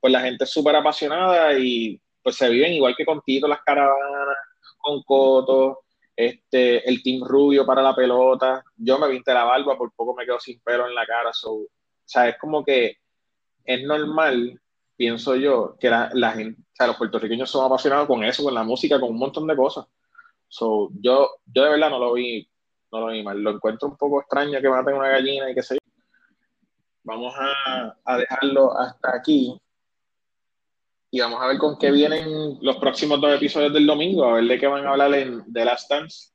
pues 0.00 0.12
la 0.12 0.22
gente 0.22 0.44
es 0.44 0.50
súper 0.50 0.74
apasionada 0.74 1.56
y 1.56 2.00
pues 2.22 2.36
se 2.36 2.48
viven 2.50 2.72
igual 2.72 2.96
que 2.96 3.04
con 3.04 3.22
Tito 3.22 3.46
las 3.46 3.62
caravanas, 3.62 4.36
con 4.78 5.02
Coto, 5.04 5.84
este, 6.16 6.88
el 6.88 7.02
Team 7.02 7.24
Rubio 7.24 7.64
para 7.64 7.80
la 7.80 7.94
pelota. 7.94 8.64
Yo 8.76 8.98
me 8.98 9.08
vinte 9.08 9.32
la 9.32 9.44
barba, 9.44 9.78
por 9.78 9.92
poco 9.94 10.16
me 10.16 10.24
quedo 10.24 10.40
sin 10.40 10.60
pelo 10.60 10.88
en 10.88 10.94
la 10.94 11.06
cara. 11.06 11.30
o 11.30 11.66
sea, 12.04 12.28
es 12.28 12.36
como 12.38 12.64
que 12.64 12.96
es 13.64 13.82
normal, 13.84 14.60
pienso 14.96 15.36
yo, 15.36 15.76
que 15.78 15.90
la, 15.90 16.10
la 16.14 16.32
gente, 16.32 16.60
o 16.60 16.74
sea, 16.74 16.88
los 16.88 16.96
puertorriqueños 16.96 17.48
son 17.48 17.66
apasionados 17.66 18.08
con 18.08 18.24
eso, 18.24 18.42
con 18.42 18.54
la 18.54 18.64
música, 18.64 18.98
con 18.98 19.10
un 19.10 19.18
montón 19.18 19.46
de 19.46 19.56
cosas. 19.56 19.86
So, 20.48 20.90
yo, 21.00 21.30
yo 21.46 21.62
de 21.62 21.70
verdad 21.70 21.90
no 21.90 22.00
lo 22.00 22.14
vi 22.14 22.50
no 22.92 23.00
lo 23.00 23.06
vi 23.08 23.22
mal. 23.22 23.40
Lo 23.40 23.50
encuentro 23.50 23.88
un 23.88 23.96
poco 23.96 24.20
extraño 24.20 24.60
que 24.60 24.68
maten 24.68 24.94
una 24.94 25.08
gallina 25.08 25.50
y 25.50 25.54
qué 25.54 25.62
sé 25.62 25.74
yo. 25.74 25.80
Vamos 27.02 27.34
a, 27.36 27.96
a 28.04 28.18
dejarlo 28.18 28.76
hasta 28.78 29.16
aquí. 29.16 29.60
Y 31.12 31.20
vamos 31.20 31.40
a 31.42 31.48
ver 31.48 31.58
con 31.58 31.76
qué 31.76 31.90
vienen 31.90 32.58
los 32.60 32.76
próximos 32.76 33.20
dos 33.20 33.34
episodios 33.34 33.72
del 33.72 33.86
domingo, 33.86 34.24
a 34.24 34.34
ver 34.34 34.44
de 34.44 34.58
qué 34.58 34.66
van 34.66 34.86
a 34.86 34.90
hablar 34.90 35.12
en 35.14 35.52
The 35.52 35.64
Last 35.64 35.90
Dance. 35.90 36.30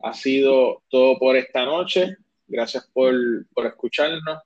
Ha 0.00 0.12
sido 0.12 0.82
todo 0.88 1.18
por 1.18 1.36
esta 1.36 1.64
noche. 1.64 2.16
Gracias 2.46 2.90
por, 2.92 3.14
por 3.54 3.66
escucharnos. 3.66 4.42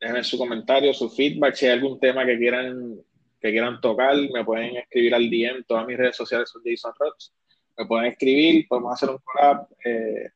Déjenme 0.00 0.24
su 0.24 0.38
comentario, 0.38 0.94
su 0.94 1.10
feedback. 1.10 1.54
Si 1.54 1.66
hay 1.66 1.72
algún 1.72 2.00
tema 2.00 2.24
que 2.24 2.38
quieran, 2.38 2.96
que 3.38 3.50
quieran 3.50 3.80
tocar, 3.82 4.16
me 4.16 4.44
pueden 4.44 4.76
escribir 4.76 5.14
al 5.14 5.28
DM. 5.28 5.64
Todas 5.66 5.86
mis 5.86 5.98
redes 5.98 6.16
sociales 6.16 6.48
son 6.48 6.62
Jason 6.64 6.92
Rocks. 6.98 7.34
Me 7.76 7.84
pueden 7.84 8.12
escribir, 8.12 8.66
podemos 8.66 8.94
hacer 8.94 9.10
un 9.10 9.18
collab. 9.18 9.68
Eh, 9.84 10.30